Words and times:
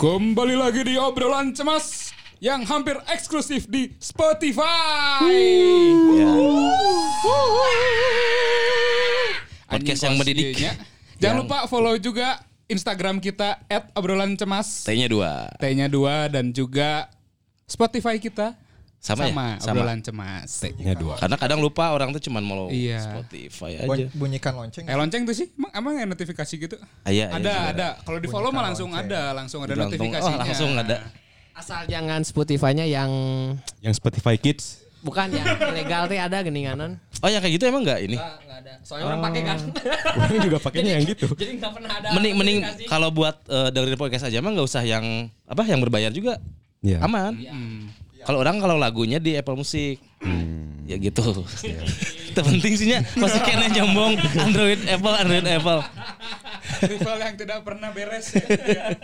Kembali 0.00 0.56
lagi 0.56 0.80
di 0.80 0.96
obrolan 0.96 1.52
cemas 1.52 2.08
yang 2.40 2.64
hampir 2.64 2.96
eksklusif 3.04 3.68
di 3.68 3.92
Spotify. 4.00 5.28
Podcast 9.68 10.00
Anjing 10.00 10.00
yang 10.00 10.16
mendidik. 10.16 10.56
Jangan 10.56 10.80
Yang- 11.20 11.36
lupa 11.44 11.68
follow 11.68 12.00
juga 12.00 12.40
Instagram 12.72 13.20
kita 13.20 13.60
@obrolan 13.92 14.40
cemas. 14.40 14.88
T-nya 14.88 15.04
dua. 15.04 15.52
T-nya 15.60 15.84
dua 15.84 16.32
dan 16.32 16.48
juga 16.48 17.12
Spotify 17.68 18.16
kita 18.16 18.56
Sama 19.00 19.24
ya? 19.24 19.32
sama 19.32 19.44
Sama. 19.58 19.72
obrolan 19.74 20.00
cemas. 20.00 20.50
Nya 20.76 20.92
dua. 20.92 21.16
Karena 21.16 21.34
kadang 21.34 21.58
lupa 21.58 21.88
orang 21.88 22.12
tuh 22.12 22.20
cuman 22.20 22.42
mau 22.42 22.68
Iya. 22.68 23.00
Spotify 23.00 23.80
aja. 23.80 23.88
Bun- 23.88 24.12
bunyikan 24.12 24.52
lonceng. 24.52 24.84
Eh 24.84 24.92
lonceng 24.92 25.24
tuh 25.24 25.32
sih, 25.32 25.48
emang 25.50 25.72
emang 25.72 25.92
ada 25.96 26.08
notifikasi 26.10 26.52
gitu? 26.54 26.76
Ah, 27.00 27.08
iya, 27.08 27.26
iya 27.26 27.26
ada, 27.32 27.40
juga. 27.50 27.72
ada. 27.72 27.88
Kalau 27.98 28.18
di 28.18 28.28
follow 28.28 28.50
mah 28.50 28.60
langsung 28.62 28.92
lonceng. 28.92 29.08
ada, 29.08 29.22
langsung 29.32 29.60
ada 29.62 29.72
Langsung- 29.72 29.96
notifikasinya. 29.96 30.36
oh, 30.36 30.44
langsung 30.44 30.70
ada. 30.74 30.96
Asal 31.50 31.84
jangan 31.86 32.20
Spotify-nya 32.22 32.84
yang 32.84 33.10
Yang 33.80 33.94
Spotify 33.96 34.36
Kids. 34.36 34.84
bukan 35.00 35.32
yang 35.32 35.48
ilegal 35.66 36.04
teh 36.06 36.20
ada 36.20 36.38
geninganan. 36.40 37.00
Oh 37.18 37.28
ya 37.28 37.40
kayak 37.40 37.56
gitu 37.56 37.64
emang 37.66 37.80
nggak 37.80 38.00
ini? 38.02 38.16
Enggak, 38.16 38.36
enggak 38.38 38.58
ada. 38.60 38.72
Soalnya 38.82 39.04
orang 39.06 39.20
pakai 39.22 39.42
kan. 39.42 39.58
Orang 40.14 40.40
juga 40.42 40.58
pakainya 40.60 40.92
yang 40.94 41.04
gitu. 41.06 41.24
Jadi 41.32 41.56
enggak 41.56 41.72
pernah 41.72 41.88
ada. 41.90 42.08
Mending 42.12 42.34
mending 42.34 42.58
notifikasi. 42.60 42.84
kalau 42.86 43.08
buat 43.08 43.36
eh, 43.44 43.68
dengerin 43.70 43.96
podcast 43.96 44.28
aja 44.28 44.38
mah 44.38 44.52
nggak 44.52 44.68
usah 44.68 44.84
yang 44.84 45.04
apa 45.42 45.62
yang 45.64 45.80
berbayar 45.80 46.12
juga. 46.12 46.36
Iya. 46.80 47.00
Aman. 47.00 47.32
Kalau 48.30 48.46
orang 48.46 48.62
kalau 48.62 48.78
lagunya 48.78 49.18
di 49.18 49.34
Apple 49.34 49.58
Music. 49.58 49.98
Ya 50.86 50.94
gitu. 51.02 51.18
Itu 52.30 52.40
penting 52.46 52.78
sih 52.78 52.86
nya. 52.94 53.02
Masih 53.18 53.42
kena 53.42 53.66
nyombong 53.74 54.22
Android 54.38 54.78
Apple 54.86 55.16
Android 55.18 55.46
Apple. 55.50 55.82
Rival 56.86 57.18
yang 57.18 57.34
tidak 57.34 57.58
pernah 57.66 57.90
beres. 57.90 58.30
ya. 58.38 58.94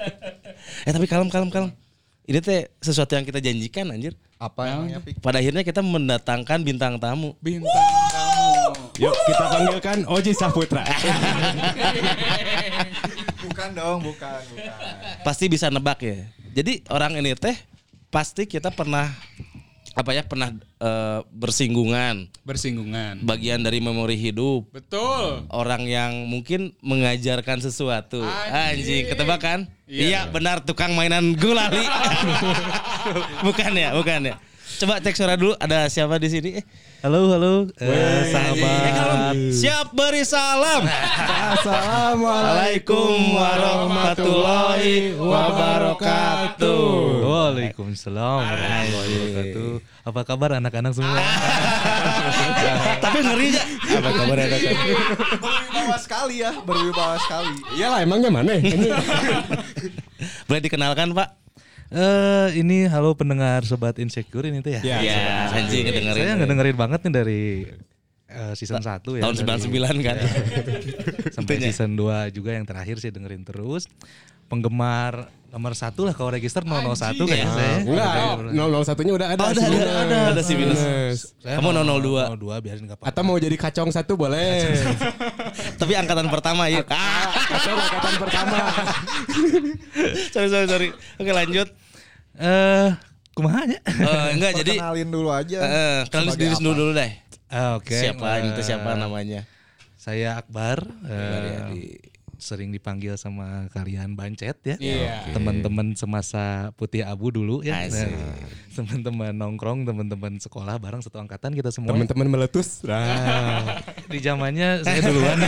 Eh 0.87 0.93
tapi 0.95 1.11
kalem 1.11 1.27
kalem 1.27 1.51
kalem. 1.51 1.75
Ini 2.23 2.39
teh 2.39 2.71
sesuatu 2.79 3.19
yang 3.19 3.27
kita 3.27 3.43
janjikan 3.43 3.91
anjir. 3.91 4.15
Apa 4.39 4.87
Pik? 5.03 5.19
Pada 5.19 5.43
akhirnya 5.43 5.67
kita 5.67 5.83
mendatangkan 5.83 6.63
bintang 6.63 6.95
tamu. 7.03 7.35
Bintang 7.43 7.67
kamu. 8.15 8.79
Yuk 9.03 9.15
kita 9.27 9.45
panggilkan 9.51 9.99
Oji 10.07 10.39
Saputra. 10.39 10.87
Bukan 13.43 13.69
dong, 13.75 13.99
bukan, 14.07 14.43
bukan. 14.53 14.75
pasti 15.27 15.51
bisa 15.51 15.67
nebak 15.67 15.99
ya. 16.03 16.29
Jadi 16.55 16.87
orang 16.93 17.19
ini 17.19 17.35
teh 17.35 17.59
pasti 18.09 18.45
kita 18.45 18.71
pernah 18.71 19.11
apa 19.97 20.13
ya 20.13 20.21
pernah 20.21 20.53
eh, 20.77 21.21
bersinggungan 21.33 22.29
Bersinggungan. 22.45 23.25
bagian 23.25 23.65
dari 23.65 23.81
memori 23.81 24.13
hidup 24.15 24.69
Betul. 24.69 25.49
orang 25.49 25.89
yang 25.89 26.29
mungkin 26.29 26.77
mengajarkan 26.81 27.65
sesuatu 27.65 28.21
Anjing. 28.21 28.77
anjing 28.77 29.03
ketebak 29.09 29.41
kan 29.41 29.61
Iya. 29.87 30.03
iya 30.03 30.21
benar 30.27 30.61
tukang 30.61 30.93
mainan 30.93 31.33
gulali 31.33 31.81
bukan 33.47 33.73
ya 33.73 33.95
bukan 33.95 34.21
ya 34.29 34.37
coba 34.77 35.01
cek 35.01 35.17
suara 35.17 35.41
dulu 35.41 35.57
ada 35.57 35.89
siapa 35.89 36.21
di 36.21 36.29
sini 36.29 36.51
eh, 36.61 36.65
Halo, 37.01 37.33
halo, 37.33 37.71
eh, 37.81 37.87
eh, 37.87 38.29
sahabat. 38.29 38.93
kalem. 38.93 39.37
siap 39.49 39.89
beri 39.97 40.21
salam 40.21 40.85
Assalamualaikum 41.57 43.37
warahmatullahi 43.37 45.15
wabarakatuh. 45.17 46.83
Waalaikumsalam 47.25 48.43
warahmatullahi 48.43 49.13
wabarakatuh. 49.17 49.71
Apa 50.05 50.21
kabar 50.27 50.51
anak-anak 50.61 50.93
semua? 50.93 51.17
tapi 53.05 53.19
ngeri 53.23 53.49
ya 53.55 53.65
Apa 53.97 54.11
kabar 54.13 54.37
anak-anak? 54.45 54.77
Berwibawa 55.41 55.97
sekali 56.03 56.35
ya, 56.43 56.53
berwibawa 56.67 57.17
sekali. 57.23 57.55
Iyalah 57.79 58.03
emangnya 58.03 58.29
mana? 58.35 58.53
Ini 58.61 58.89
boleh 60.51 60.61
dikenalkan 60.61 61.15
pak 61.15 61.46
Eh, 61.87 62.49
ini 62.59 62.91
halo 62.91 63.15
pendengar 63.15 63.63
sobat 63.63 63.95
insecure 63.97 64.43
ini 64.45 64.59
tuh 64.59 64.75
ya. 64.75 64.83
Ya, 64.83 64.99
ya 64.99 65.19
anjing 65.55 65.87
ngedengerin 65.87 66.19
Saya 66.21 66.35
ngedengerin 66.35 66.77
banget 66.77 67.01
nih 67.01 67.13
dari 67.15 67.43
eh, 68.27 68.53
season 68.53 68.83
1 68.83 69.07
ya. 69.15 69.23
tahun 69.23 69.35
dari- 69.39 69.63
99 69.71 70.03
kan 70.03 70.17
sampai 71.39 71.55
Itunya. 71.57 71.71
season 71.71 71.95
2 71.95 72.35
juga 72.35 72.51
yang 72.53 72.67
terakhir 72.67 72.99
sih 72.99 73.15
dengerin 73.15 73.47
terus. 73.47 73.87
Penggemar 74.47 75.31
nomor 75.57 75.73
satu 75.73 76.05
lah 76.05 76.13
kalau 76.13 76.29
register 76.29 76.61
001 76.61 77.17
kayaknya 77.17 77.49
saya. 77.49 77.77
enggak. 77.81 78.13
001-nya 78.53 79.13
udah 79.17 79.29
ada. 79.33 79.41
Oh, 79.41 79.49
ada, 79.49 79.61
ada, 79.65 79.93
ada. 80.05 80.17
Ada 80.37 80.43
si 80.45 80.53
minus. 80.53 80.81
Saya 81.41 81.57
Kamu 81.57 81.73
002. 81.73 82.37
002. 82.37 82.61
002 82.61 82.61
biarin 82.61 82.83
enggak 82.85 82.99
apa-apa. 83.01 83.09
Atau 83.09 83.23
mau 83.25 83.41
jadi 83.41 83.57
kacong 83.57 83.89
satu 83.89 84.21
boleh. 84.21 84.69
Tapi 85.81 85.93
angkatan 85.97 86.29
pertama 86.29 86.69
ya. 86.69 86.85
Atau 86.85 87.73
angkatan 87.73 88.15
pertama. 88.21 88.57
sorry 90.37 90.49
sorry 90.53 90.67
sorry. 90.69 90.89
Oke 91.17 91.33
lanjut. 91.33 91.69
Eh, 92.37 92.89
kumaha 93.33 93.65
nya? 93.65 93.81
Eh, 93.81 94.29
enggak 94.37 94.53
jadi 94.61 94.73
Perkenalin 94.77 95.09
dulu 95.09 95.29
aja. 95.33 95.59
eh, 95.65 95.99
kenalin 96.13 96.37
apa? 96.37 96.61
dulu 96.61 96.73
dulu 96.77 96.93
deh. 96.93 97.13
Ah, 97.49 97.81
Oke. 97.81 97.97
Siapa 97.97 98.45
eh, 98.45 98.53
itu 98.53 98.61
siapa 98.61 98.93
namanya? 98.93 99.49
Saya 99.97 100.37
Akbar. 100.37 100.85
eh, 101.09 101.49
Yadi. 101.65 101.87
Sering 102.39 102.71
dipanggil 102.71 103.17
sama 103.17 103.67
kalian 103.73 104.15
Bancet 104.15 104.57
ya. 104.63 104.77
Iya. 104.77 105.33
Teman-teman 105.33 105.97
semasa 105.97 106.71
Putih 106.77 107.03
Abu 107.03 107.33
dulu 107.33 107.61
ya. 107.65 107.87
Nah, 107.89 108.09
teman-teman 108.73 109.33
nongkrong, 109.33 109.89
teman-teman 109.89 110.37
sekolah 110.37 110.77
bareng 110.77 111.01
satu 111.01 111.21
angkatan 111.21 111.57
kita 111.57 111.73
semua. 111.73 111.93
Teman-teman 111.93 112.27
meletus. 112.29 112.85
Nah. 112.85 113.81
Di 114.13 114.19
zamannya 114.21 114.85
saya 114.85 115.01
duluan. 115.09 115.39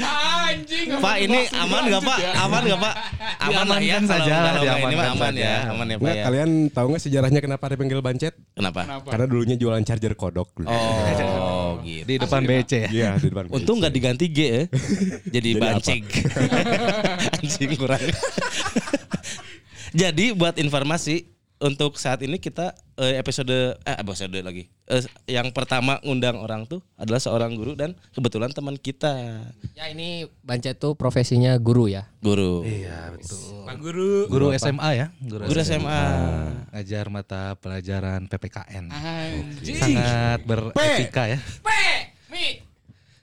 Anjing. 0.00 0.86
Pak 0.98 1.16
ini 1.22 1.40
aman 1.54 1.82
nggak 1.86 2.02
Pak? 2.02 2.18
Aman 2.42 2.62
nggak 2.66 2.80
Pak? 2.80 2.94
Aman 3.40 3.66
lah 3.70 3.80
ya. 3.80 3.96
Saja, 4.00 4.32
ini 4.32 4.40
mah 4.40 4.54
diamankan 4.58 5.06
aman 5.14 5.34
ya, 5.36 5.54
aman 5.70 5.86
ya 5.86 5.96
Pak 5.96 6.02
Nggak, 6.02 6.16
ya. 6.16 6.24
kalian 6.26 6.50
tahu 6.72 6.86
nggak 6.90 7.02
sejarahnya 7.04 7.40
kenapa 7.44 7.64
dipanggil 7.70 8.00
bancet? 8.02 8.34
Kenapa? 8.56 8.80
Kenapa? 8.88 9.08
Karena 9.12 9.26
dulunya 9.30 9.56
jualan 9.60 9.82
charger 9.86 10.14
kodok 10.18 10.48
dulu. 10.56 10.66
Oh 10.66 10.74
gitu. 11.82 12.06
di 12.06 12.14
depan 12.20 12.42
BC 12.44 12.72
ya. 12.72 12.88
Iya, 12.90 13.10
di 13.18 13.28
depan. 13.32 13.44
Untung 13.50 13.80
nggak 13.80 13.94
diganti 13.94 14.26
G 14.30 14.38
ya. 14.40 14.62
Jadi 15.34 15.50
Jadi 15.56 15.60
bancing. 15.60 16.04
Anjing 17.40 17.70
kurang. 17.78 18.02
Jadi 20.00 20.24
buat 20.34 20.54
informasi 20.56 21.26
untuk 21.60 21.98
saat 22.00 22.22
ini 22.24 22.40
kita 22.40 22.72
eh, 23.00 23.16
episode 23.16 23.80
eh 23.80 23.96
episode 23.96 24.38
lagi. 24.44 24.68
Eh, 24.84 25.02
yang 25.32 25.48
pertama 25.56 25.96
ngundang 26.04 26.36
orang 26.36 26.68
tuh 26.68 26.84
adalah 27.00 27.16
seorang 27.16 27.56
guru 27.56 27.72
dan 27.72 27.96
kebetulan 28.12 28.52
teman 28.52 28.76
kita. 28.76 29.40
Ya 29.72 29.88
ini 29.88 30.28
Bancet 30.44 30.76
tuh 30.76 30.92
profesinya 30.92 31.56
guru 31.56 31.88
ya. 31.88 32.04
Guru. 32.20 32.62
Iya, 32.68 33.16
betul. 33.16 33.64
Pak 33.64 33.76
Guru. 33.80 34.28
Guru 34.28 34.46
SMA 34.60 34.88
ya, 34.92 35.06
Guru 35.24 35.60
SMA. 35.64 36.02
Ngajar 36.76 37.06
mata 37.08 37.56
pelajaran 37.56 38.28
PPKN. 38.28 38.84
Anjing. 38.92 39.76
Sangat 39.80 40.44
beretika 40.44 41.24
ya. 41.26 41.40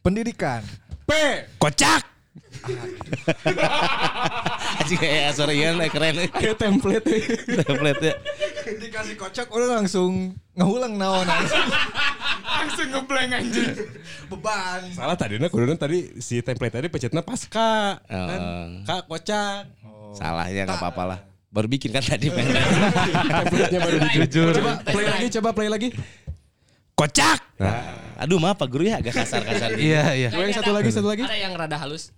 Pendidikan. 0.02 0.64
P. 1.04 1.12
Kocak. 1.60 2.17
Anjing 4.78 5.00
kayak 5.00 5.24
asorian 5.34 5.76
eh, 5.80 5.90
keren. 5.90 6.16
Kayak 6.32 6.58
template. 6.58 7.06
Template 7.64 8.02
ya. 8.02 8.14
Dikasih 8.68 9.16
kocak 9.16 9.48
udah 9.50 9.80
langsung 9.80 10.36
ngehulang 10.54 11.00
naon 11.00 11.28
Langsung 12.48 12.88
ngeblank 12.90 13.32
anjing. 13.32 13.72
beban. 14.28 14.82
Salah 14.92 15.16
tadi 15.16 15.40
nah 15.40 15.48
kuduna 15.48 15.80
tadi 15.80 16.20
si 16.20 16.44
template 16.44 16.74
tadi 16.76 16.88
pecetnya 16.92 17.24
pasca. 17.24 18.02
Oh. 18.04 18.28
Kan? 18.28 18.42
Kak 18.84 19.02
kocak. 19.08 19.64
Salahnya 20.16 20.66
nggak 20.68 20.80
apa-apa 20.80 21.04
lah. 21.16 21.20
Baru 21.48 21.72
bikin 21.72 21.96
kan 21.96 22.04
tadi. 22.04 22.28
Template-nya 22.28 23.80
baru 23.80 23.98
jujur. 24.12 24.52
Coba 24.58 24.74
play 24.84 25.06
lagi, 25.08 25.28
coba 25.40 25.50
play 25.56 25.70
lagi. 25.72 25.90
Kocak. 26.98 27.40
Aduh 28.18 28.42
maaf 28.42 28.58
Pak 28.58 28.68
Guru 28.68 28.90
ya 28.90 28.98
agak 28.98 29.14
kasar-kasar. 29.14 29.78
gitu. 29.78 29.94
Iya, 29.94 30.04
iya. 30.18 30.30
Coba 30.34 30.44
yang 30.50 30.58
satu 30.58 30.72
lagi, 30.74 30.90
satu 30.90 31.08
lagi. 31.08 31.22
Ada 31.22 31.38
yang 31.38 31.54
rada 31.54 31.78
halus. 31.78 32.10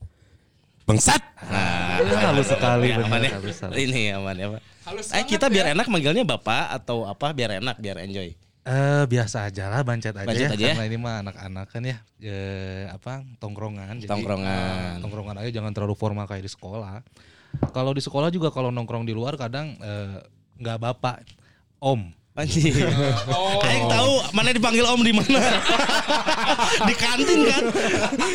Bangsat. 0.89 1.21
Nah, 1.45 2.01
Halus 2.01 2.49
sekali 2.49 2.89
ya, 2.89 2.97
aman 2.97 3.21
benar, 3.21 3.41
ya. 3.45 3.67
Ini 3.69 4.01
aman 4.17 4.33
ya 4.33 4.47
Pak. 4.49 4.61
Halus 4.89 5.05
Eh 5.13 5.23
kita 5.23 5.45
ya. 5.45 5.53
biar 5.53 5.65
enak 5.77 5.85
manggilnya 5.85 6.25
Bapak 6.25 6.73
atau 6.73 7.05
apa 7.05 7.29
biar 7.29 7.61
enak 7.61 7.77
biar 7.77 8.01
enjoy. 8.01 8.33
Eh 8.65 9.03
biasa 9.05 9.49
aja 9.49 9.69
lah 9.69 9.81
bancet 9.81 10.13
aja 10.13 10.25
Bancet 10.25 10.49
ya. 10.49 10.57
aja 10.57 10.65
ya? 10.65 10.73
Karena 10.73 10.85
ini 10.85 10.97
mah 10.97 11.21
anak-anak 11.21 11.65
kan 11.69 11.81
ya 11.85 11.97
eh, 12.19 12.89
apa 12.89 13.21
tongkrongan. 13.37 14.01
Jadi, 14.01 14.09
Tongkrongan. 14.09 14.49
eh, 14.49 14.93
tongkrongan 15.01 15.35
aja 15.41 15.49
jangan 15.53 15.71
terlalu 15.73 15.93
formal 15.93 16.25
kayak 16.25 16.43
di 16.43 16.51
sekolah. 16.51 17.05
Kalau 17.69 17.93
di 17.93 18.01
sekolah 18.01 18.29
juga 18.29 18.49
kalau 18.49 18.69
nongkrong 18.69 19.05
di 19.05 19.13
luar 19.13 19.37
kadang 19.37 19.77
eh, 19.77 20.21
nggak 20.57 20.77
bapak, 20.81 21.21
om. 21.79 22.09
Anjing. 22.39 22.71
Aing 23.67 23.85
tahu 23.91 24.11
mana 24.31 24.55
dipanggil 24.55 24.85
Om 24.87 25.01
di 25.03 25.11
mana. 25.11 25.39
di 26.89 26.95
kantin 26.95 27.39
kan? 27.43 27.63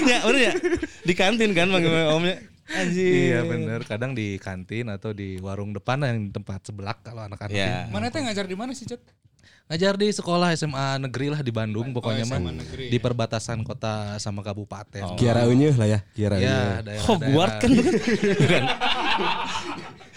ya, 0.04 0.18
bener 0.28 0.40
ya? 0.40 0.52
Di 1.00 1.14
kantin 1.16 1.50
kan 1.56 1.72
manggil 1.72 2.12
Omnya. 2.12 2.36
Anjing. 2.68 3.32
Iya 3.32 3.40
bener. 3.48 3.80
Kadang 3.88 4.12
di 4.12 4.36
kantin 4.36 4.92
atau 4.92 5.16
di 5.16 5.40
warung 5.40 5.72
depan 5.72 6.04
yang 6.04 6.28
tempat 6.28 6.68
sebelah 6.68 6.96
kalau 7.00 7.24
anak-anak. 7.24 7.56
Ini. 7.56 7.88
Mana 7.88 8.12
teh 8.12 8.20
ngajar 8.20 8.44
di 8.44 8.56
mana 8.56 8.76
sih, 8.76 8.84
Cet? 8.84 9.00
Ngajar 9.64 9.96
di 9.96 10.12
sekolah 10.12 10.52
SMA 10.52 11.00
negeri 11.00 11.32
lah 11.32 11.40
di 11.40 11.48
Bandung 11.48 11.96
pokoknya 11.96 12.28
mah 12.28 12.36
negeri, 12.36 12.92
di 12.92 13.00
perbatasan 13.00 13.64
kota 13.64 14.20
sama 14.20 14.44
kabupaten. 14.44 15.16
Kiara 15.16 15.48
Unyuh 15.48 15.72
lah 15.72 15.88
ya, 15.88 16.00
Kiara 16.12 16.36
Ya, 16.36 16.84
Unyuh. 16.84 17.00
Hogwarts 17.08 17.64
kan 17.64 17.72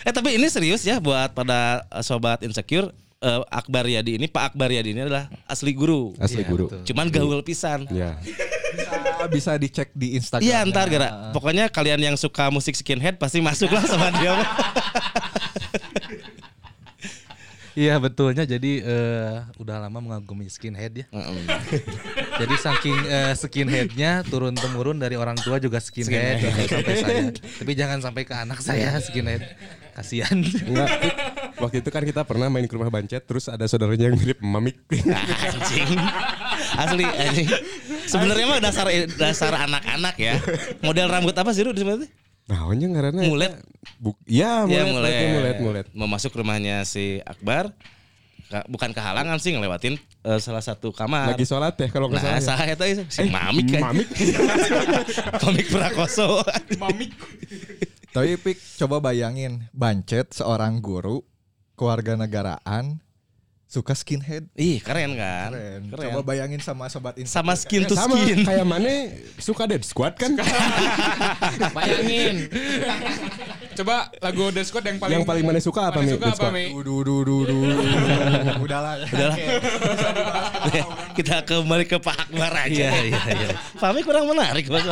eh 0.08 0.14
tapi 0.16 0.40
ini 0.40 0.48
serius 0.48 0.88
ya 0.88 1.04
buat 1.04 1.36
pada 1.36 1.84
eh, 1.92 2.04
sobat 2.04 2.40
insecure 2.44 2.96
eh, 3.20 3.42
Akbar 3.50 3.86
Yadi 3.86 4.18
ini 4.22 4.28
Pak 4.30 4.54
Akbar 4.54 4.70
Yadi 4.70 4.94
ini 4.94 5.02
adalah 5.06 5.30
asli 5.46 5.74
guru. 5.74 6.14
Asli 6.18 6.44
Iya, 6.46 6.50
guru. 6.50 6.66
betul. 6.70 6.82
Cuman 6.94 7.06
gaul 7.10 7.42
pisan. 7.42 7.86
Ya. 7.90 8.18
Bisa, 8.22 9.26
bisa 9.32 9.52
dicek 9.58 9.90
di 9.96 10.18
Instagram. 10.20 10.46
Iya 10.46 10.60
ntar 10.70 10.88
gara 10.92 11.32
pokoknya 11.34 11.72
kalian 11.72 12.14
yang 12.14 12.16
suka 12.20 12.52
musik 12.54 12.76
skinhead 12.78 13.18
pasti 13.18 13.42
masuk 13.42 13.72
lah 13.74 13.84
sama 13.86 14.14
dia. 14.18 14.34
Iya 17.78 18.02
betulnya 18.02 18.42
jadi 18.42 18.82
eh, 18.82 19.38
udah 19.62 19.86
lama 19.86 20.02
mengagumi 20.02 20.50
skinhead 20.50 20.98
ya. 20.98 21.06
jadi 22.42 22.56
saking 22.58 22.98
eh, 23.06 23.34
skinheadnya 23.38 24.26
turun 24.26 24.58
temurun 24.58 24.98
dari 24.98 25.14
orang 25.14 25.38
tua 25.38 25.62
juga 25.62 25.78
skinhead, 25.78 26.42
sampai 26.42 26.66
sampai 26.66 26.96
saya. 26.98 27.22
Tapi 27.38 27.72
jangan 27.78 28.02
sampai 28.02 28.26
ke 28.26 28.34
anak 28.34 28.66
saya 28.66 28.98
skinhead. 28.98 29.46
Kasihan. 29.98 30.38
Enggak, 30.38 30.90
waktu 31.58 31.82
itu 31.82 31.90
kan 31.90 32.06
kita 32.06 32.22
pernah 32.22 32.48
main 32.48 32.64
ke 32.64 32.74
rumah 32.74 32.86
Bancet 32.88 33.26
terus 33.26 33.50
ada 33.50 33.66
saudaranya 33.66 34.08
yang 34.08 34.16
mirip 34.16 34.38
Mamik. 34.40 34.78
anjing. 34.94 35.90
Asli 36.78 37.02
anjing. 37.04 37.48
Sebenarnya 38.06 38.46
mah 38.46 38.60
dasar 38.60 38.86
dasar 39.12 39.58
anak-anak 39.58 40.14
ya. 40.16 40.38
Model 40.80 41.10
rambut 41.10 41.34
apa 41.34 41.50
sih 41.50 41.66
sana 41.66 41.74
teh? 41.98 42.10
Naonnya 42.46 42.88
ngaranna? 42.88 43.26
Mulet. 43.26 43.58
Buk 43.98 44.22
ya, 44.24 44.64
mulet, 44.64 44.70
Iya 44.70 44.84
mulai 44.86 44.94
mulet, 44.94 45.34
mulet, 45.34 45.58
mulet. 45.60 45.86
Mau 45.92 46.06
masuk 46.06 46.32
rumahnya 46.32 46.86
si 46.86 47.18
Akbar 47.22 47.74
ka- 48.48 48.64
bukan 48.70 48.94
kehalangan 48.94 49.36
sih 49.36 49.52
ngelewatin 49.52 49.98
eh, 49.98 50.40
salah 50.40 50.62
satu 50.62 50.94
kamar. 50.94 51.34
Lagi 51.34 51.44
sholat 51.44 51.74
teh 51.74 51.90
kalau 51.90 52.08
nggak 52.08 52.22
Nah, 52.22 52.38
salah. 52.38 52.64
ya. 52.64 52.72
saya 52.72 52.74
tadi 52.78 53.02
si 53.10 53.26
Mamik 53.28 53.66
kan. 53.68 53.82
Mamik. 53.82 54.08
Mamik 55.42 55.68
Prakoso. 55.68 56.46
Mamik. 56.78 57.12
Tapi 58.18 58.34
Pik, 58.34 58.82
coba 58.82 58.98
bayangin, 58.98 59.70
Bancet 59.78 60.34
seorang 60.34 60.82
guru, 60.82 61.22
keluarga 61.78 62.18
negaraan, 62.18 62.98
suka 63.68 63.92
skinhead. 63.92 64.48
Ih, 64.56 64.80
keren 64.80 65.20
kan? 65.20 65.52
Keren. 65.52 65.82
Keren. 65.92 66.04
Coba 66.08 66.20
bayangin 66.24 66.64
sama 66.64 66.88
sobat 66.88 67.20
Instagram. 67.20 67.52
Sama 67.52 67.54
skin 67.60 67.82
to 67.84 68.00
Sama 68.00 68.16
skin. 68.16 68.48
kayak 68.48 68.64
mana 68.64 69.12
suka 69.38 69.68
Dead 69.68 69.84
Squad 69.84 70.16
kan? 70.16 70.40
Bayangin. 71.76 72.48
Coba 73.76 74.08
lagu 74.24 74.50
The 74.56 74.64
Squad 74.64 74.88
yang 74.88 74.98
paling 74.98 75.20
Yang 75.20 75.28
paling 75.28 75.44
mana 75.46 75.60
suka 75.60 75.92
apa, 75.92 76.00
Mi? 76.00 76.16
suka 76.16 76.32
Dead 76.32 76.40
apa? 76.40 76.48
Mi? 76.50 76.66
Udahlah. 78.64 79.04
Udahlah. 79.04 79.38
Kita 81.12 81.44
kembali 81.44 81.86
ke 81.86 82.00
Pak 82.00 82.18
Akbar 82.32 82.52
aja. 82.56 82.72
Iya 82.72 82.92
iya 83.04 83.22
iya. 83.36 83.50
Fahmi 83.76 84.00
kurang 84.02 84.32
menarik 84.32 84.72
Mas. 84.72 84.88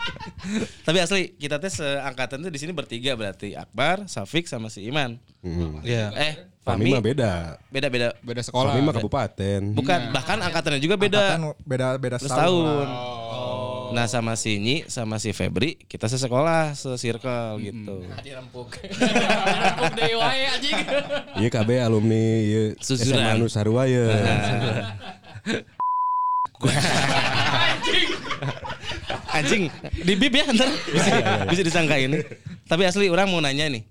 Tapi 0.88 0.98
asli 0.98 1.36
kita 1.36 1.60
teh 1.60 1.68
seangkatan 1.68 2.40
tuh 2.40 2.50
di 2.50 2.56
sini 2.56 2.72
bertiga 2.72 3.12
berarti 3.12 3.52
Akbar, 3.54 4.08
Safik 4.08 4.48
sama 4.48 4.72
si 4.72 4.88
Iman. 4.88 5.20
Hmm. 5.44 5.84
Iya. 5.84 6.10
Eh, 6.16 6.32
Fahmi 6.60 6.92
Fahmi 6.92 6.92
mah 6.92 7.02
beda. 7.02 7.32
beda-beda. 7.72 8.08
Beda 8.20 8.40
sekolah. 8.44 8.76
Fahmi 8.76 8.84
mah 8.84 8.94
kabupaten. 8.94 9.60
Bukan, 9.72 10.00
bahkan 10.12 10.38
angkatannya 10.44 10.80
juga 10.80 11.00
beda. 11.00 11.40
Angkatan 11.40 11.56
beda 11.64 11.86
beda 11.96 12.16
setahun. 12.20 12.36
tahun. 12.36 12.88
Oh. 12.92 13.90
Nah 13.90 14.06
sama 14.06 14.38
si 14.38 14.54
Nyi 14.60 14.86
sama 14.86 15.18
si 15.18 15.34
Febri 15.34 15.74
kita 15.88 16.06
sesekolah 16.06 16.78
se-circle 16.78 17.58
gitu. 17.64 18.06
Dirempuk. 18.26 18.70
Dirempuk 18.76 19.90
deui 19.98 20.14
wae 20.14 20.42
anjing. 20.46 20.78
Iya 21.40 21.48
KB 21.48 21.70
alumni 21.82 22.22
ieu 22.44 22.76
Suzuran. 22.78 23.18
SMA 23.18 23.40
Nu 23.40 23.46
Sarua 23.50 23.88
ya. 23.88 24.06
Anjing, 29.30 29.70
di 30.04 30.12
bib 30.18 30.34
ya 30.34 30.44
ntar 30.50 30.68
bisa, 30.90 31.10
bisa 31.48 31.62
disangka 31.64 31.96
ini. 31.96 32.18
Tapi 32.66 32.82
asli 32.84 33.06
orang 33.08 33.30
mau 33.30 33.38
nanya 33.40 33.70
nih. 33.70 33.82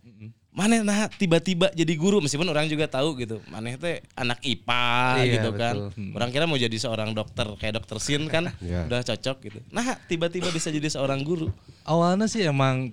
Mana 0.59 0.83
nah 0.83 1.07
tiba-tiba 1.07 1.71
jadi 1.71 1.94
guru 1.95 2.19
meskipun 2.19 2.44
orang 2.45 2.67
juga 2.67 2.83
tahu 2.85 3.15
gitu. 3.15 3.39
Mana 3.47 3.71
teh 3.73 4.03
anak 4.13 4.44
IPA 4.44 4.91
Iya, 5.17 5.31
gitu 5.33 5.50
kan. 5.56 5.73
betul. 5.73 5.89
Hmm. 5.95 6.11
Orang 6.11 6.29
kira 6.29 6.44
mau 6.44 6.59
jadi 6.59 6.75
seorang 6.75 7.15
dokter 7.15 7.47
kayak 7.56 7.79
dokter 7.79 7.95
Sin 7.97 8.27
kan 8.27 8.51
Iya. 8.59 8.83
udah 8.83 9.00
cocok 9.00 9.38
gitu. 9.39 9.59
Nah, 9.71 9.95
tiba-tiba 10.03 10.51
bisa 10.51 10.67
jadi 10.67 10.91
seorang 10.91 11.23
guru. 11.23 11.47
Awalnya 11.83 12.27
sih 12.27 12.44
emang 12.44 12.91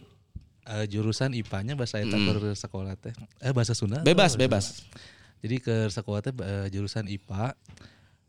eh, 0.62 0.86
jurusan 0.86 1.34
IPA-nya 1.34 1.74
bahasa 1.74 1.98
eta 1.98 2.14
Hmm. 2.14 2.38
ke 2.38 2.54
sekolah 2.54 2.94
teh. 2.94 3.10
Eh 3.38 3.50
bahasa 3.50 3.74
Sunda. 3.74 3.98
Bebas, 4.00 4.34
bahasa 4.34 4.38
bebas. 4.38 4.64
Sunda? 4.70 4.98
Jadi 5.42 5.56
ke 5.58 5.74
sekolah 5.88 6.20
teh 6.22 6.30
eh, 6.32 6.66
jurusan 6.70 7.04
IPA. 7.04 7.50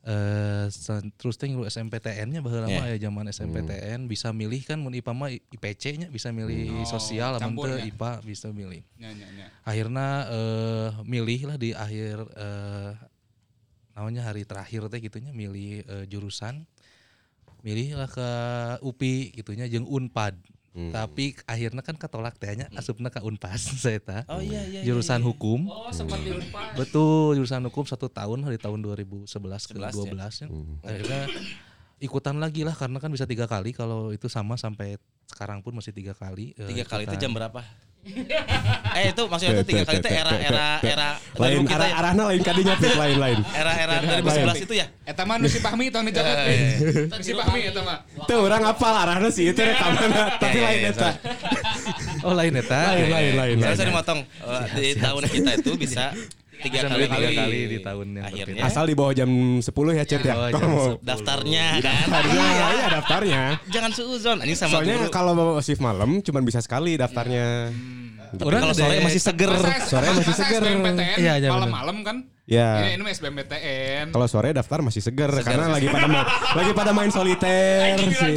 Eh 0.08 0.66
san- 0.72 1.12
terus 1.20 1.36
teh 1.36 1.52
ngelu 1.52 1.68
SMPTN-nya 1.68 2.40
baheula 2.40 2.72
Iya. 2.72 2.80
mah 2.80 2.86
aya 2.88 2.96
zaman 2.98 3.28
SMPTN 3.28 4.08
bisa 4.08 4.32
milih 4.32 4.64
kan 4.64 4.80
mun 4.80 4.96
IPA 4.96 5.12
mah 5.12 5.28
IPC-nya 5.28 6.08
bisa 6.08 6.32
milih 6.32 6.88
sosial 6.88 7.36
lamun 7.36 7.60
campur 7.60 7.68
teu 7.68 7.76
ya. 7.76 7.92
IPA 7.92 8.12
bisa 8.24 8.48
milih. 8.50 8.88
Nya, 8.96 9.12
nya, 9.12 9.28
nya. 9.36 9.48
Akhirnya 9.62 10.08
eh 10.32 10.90
milih 11.04 11.40
lah 11.46 11.58
di 11.60 11.76
akhir 11.76 12.24
eh 12.24 12.92
namanya 13.94 14.22
hari 14.24 14.48
terakhir 14.48 14.88
teh 14.88 15.00
gitunya 15.02 15.36
milih 15.36 15.84
eh, 15.84 16.06
jurusan 16.08 16.64
milih 17.68 18.00
lah 18.00 18.08
ke 18.08 18.30
UPI 18.80 19.36
gitunya 19.36 19.68
jeung 19.68 19.84
Unpad. 19.84 20.40
Tapi 20.78 21.26
akhirnya 21.44 21.82
kan 21.82 21.94
ketolak 21.94 22.38
tehnya 22.38 22.70
asupna 22.72 23.10
ke 23.10 23.18
Unpas 23.20 23.58
saya 23.84 23.98
ta. 23.98 24.22
Oh 24.28 24.38
iya 24.38 24.62
iya. 24.64 24.82
Jurusan 24.84 25.20
hukum. 25.20 25.66
Oh, 25.66 25.90
sempat 25.90 26.22
di 26.22 26.30
Unpad. 26.30 26.78
Betul, 26.78 27.36
jurusan 27.36 27.66
hukum 27.66 27.84
satu 27.84 28.06
tahun 28.08 28.44
dari 28.44 28.56
tahun 28.56 28.80
2011 28.80 29.26
ke 29.66 29.74
11 29.74 30.14
12 30.14 30.14
ya. 30.40 30.48
Akhirnya 30.82 31.22
ikutan 31.98 32.38
lagi 32.38 32.62
lah 32.62 32.74
karena 32.74 32.98
kan 32.98 33.10
bisa 33.10 33.26
tiga 33.26 33.46
kali 33.46 33.74
kalau 33.74 34.14
itu 34.14 34.30
sama 34.30 34.54
sampai 34.54 34.96
sekarang 35.26 35.60
pun 35.60 35.74
masih 35.74 35.90
tiga 35.92 36.14
kali. 36.14 36.54
eh, 36.54 36.68
Tiga 36.68 36.86
kali 36.86 37.04
itu 37.04 37.18
jam 37.18 37.34
berapa? 37.34 37.66
Eh 38.98 39.12
itu 39.12 39.24
maksudnya 39.28 39.54
itu 39.60 39.64
tiga 39.68 39.84
kali 39.84 40.00
itu 40.00 40.10
era 40.10 40.34
era 40.40 40.68
era 40.80 41.10
Lain 41.38 41.68
kita 41.68 41.76
arah 41.76 41.88
ya. 41.88 41.96
arahna 42.02 42.24
lain 42.34 42.42
kadinya 42.42 42.74
lain 42.80 43.18
lain. 43.20 43.40
Era 43.54 43.72
era 43.78 43.94
2011 44.24 44.66
itu 44.66 44.74
ya. 44.80 44.88
Eta 45.06 45.22
mah 45.28 45.36
nu 45.38 45.48
si 45.52 45.60
Fahmi 45.60 45.92
tahun 45.92 46.10
dijawab. 46.10 46.38
Nu 47.14 47.22
si 47.22 47.32
Fahmi 47.36 47.60
eta 47.68 47.82
mah. 47.84 47.98
Tuh 48.26 48.40
orang 48.42 48.64
apal 48.64 48.96
arahna 48.96 49.30
sih 49.30 49.52
itu 49.52 49.60
rekamanna 49.60 50.40
tapi 50.42 50.58
Ya, 50.58 50.64
ya, 50.64 50.68
lain 50.72 50.82
ya, 50.82 50.92
eta. 50.96 51.10
Oh 52.26 52.34
lain 52.34 52.54
eta. 52.58 52.80
Lain 52.96 53.10
lain 53.12 53.34
lain. 53.38 53.56
Saya 53.62 53.76
lain. 53.76 53.88
dimotong. 53.94 54.20
Eh, 54.26 54.64
di 54.74 54.88
tahun 54.98 55.24
kita 55.30 55.52
itu 55.62 55.72
bisa 55.78 56.06
tiga 56.60 56.80
kali 56.86 57.04
tiga 57.06 57.30
kali 57.32 57.60
di 57.66 57.78
tahun 57.80 58.08
yang 58.12 58.26
akhirnya 58.26 58.62
Asal 58.64 58.84
di 58.84 58.94
bawah 58.94 59.14
jam 59.14 59.30
10 59.58 59.68
ya 59.94 60.04
Cet 60.04 60.22
ya. 60.22 60.34
Oh, 60.34 60.62
mau 60.64 60.86
10. 60.96 61.02
daftarnya 61.02 61.66
kan. 61.78 61.94
daftarnya 61.94 62.44
iya 62.72 62.88
daftarnya. 62.92 63.44
Jangan 63.68 63.92
suuzon 63.92 64.38
anjing 64.40 64.58
sama 64.58 64.72
Soalnya 64.74 64.96
guru. 65.00 65.10
kalau 65.10 65.32
mau 65.34 65.50
shift 65.60 65.80
malam 65.80 66.20
cuman 66.20 66.42
bisa 66.42 66.60
sekali 66.60 66.96
daftarnya. 66.96 67.70
Tapi 68.28 68.44
kalau 68.52 68.76
sore 68.76 69.00
masih 69.00 69.22
seger. 69.22 69.50
Sore 69.88 70.08
masih 70.12 70.36
seger. 70.36 70.62
Iya, 71.16 71.34
iya, 71.38 71.50
malam-malam 71.50 72.04
kan? 72.04 72.18
Ya. 72.44 72.80
Ini 72.82 73.00
ini 73.00 73.08
SBMPTN. 73.08 74.12
Kalau 74.12 74.28
sore 74.28 74.52
daftar 74.52 74.80
masih 74.80 75.00
seger, 75.00 75.28
karena 75.44 75.68
lagi 75.68 75.88
pada 75.88 76.08
main, 76.08 76.24
lagi 76.60 76.72
pada 76.72 76.92
main 76.92 77.12
soliter 77.12 78.00
sih. 78.08 78.36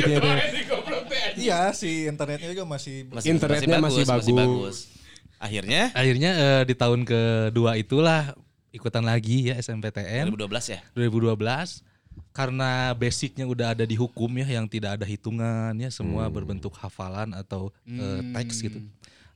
Iya, 1.38 1.70
si 1.72 2.06
internetnya 2.06 2.50
juga 2.50 2.66
masih 2.66 3.06
Masih- 3.08 3.30
Internetnya 3.30 3.78
masih 3.78 4.02
bagus. 4.04 4.99
Akhirnya 5.40 5.88
Akhirnya 5.96 6.30
eh, 6.36 6.62
di 6.68 6.74
tahun 6.76 7.08
kedua 7.08 7.80
itulah 7.80 8.36
ikutan 8.70 9.02
lagi 9.02 9.50
ya 9.50 9.58
SMPTN 9.58 10.30
2012 10.36 10.76
ya. 10.76 10.80
2012 10.94 11.82
karena 12.30 12.94
basicnya 12.94 13.48
udah 13.48 13.74
ada 13.74 13.82
di 13.88 13.98
hukum 13.98 14.30
ya 14.38 14.46
yang 14.60 14.70
tidak 14.70 15.00
ada 15.00 15.06
hitungan 15.08 15.74
ya 15.74 15.90
semua 15.90 16.30
berbentuk 16.30 16.76
hafalan 16.78 17.34
atau 17.34 17.72
eh, 17.88 18.20
teks 18.36 18.62
gitu. 18.62 18.78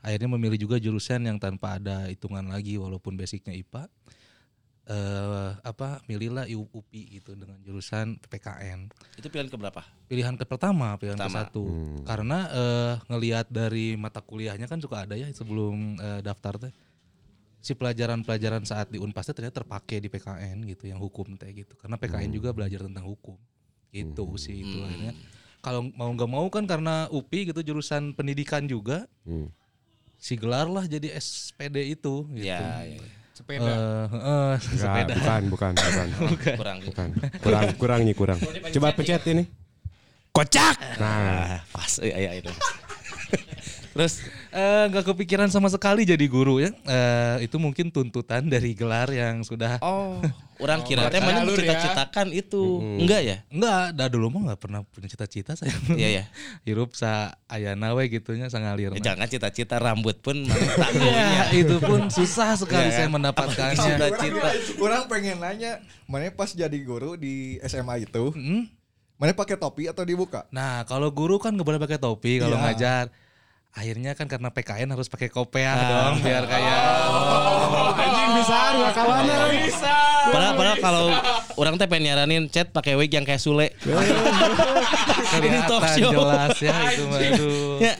Akhirnya 0.04 0.28
memilih 0.36 0.68
juga 0.68 0.76
jurusan 0.76 1.24
yang 1.24 1.40
tanpa 1.40 1.80
ada 1.80 2.04
hitungan 2.12 2.44
lagi 2.52 2.76
walaupun 2.76 3.16
basicnya 3.16 3.56
IPA. 3.56 3.88
Eh 4.84 5.50
apa 5.64 6.04
milihlah 6.04 6.44
UPI 6.44 7.16
gitu 7.16 7.32
dengan 7.32 7.56
jurusan 7.64 8.20
PPKN. 8.20 8.92
Itu 9.16 9.32
pilihan 9.32 9.48
ke 9.48 9.56
berapa? 9.56 9.80
Pilihan 10.04 10.36
ke 10.36 10.44
pertama, 10.44 10.92
pilihan 11.00 11.16
ke 11.16 11.24
Pertama. 11.24 11.48
satu. 11.48 11.64
Karena 12.04 12.38
eh, 12.52 12.94
ngelihat 13.08 13.48
dari 13.48 13.96
mata 13.96 14.20
kuliahnya 14.20 14.68
kan 14.68 14.84
suka 14.84 15.08
ada 15.08 15.16
ya 15.16 15.24
sebelum 15.32 15.96
eh, 15.96 16.20
daftar 16.20 16.68
teh. 16.68 16.72
Si 17.64 17.72
pelajaran-pelajaran 17.72 18.68
saat 18.68 18.92
di 18.92 19.00
Unpas 19.00 19.24
teh 19.24 19.32
ternyata 19.32 19.64
terpakai 19.64 20.04
di 20.04 20.12
PKN 20.12 20.68
gitu, 20.68 20.84
yang 20.84 21.00
hukum 21.00 21.32
teh 21.40 21.48
gitu. 21.56 21.72
Karena 21.80 21.96
PKN 21.96 22.36
juga 22.36 22.52
belajar 22.52 22.84
tentang 22.84 23.08
hukum. 23.08 23.40
Itu 23.88 24.36
sih 24.36 24.68
itu 24.68 24.84
akhirnya. 24.84 25.16
Kalau 25.64 25.88
mau 25.96 26.12
nggak 26.12 26.28
mau 26.28 26.44
kan 26.52 26.68
karena 26.68 27.08
UPI 27.08 27.56
gitu 27.56 27.72
jurusan 27.72 28.12
pendidikan 28.12 28.68
juga. 28.68 29.08
Hmm. 29.24 29.48
Si 30.20 30.36
gelar 30.36 30.68
lah 30.68 30.84
jadi 30.84 31.08
SPD 31.16 31.96
itu 31.96 32.28
gitu. 32.36 32.44
Ya, 32.44 32.84
ya. 32.84 33.00
Sepeda. 33.34 33.66
Eh, 33.66 34.06
Enggak, 34.14 34.56
sepeda. 34.78 35.14
bukan, 35.18 35.42
bukan, 35.50 35.72
bukan, 35.74 36.54
kurang. 36.54 36.78
bukan. 36.86 37.08
Kurang, 37.42 37.64
kurang 37.74 38.00
nih 38.06 38.14
kurang. 38.14 38.38
Coba 38.70 38.94
pencet 38.94 39.26
ini. 39.26 39.42
Kocak. 40.30 40.78
Nah, 41.02 41.58
Ah, 41.58 41.58
pas 41.74 41.98
iya 41.98 42.14
iya 42.14 42.30
itu. 42.38 42.50
Terus 43.94 44.14
Eh, 44.50 44.84
nggak 44.86 45.02
kepikiran 45.08 45.46
sama 45.48 45.66
sekali 45.66 46.02
jadi 46.02 46.22
guru 46.24 46.58
ya. 46.58 46.70
Eh, 46.80 47.46
itu 47.46 47.56
mungkin 47.56 47.88
tuntutan 47.88 48.42
dari 48.44 48.70
gelar 48.70 49.06
yang 49.08 49.42
sudah 49.42 49.78
oh, 49.80 50.22
orang 50.62 50.82
kira 50.82 51.06
teh 51.08 51.18
mana 51.18 51.42
alur 51.42 51.54
ya. 51.54 51.74
cita-citakan 51.74 52.30
itu. 52.30 52.78
Enggak 52.96 53.20
ya? 53.20 53.36
Enggak, 53.48 53.84
dah 53.92 54.06
dulu 54.06 54.30
mah 54.30 54.40
nggak 54.46 54.60
pernah 54.60 54.80
punya 54.84 55.06
cita-cita 55.06 55.54
saya. 55.54 55.74
Iya 55.90 56.08
ya. 56.12 56.24
Hirup 56.62 56.92
sa 56.92 57.34
ayana 57.46 57.94
we 57.94 58.06
gitunya 58.08 58.46
sangalir. 58.46 58.94
Ya, 58.94 59.10
jangan 59.10 59.26
cita-cita 59.26 59.74
rambut 59.76 60.18
pun 60.20 60.38
tak 60.78 60.90
Ya, 60.94 61.50
itu 61.50 61.78
pun 61.78 62.06
susah 62.08 62.54
sekali 62.54 62.90
Ya, 62.90 62.94
saya 62.94 63.06
kan? 63.06 63.12
mendapatkannya. 63.12 63.78
Cita-cita. 63.80 64.50
Orang 64.78 65.06
pengen 65.06 65.38
nanya, 65.38 65.78
mana 66.04 66.30
pas 66.30 66.50
jadi 66.50 66.78
guru 66.80 67.14
di 67.14 67.58
SMA 67.60 68.02
itu, 68.02 68.30
Hmm? 68.30 68.70
mana 69.14 69.30
pakai 69.30 69.54
topi 69.54 69.86
atau 69.86 70.02
dibuka? 70.02 70.46
Nah, 70.50 70.82
kalau 70.84 71.06
guru 71.08 71.38
kan 71.38 71.50
nggak 71.50 71.62
boleh 71.64 71.80
pakai 71.80 71.98
topi 71.98 72.38
kalau 72.38 72.54
Iya. 72.54 72.62
ngajar. 72.64 73.04
Akhirnya 73.74 74.14
kan 74.14 74.30
karena 74.30 74.54
PKN 74.54 74.94
harus 74.94 75.10
pakai 75.10 75.26
kopiah 75.34 75.74
dong 75.74 76.22
biar 76.22 76.46
kayak 76.46 76.78
Anjing 77.98 78.30
bisa 78.38 78.58
nggak 78.70 78.92
kawan 78.94 79.22
Bisa. 79.50 79.94
Padahal, 80.30 80.52
padahal 80.54 80.78
kalau 80.78 81.04
orang 81.58 81.74
teh 81.74 81.90
pengen 81.90 82.14
nyaranin 82.14 82.46
chat 82.46 82.70
pakai 82.70 82.94
wig 82.94 83.10
yang 83.10 83.26
kayak 83.26 83.42
Sule. 83.42 83.74
Ini 85.42 85.58
talk 85.66 85.84
show. 85.90 86.14
jelas 86.14 86.54
ya 86.62 86.74
itu 86.94 87.02
mah 87.10 87.18
aduh. 87.18 87.76
Ya. 87.82 87.94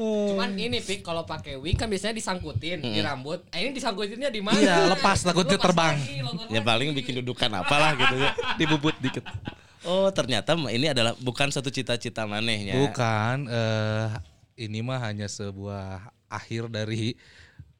Cuman 0.00 0.56
ini 0.56 0.80
pik 0.80 1.04
kalau 1.04 1.28
pakai 1.28 1.60
wig 1.60 1.76
kan 1.76 1.92
biasanya 1.92 2.16
disangkutin 2.16 2.80
di 2.80 3.00
rambut. 3.04 3.44
Eh 3.52 3.68
ini 3.68 3.76
disangkutinnya 3.76 4.32
di 4.32 4.40
mana? 4.40 4.56
Iya, 4.56 4.76
lepas 4.88 5.20
takutnya 5.20 5.60
terbang. 5.60 5.96
lagi, 6.00 6.52
Ya 6.52 6.60
paling 6.64 6.96
bikin 6.96 7.20
dudukan 7.20 7.48
apalah 7.60 7.92
gitu 7.96 8.16
ya. 8.16 8.32
Dibubut 8.56 8.96
dikit. 9.00 9.24
Oh 9.80 10.12
ternyata 10.12 10.52
ini 10.68 10.92
adalah 10.92 11.16
bukan 11.16 11.48
satu 11.48 11.72
cita-cita 11.72 12.28
manehnya. 12.28 12.76
Bukan 12.76 13.48
eh 13.48 14.12
ini 14.60 14.84
mah 14.84 15.00
hanya 15.00 15.24
sebuah 15.24 16.12
akhir 16.28 16.68
dari 16.68 17.16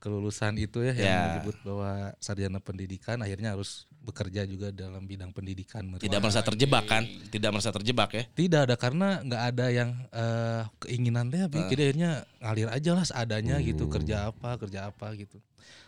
kelulusan 0.01 0.57
itu 0.57 0.81
ya, 0.81 0.97
yang 0.97 1.05
Ya. 1.05 1.21
menyebut 1.29 1.57
bahwa 1.61 2.17
sarjana 2.17 2.57
pendidikan 2.57 3.21
akhirnya 3.21 3.53
harus 3.53 3.85
bekerja 4.01 4.49
juga 4.49 4.73
dalam 4.73 5.05
bidang 5.05 5.29
pendidikan. 5.29 5.85
Tidak 6.01 6.17
merasa 6.25 6.41
terjebak 6.41 6.89
kan? 6.89 7.05
Tidak 7.29 7.51
merasa 7.53 7.69
terjebak 7.69 8.11
ya? 8.17 8.25
Tidak 8.33 8.61
ada 8.65 8.81
karena 8.81 9.21
nggak 9.21 9.43
ada 9.53 9.67
yang 9.69 9.93
eh, 10.09 10.63
keinginannya, 10.81 11.53
Bi. 11.53 11.69
jadi 11.69 11.93
akhirnya 11.93 12.11
ngalir 12.41 12.69
aja 12.73 12.91
lah 12.97 13.05
seadanya 13.05 13.61
gitu 13.61 13.93
kerja 13.93 14.33
apa 14.33 14.57
kerja 14.57 14.89
apa 14.89 15.13
gitu. 15.21 15.37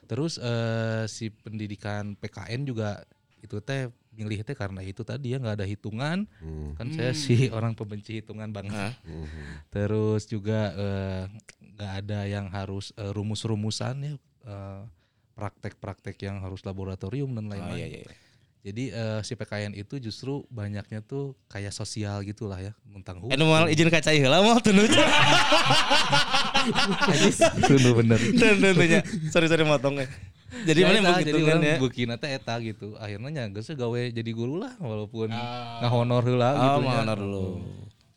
Terus 0.05 0.37
eh, 0.37 1.09
si 1.09 1.33
pendidikan 1.33 2.13
PKN 2.21 2.69
juga 2.69 3.01
itu 3.41 3.65
teh 3.65 3.89
milih 4.13 4.45
teh 4.45 4.53
karena 4.53 4.85
itu 4.85 5.01
tadi 5.03 5.33
ya 5.33 5.41
nggak 5.41 5.57
ada 5.57 5.67
hitungan 5.67 6.29
kan 6.77 6.87
saya 6.93 7.17
sih 7.17 7.49
orang 7.57 7.73
pembenci 7.73 8.21
hitungan 8.21 8.53
banget. 8.53 8.77
Hah? 8.77 8.93
Terus 9.73 10.29
juga 10.29 10.73
eh, 10.77 11.25
nggak 11.59 11.93
ada 12.05 12.21
yang 12.29 12.53
harus 12.53 12.93
eh, 12.95 13.09
rumus-rumusan 13.09 13.97
ya 14.05 14.15
eh, 14.45 14.83
praktek-praktek 15.33 16.21
yang 16.23 16.45
harus 16.45 16.61
laboratorium 16.63 17.33
dan 17.33 17.49
Oh 17.49 17.51
lain-lain. 17.57 17.77
iya 17.81 18.05
iya. 18.05 18.13
Jadi 18.63 18.89
eh, 18.89 19.21
si 19.21 19.35
PKN 19.35 19.75
itu 19.75 19.99
justru 19.99 20.47
banyaknya 20.49 21.03
tuh 21.03 21.35
kayak 21.47 21.71
sosial 21.71 22.23
gitulah 22.23 22.57
ya 22.57 22.71
tentang 22.89 23.19
hukum. 23.19 23.35
Anu 23.35 23.45
moal 23.45 23.67
izin 23.67 23.91
kaca 23.91 24.11
heula 24.11 24.39
moal 24.39 24.63
tunu. 24.63 24.87
Tunu 27.65 27.91
bener. 27.97 28.19
Tentunya. 28.39 29.01
Sorry 29.29 29.47
sorry 29.47 29.65
motong 29.65 29.99
ya. 29.99 30.07
Jadi 30.63 30.81
mana 30.81 30.95
Ya, 30.95 31.01
eta, 31.01 31.11
begitu 31.17 31.29
jadi 31.33 31.43
kan 31.43 31.59
ya? 31.59 31.77
bukina 31.77 32.15
teh 32.15 32.31
eta 32.31 32.55
gitu. 32.61 32.95
Akhirnya 32.97 33.29
nya 33.33 33.45
geus 33.49 33.67
gawe 33.67 34.01
jadi 34.13 34.31
guru 34.31 34.61
lah 34.61 34.77
walaupun 34.79 35.33
ngahonor 35.81 36.23
heula 36.23 36.49
Oh, 36.53 36.61
gitu 36.61 36.79
mau 36.79 36.93
nya. 36.93 37.01
honor 37.03 37.19
dulu. 37.19 37.45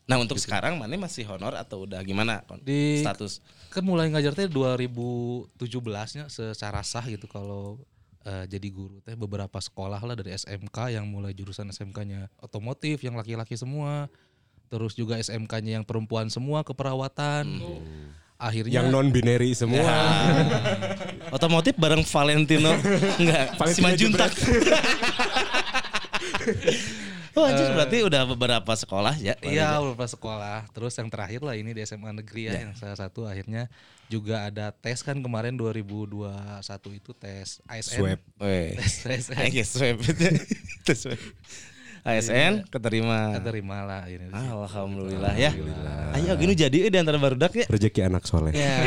Nah 0.06 0.16
untuk 0.16 0.38
sekarang 0.38 0.78
mana 0.78 0.94
masih 0.94 1.26
honor 1.26 1.56
atau 1.56 1.82
udah 1.82 1.98
gimana 2.00 2.44
kon? 2.46 2.60
Di- 2.62 3.02
status? 3.02 3.40
Kan 3.66 3.82
mulai 3.82 4.06
ngajar 4.06 4.30
teh 4.30 4.46
2017-nya 4.46 6.28
secara 6.28 6.84
sah 6.84 7.02
gitu 7.02 7.26
kalau 7.26 7.80
eh, 8.26 8.44
jadi 8.50 8.68
guru 8.74 8.98
teh 9.00 9.14
beberapa 9.14 9.62
sekolah 9.62 10.02
lah 10.02 10.14
dari 10.18 10.34
SMK 10.34 10.98
yang 10.98 11.06
mulai 11.06 11.30
jurusan 11.30 11.70
SMK-nya 11.70 12.26
otomotif 12.42 13.06
yang 13.06 13.14
laki-laki 13.14 13.54
semua. 13.54 14.10
Terus 14.66 14.98
juga 14.98 15.14
SMK-nya 15.14 15.78
yang 15.78 15.86
perempuan 15.86 16.26
semua 16.26 16.66
keperawatan. 16.66 17.62
Akhirnya 18.36 18.84
Yang 18.84 18.92
non 18.92 19.08
binary 19.08 19.56
semua. 19.56 19.80
Ya. 19.80 19.96
Otomotif 21.36 21.72
bareng 21.80 22.04
Valentino 22.04 22.76
enggak 23.22 23.56
Valentino 23.56 23.96
Simajuntak. 23.96 24.32
oh 27.36 27.44
anjir 27.44 27.68
berarti 27.76 28.02
udah 28.02 28.22
beberapa 28.32 28.72
sekolah 28.72 29.14
ya. 29.20 29.36
Iya 29.44 29.78
beberapa 29.84 30.08
sekolah. 30.08 30.66
Terus 30.72 30.96
yang 30.96 31.12
terakhir 31.12 31.44
lah 31.44 31.54
ini 31.54 31.76
di 31.76 31.84
SMA 31.84 32.10
negeri 32.16 32.48
ya, 32.48 32.56
yang 32.56 32.72
salah 32.72 32.96
satu 32.96 33.28
akhirnya 33.28 33.68
juga 34.08 34.46
ada 34.48 34.70
tes 34.72 35.02
kan 35.02 35.18
kemarin 35.18 35.58
2021 35.58 36.24
itu 36.96 37.10
tes 37.12 37.60
ASN. 37.68 38.00
Swab. 38.00 38.20
Tes 38.40 39.04
ASN. 39.04 39.96
Tes 40.86 40.98
swab. 40.98 41.20
ASN 42.06 42.70
keterima. 42.70 43.34
Keterima 43.34 43.82
lah 43.82 44.02
ini. 44.06 44.30
Alhamdulillah 44.30 45.34
ya. 45.34 45.50
Ayo 46.14 46.32
gini 46.38 46.54
jadi 46.54 46.86
di 46.86 46.96
antara 46.96 47.18
barudak 47.18 47.50
ya. 47.52 47.66
Rezeki 47.66 48.06
anak 48.06 48.24
soleh. 48.24 48.54
Ya, 48.54 48.78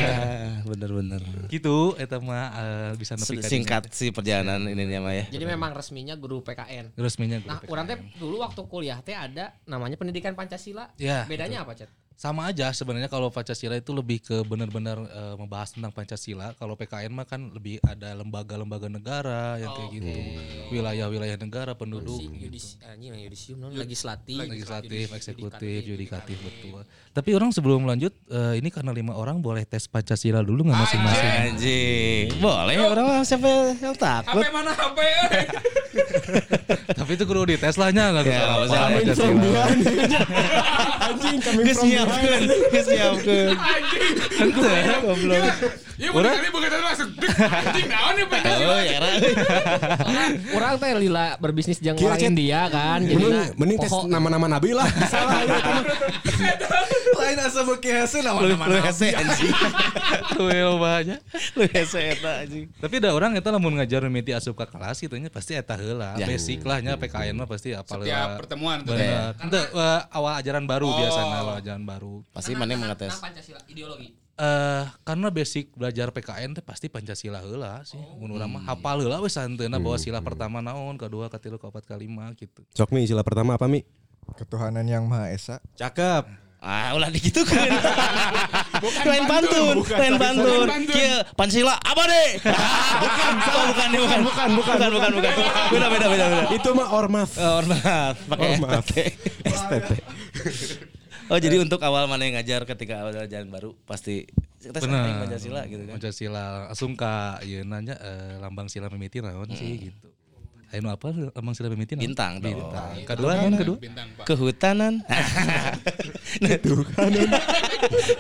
bener-bener. 0.70 1.20
Gitu 1.48 1.94
eta 1.96 2.18
mah 2.18 2.48
eh, 2.56 2.92
bisa 2.96 3.14
nepi 3.14 3.44
ka 3.44 3.46
Singkat 3.46 3.84
sih 3.92 4.10
perjalanan 4.10 4.64
ininya 4.66 5.04
mah 5.04 5.14
ya. 5.14 5.26
Jadi 5.28 5.44
memang 5.44 5.76
resminya 5.76 6.16
guru 6.16 6.40
PKN. 6.40 6.96
resminya 6.96 7.38
guru 7.38 7.50
Nah, 7.50 7.60
PKN. 7.60 7.72
orang 7.76 7.86
teh 7.86 7.98
dulu 8.16 8.36
waktu 8.40 8.62
kuliah 8.66 9.00
teh 9.04 9.14
ada 9.14 9.52
namanya 9.66 10.00
pendidikan 10.00 10.34
Pancasila. 10.34 10.96
Ya, 10.96 11.28
Bedanya 11.28 11.68
apa, 11.68 11.76
Cet? 11.76 11.92
Sama 12.20 12.52
aja 12.52 12.68
sebenarnya 12.76 13.08
kalau 13.08 13.32
Pancasila 13.32 13.80
itu 13.80 13.96
lebih 13.96 14.20
ke 14.20 14.44
benar-benar 14.44 15.00
eh, 15.08 15.36
membahas 15.40 15.72
tentang 15.72 15.88
Pancasila. 15.96 16.52
Kalau 16.60 16.76
PKN 16.76 17.16
mah 17.16 17.24
kan 17.24 17.48
lebih 17.56 17.80
ada 17.80 18.12
lembaga-lembaga 18.12 18.92
negara 18.92 19.56
yang 19.56 19.72
kayak 19.72 19.90
gitu. 19.96 20.12
Wilayah-wilayah 20.76 21.40
negara 21.40 21.72
penduduk. 21.80 22.20
Yudis, 22.20 22.76
anjing 22.84 23.16
yudisium 23.16 23.64
non 23.64 23.72
legislatif, 23.72 24.36
legislatif, 24.36 25.16
eksekutif, 25.16 25.80
yudikatif 25.88 26.36
betul. 26.44 26.84
Tapi 27.16 27.30
orang 27.40 27.56
sebelum 27.56 27.88
lanjut 27.88 28.12
eh, 28.28 28.60
ini 28.60 28.68
karena 28.68 28.92
lima 28.92 29.16
orang 29.16 29.40
boleh 29.40 29.64
tes 29.64 29.88
Pancasila 29.88 30.44
dulu 30.44 30.68
nggak 30.68 30.76
masing-masing? 30.76 31.32
Anjing. 31.56 32.26
Boleh 32.44 32.76
orang 32.84 33.24
siapa 33.24 33.80
yang 33.80 33.96
takut? 33.96 34.44
HP 34.44 34.52
mana 34.52 34.76
HP? 34.76 35.00
eh? 35.00 35.46
Tapi 37.00 37.12
itu 37.16 37.24
kudu 37.24 37.48
dites 37.48 37.80
lah 37.80 37.96
nya 37.96 38.12
nggak 38.12 38.28
Ya, 38.28 38.60
bisa 38.60 38.76
nggak 38.76 38.92
Pancasila. 39.08 39.64
Anjing 41.10 41.38
kami 41.40 41.62
Geus 42.10 42.18
nyiapkeun, 42.18 42.44
geus 42.74 42.88
nyiapkeun. 42.90 43.56
Goblok. 45.06 45.44
Ya 46.00 46.16
bukan 46.16 46.32
kali 46.32 46.48
bukan 46.48 46.68
tadi 46.72 46.84
langsung. 46.88 47.10
Anjing 47.44 47.88
naon 47.92 48.16
ya 48.16 48.26
Pak? 48.32 48.40
Oh, 48.64 48.80
ya 48.80 48.98
Ra. 49.04 49.10
Orang 50.56 50.74
teh 50.80 50.96
lila 50.96 51.36
berbisnis 51.44 51.84
jeung 51.84 52.00
orang. 52.00 52.24
India 52.24 52.72
kan. 52.72 53.04
Jadi 53.04 53.20
Mending, 53.60 53.76
nah, 53.76 53.84
tes 53.84 53.92
nama-nama 54.08 54.46
nabi 54.48 54.72
lah. 54.72 54.88
Salah 55.12 55.44
ya. 55.44 55.60
Lain 57.20 57.38
asa 57.44 57.68
beki 57.68 57.92
hese 57.92 58.24
Lu 58.24 58.32
nama-nama 58.32 58.64
lu 58.72 58.80
hese 58.80 59.12
anjing. 59.12 59.52
Tuh 60.40 60.48
banyak. 60.80 61.20
Lu 61.60 61.64
hese 61.68 62.00
eta 62.16 62.48
anjing. 62.48 62.72
Tapi 62.80 62.94
ada 63.04 63.12
orang 63.12 63.36
eta 63.36 63.52
lamun 63.52 63.76
ngajar 63.76 64.00
mimiti 64.08 64.32
asup 64.32 64.56
ke 64.56 64.72
kelas 64.72 65.04
gitu 65.04 65.20
nya 65.20 65.28
pasti 65.28 65.60
eta 65.60 65.76
heula. 65.76 66.16
Ya. 66.16 66.32
Basic 66.32 66.64
lah 66.64 66.80
nya 66.80 66.96
PKN 66.96 67.36
mah 67.36 67.48
pasti 67.52 67.76
apa 67.76 67.92
Setiap 67.92 68.40
pertemuan 68.40 68.88
tuh. 68.88 68.96
ya. 68.96 69.36
Benar. 69.36 69.44
Ente, 69.44 69.60
eh, 69.68 70.00
awal 70.16 70.40
ajaran 70.40 70.64
baru 70.64 70.88
Oh. 70.88 70.96
biasanya 70.96 71.38
awal 71.44 71.56
ajaran 71.60 71.84
baru. 71.84 71.99
Pasti 72.30 72.54
Nah, 72.54 72.60
mana 72.62 72.72
nah, 72.72 72.80
mengetes. 72.86 73.12
nah, 73.12 73.22
Pancasila 73.22 73.60
ideologi. 73.66 74.10
Eh 74.36 74.84
karena 75.04 75.28
basic 75.28 75.76
belajar 75.76 76.08
PKN 76.10 76.56
teh 76.56 76.64
pasti 76.64 76.88
Pancasila 76.88 77.44
heula 77.44 77.84
sih. 77.84 78.00
Mun 78.16 78.32
urang 78.32 78.48
mah 78.50 78.64
hafal 78.66 79.00
heula 79.00 79.20
we 79.20 79.28
santeuna 79.28 79.78
bahwa 79.78 79.98
sila 79.98 80.20
pertama 80.20 80.60
naon, 80.60 80.96
kedua, 80.96 81.28
katilu, 81.28 81.60
keempat, 81.60 81.84
kelima 81.84 82.32
gitu. 82.34 82.64
Sok 82.72 82.92
Mi, 82.92 83.04
sila 83.04 83.20
pertama 83.20 83.56
apa 83.56 83.68
Mi? 83.68 83.84
Ketuhanan 84.36 84.86
yang 84.86 85.04
Maha 85.04 85.28
Esa. 85.30 85.60
Cakep. 85.76 86.48
Ah, 86.60 86.92
ulah 86.92 87.08
digitukeun. 87.08 87.56
lain 89.08 89.24
pantun, 89.26 89.80
lain 89.80 90.16
pantun. 90.20 90.68
pantun. 90.68 90.92
Kieu 90.92 91.16
Pancasila 91.32 91.76
apa 91.76 92.04
deh? 92.04 92.30
bukan, 93.04 93.32
oh, 93.48 93.64
bukan, 93.72 93.90
bukan, 93.96 94.20
bukan, 94.20 94.20
bukan, 94.28 94.50
bukan, 94.60 94.90
bukan, 94.92 95.12
bukan. 95.20 95.34
Beda, 95.72 95.88
beda, 95.88 96.08
beda, 96.08 96.26
beda. 96.28 96.46
Itu 96.52 96.70
mah 96.76 96.92
ormas. 96.92 97.32
Oh, 97.40 97.64
maaf, 97.64 98.16
pakai 98.28 98.48
Oh, 98.48 98.56
maaf. 98.60 98.84
STT. 99.44 99.92
Oh, 101.30 101.38
jadi 101.38 101.62
untuk 101.62 101.78
awal 101.86 102.10
mana 102.10 102.26
yang 102.26 102.42
ngajar 102.42 102.66
ketika 102.66 103.06
awal 103.06 103.14
jalan 103.30 103.50
baru 103.54 103.78
pasti 103.86 104.26
kita 104.60 104.82
samping 104.82 105.16
Pancasila 105.22 105.62
gitu 105.70 105.84
kan. 105.86 105.96
Pancasila 106.02 106.46
langsung 106.68 106.98
ka 106.98 107.38
ieu 107.46 107.62
nanya 107.62 107.96
eh, 108.02 108.42
lambang 108.42 108.66
sila 108.66 108.90
mimiti 108.90 109.22
naon 109.22 109.46
sih 109.54 109.94
gitu. 109.94 110.10
Anu 110.74 110.90
apa 110.90 111.14
lambang 111.14 111.54
sila 111.54 111.70
mimiti 111.70 111.94
naon? 111.94 112.10
Bintang 112.10 112.42
dong. 112.42 112.58
Bintang. 112.58 112.90
Kedua 113.06 113.32
naon 113.38 113.54
kedua? 113.62 113.78
Bintang 113.78 114.10
Pak. 114.18 114.26
Kehutanan. 114.26 115.06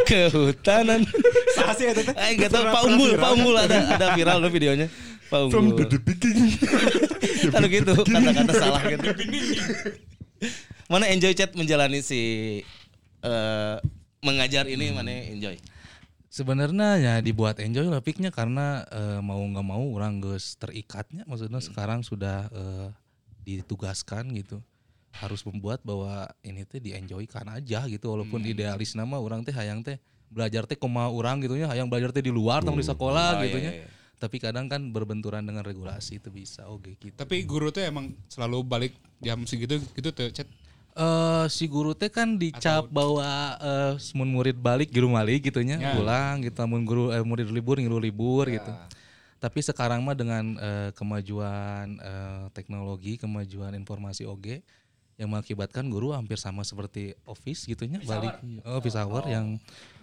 Kehutanan. 0.10 1.02
Saha 1.58 1.74
sih 1.74 1.90
eta 1.90 2.06
teh? 2.06 2.14
Eh 2.14 2.30
enggak 2.38 2.54
tahu 2.54 2.64
Pak 2.70 2.82
Unggul, 2.88 3.12
Pak 3.18 3.30
Unggul 3.34 3.56
ada 3.58 3.78
ada 3.98 4.06
viral 4.14 4.38
loh 4.38 4.54
videonya. 4.54 4.86
Pak 5.34 5.50
Unggul. 5.50 5.82
Kalau 7.50 7.68
gitu 7.74 7.92
kata-kata 8.06 8.54
salah 8.54 8.82
gitu. 8.86 9.02
Mana 10.92 11.06
enjoy 11.14 11.38
chat 11.38 11.54
menjalani 11.54 12.02
si 12.02 12.20
eh, 13.24 13.78
mengajar 14.24 14.66
ini 14.68 14.92
mana 14.92 15.12
enjoy? 15.12 15.56
Sebenarnya 16.30 17.02
ya 17.02 17.14
dibuat 17.26 17.58
enjoy 17.58 17.90
lah 17.90 18.06
piknya 18.06 18.30
karena 18.30 18.86
eh, 18.90 19.20
mau 19.24 19.42
nggak 19.42 19.66
mau 19.66 19.82
orang 19.98 20.22
geus 20.22 20.56
terikatnya 20.62 21.26
maksudnya 21.26 21.58
sekarang 21.60 22.06
sudah 22.06 22.48
eh, 22.54 22.90
ditugaskan 23.44 24.30
gitu. 24.38 24.62
Harus 25.10 25.42
membuat 25.42 25.82
bahwa 25.82 26.30
ini 26.46 26.62
teh 26.70 26.78
di 26.78 26.94
enjoykan 26.94 27.50
aja 27.50 27.90
gitu 27.90 28.14
walaupun 28.14 28.46
idealis 28.46 28.94
nama 28.94 29.18
orang 29.18 29.42
teh 29.42 29.50
hayang 29.50 29.82
teh 29.82 29.98
belajar 30.30 30.70
teh 30.70 30.78
koma 30.78 31.10
orang 31.10 31.42
gitu 31.42 31.58
ya 31.58 31.66
hayang 31.66 31.90
belajar 31.90 32.14
teh 32.14 32.22
di 32.22 32.30
luar 32.30 32.62
tong 32.62 32.78
di 32.78 32.86
sekolah 32.86 33.42
Oh, 33.42 33.42
gitu 33.42 33.58
iya, 33.58 33.66
nya 33.66 33.90
tapi 34.20 34.36
kadang 34.38 34.68
kan 34.68 34.92
berbenturan 34.92 35.48
dengan 35.48 35.64
regulasi 35.64 36.20
itu 36.20 36.28
bisa 36.28 36.68
oke 36.68 37.00
gitu. 37.00 37.16
Tapi 37.16 37.48
guru 37.48 37.72
tuh 37.72 37.88
emang 37.88 38.12
selalu 38.28 38.68
balik 38.68 38.94
jam 39.24 39.40
segitu 39.48 39.80
gitu 39.96 40.12
tuh 40.12 40.28
chat. 40.36 40.46
Eh 41.00 41.46
si 41.48 41.64
guru 41.66 41.96
teh 41.96 42.12
kan 42.12 42.36
dicap 42.36 42.92
bahwa 42.92 43.24
eh 43.56 43.96
mun 44.12 44.28
murid 44.28 44.60
balik 44.60 44.92
guru 44.92 45.08
balik 45.10 45.48
gitu 45.48 45.64
nya 45.64 45.80
Ya. 45.80 45.96
pulang 45.96 46.44
gitu 46.44 46.60
mun 46.68 46.84
guru 46.84 47.10
eh, 47.10 47.24
murid 47.24 47.48
libur 47.48 47.80
ngilu 47.80 47.96
libur 47.98 48.52
gitu. 48.52 48.68
Tapi 49.40 49.64
sekarang 49.64 50.04
mah 50.04 50.12
dengan 50.14 50.44
eh, 50.60 50.90
kemajuan 50.92 51.96
eh, 51.96 52.46
teknologi, 52.52 53.16
kemajuan 53.16 53.72
informasi 53.74 54.28
oge 54.28 54.60
yang 55.16 55.32
mengakibatkan 55.32 55.88
guru 55.88 56.12
hampir 56.12 56.36
sama 56.36 56.64
seperti 56.64 57.16
office 57.24 57.64
gitu 57.64 57.88
nya 57.88 58.00
balik. 58.04 58.36
oh, 58.64 58.80
office 58.80 58.96
hour 58.96 59.24
yang 59.28 59.56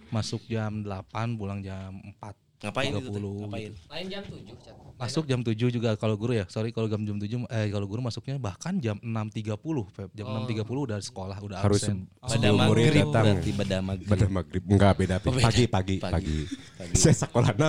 masuk 0.09 0.41
jam 0.45 0.81
8 0.81 1.37
pulang 1.37 1.61
jam 1.61 1.93
4 2.21 2.46
Ngapain 2.57 2.89
itu? 2.89 2.97
teh? 2.99 3.13
30 3.13 3.21
Ngapain? 3.37 3.69
gitu. 3.69 3.77
Lain 3.87 4.05
jam 4.07 4.23
7 4.23 4.33
Chat. 4.57 4.75
Masuk 4.97 5.23
jam 5.23 5.39
7 5.39 5.53
juga 5.69 5.93
kalau 5.93 6.17
guru 6.17 6.33
ya. 6.33 6.49
Sorry 6.49 6.73
kalau 6.73 6.89
jam 6.89 7.05
7 7.05 7.21
eh 7.45 7.69
kalau 7.69 7.85
guru 7.85 8.01
masuknya 8.01 8.33
bahkan 8.35 8.73
jam 8.77 8.97
6.30 8.97 9.53
Feb. 9.87 10.09
Jam 10.11 10.25
6.30 10.41 10.65
udah 10.65 10.97
sekolah 10.97 11.37
udah 11.37 11.57
Harus 11.61 11.85
absen. 11.85 12.09
Pada 12.17 12.33
sebelum 12.33 12.57
murid 12.65 12.65
maghrib 12.83 13.05
datang. 13.05 13.25
berarti 13.29 13.51
pada 13.53 13.77
maghrib. 13.79 14.07
Pada 14.09 14.25
maghrib 14.27 14.63
enggak 14.65 14.93
beda 14.97 15.15
beda. 15.19 15.37
pagi 15.39 15.65
pagi 15.69 15.95
Pagi. 16.01 16.49
pagi. 16.73 16.93
Saya 16.93 17.15
sekolah. 17.19 17.53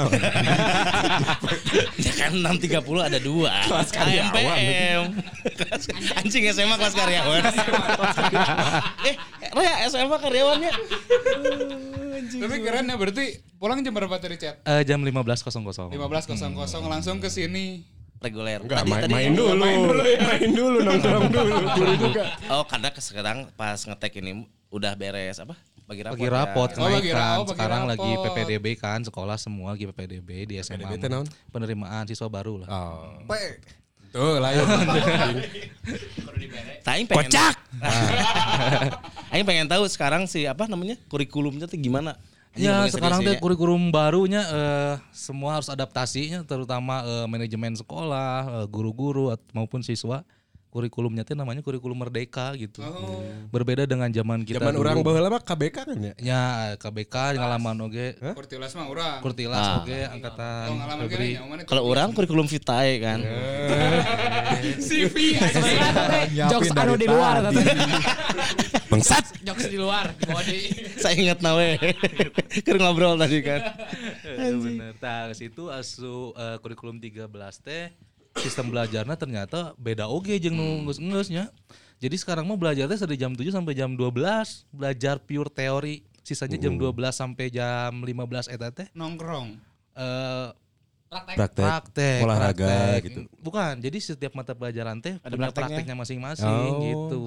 Ya 1.99 2.13
kan 2.17 2.33
6.30 2.33 2.81
ada 3.03 3.19
dua. 3.19 3.53
Kelas 3.67 3.91
karyawan. 3.91 4.33
AMPM. 4.33 5.03
Kelas- 5.55 5.89
Anjing 6.17 6.45
SMA 6.49 6.77
kelas 6.77 6.95
karyawan. 6.95 7.43
eh, 9.09 9.15
Rea 9.53 9.75
SMA 9.87 10.17
karyawannya. 10.17 10.73
Tapi 12.21 12.57
keren 12.59 12.85
ya 12.85 12.95
berarti 12.95 13.25
pulang 13.55 13.81
jam 13.81 13.93
berapa 13.93 14.17
tadi 14.17 14.37
chat? 14.37 14.59
Eh, 14.63 14.83
jam 14.83 14.99
15.00. 14.99 15.91
15.00 15.91 15.95
langsung 16.85 17.17
ke 17.17 17.29
sini. 17.29 17.83
Reguler. 18.19 18.59
Enggak 18.61 18.83
Tadi- 18.83 18.91
main, 18.91 19.03
tadi- 19.05 19.15
main 19.15 19.31
dulu. 19.33 19.63
Main 20.19 20.51
dulu 20.51 20.79
nongkrong 20.83 21.27
dulu. 21.37 21.55
Guru 21.73 21.93
juga. 22.01 22.25
Oh, 22.49 22.65
karena 22.65 22.91
ke- 22.91 22.99
sekarang 23.01 23.47
pas 23.55 23.79
ngetek 23.79 24.19
ini 24.19 24.43
udah 24.69 24.93
beres 24.93 25.39
apa? 25.39 25.55
Bagi 25.87 26.03
rapot. 26.03 26.19
Bagi 26.19 26.27
ya. 26.27 26.35
rapot 26.37 26.71
Oh, 26.75 26.85
bagi 26.91 27.11
ra- 27.11 27.25
oh, 27.33 27.41
bagi 27.41 27.51
Sekarang 27.55 27.83
lagi 27.87 28.11
rapot. 28.11 28.25
PPDB 28.29 28.67
kan, 28.75 29.01
sekolah 29.01 29.37
semua 29.37 29.73
lagi 29.73 29.87
PPDB 29.87 30.29
di 30.45 30.55
SMA. 30.59 30.83
PPDB? 30.85 31.25
Penerimaan 31.49 32.05
siswa 32.05 32.27
baru 32.27 32.61
lah. 32.61 32.69
Oh. 32.69 33.23
Lah 34.39 34.51
ya. 34.53 34.63
Aing 36.89 37.05
pengen 37.05 37.29
Kocak. 37.29 37.55
Aing 39.29 39.45
pengen 39.45 39.69
tahu 39.69 39.85
sekarang 39.87 40.25
si 40.25 40.49
apa 40.49 40.65
namanya? 40.65 40.97
kurikulumnya 41.07 41.69
tuh 41.69 41.77
gimana? 41.77 42.17
Anjing 42.57 42.65
Ya 42.65 42.89
sekarang 42.89 43.21
teh 43.21 43.37
ya. 43.37 43.41
kurikulum 43.41 43.93
barunya 43.93 44.41
eh, 44.41 44.95
semua 45.13 45.61
harus 45.61 45.69
adaptasinya 45.69 46.43
terutama 46.49 47.05
eh, 47.05 47.27
manajemen 47.29 47.77
sekolah, 47.77 48.65
eh, 48.65 48.67
guru-guru 48.73 49.37
maupun 49.53 49.85
siswa. 49.85 50.25
Kurikulumnya 50.69 51.25
teh 51.25 51.33
namanya 51.33 51.65
kurikulum 51.65 51.97
merdeka 51.97 52.53
gitu. 52.53 52.85
Berbeda 53.49 53.89
dengan 53.89 54.13
zaman 54.13 54.45
kita 54.45 54.61
Zaman 54.61 54.77
dulu. 54.77 54.85
orang 54.85 54.97
baheula 55.01 55.29
mah 55.31 55.41
KBK 55.41 55.77
kan 55.81 55.97
ya. 55.97 56.13
Ya 56.21 56.43
KBK 56.77 57.41
ngalaman 57.41 57.77
oge 57.83 58.21
Kurtilas 58.37 58.77
mah 58.77 58.87
urang. 58.87 59.19
Kurtilas 59.25 59.57
Ah. 59.59 59.81
oge 59.81 60.05
angkatan 60.05 60.69
Kalau 61.65 61.83
orang 61.89 62.13
kurikulum 62.13 62.45
vitae 62.45 63.01
kan. 63.01 63.19
CV 64.89 65.41
Jokes 66.53 66.71
anu 66.71 66.95
di 66.95 67.09
luar 67.09 67.49
Bangsat. 68.93 69.25
Jokes 69.45 69.69
di 69.69 69.77
luar, 69.77 70.13
Saya 70.97 71.13
ingat 71.13 71.41
nawe. 71.41 71.77
Keur 72.65 72.81
ngobrol 72.81 73.17
tadi 73.17 73.45
kan. 73.45 73.61
Itu 74.25 74.57
bener. 74.65 74.97
Nah, 74.97 75.33
situ 75.33 75.69
asu 75.69 76.33
eh, 76.33 76.57
kurikulum 76.61 76.97
13 76.97 77.29
teh 77.61 77.93
sistem 78.37 78.69
belajarnya 78.69 79.17
ternyata 79.17 79.73
beda 79.81 80.11
oge 80.11 80.37
jeung 80.37 80.57
nu 80.59 80.85
geus-geusnya. 80.91 81.49
Jadi 81.99 82.15
sekarang 82.15 82.47
mah 82.47 82.55
belajarnya 82.55 82.95
dari 82.95 83.19
jam 83.19 83.35
7 83.35 83.51
sampai 83.51 83.75
jam 83.75 83.91
12, 83.99 84.71
belajar 84.71 85.19
pure 85.19 85.51
teori. 85.51 86.07
Sisanya 86.23 86.61
jam 86.61 86.77
12 86.77 86.93
sampai 87.11 87.49
jam 87.49 88.05
15 88.05 88.53
eta 88.53 88.69
teh 88.69 88.87
nongkrong. 88.93 89.57
eh 89.99 90.49
praktek. 91.09 91.37
Praktek. 91.41 91.65
praktek, 91.65 92.21
olahraga 92.21 92.69
praktek. 92.69 93.01
gitu. 93.09 93.21
Bukan, 93.41 93.73
jadi 93.81 93.99
setiap 93.99 94.33
mata 94.37 94.53
pelajaran 94.53 95.01
teh 95.01 95.17
Ada 95.25 95.35
punya 95.35 95.51
prakteknya? 95.57 95.97
masing-masing 95.97 96.47
Oh. 96.53 96.83
gitu. 96.85 97.23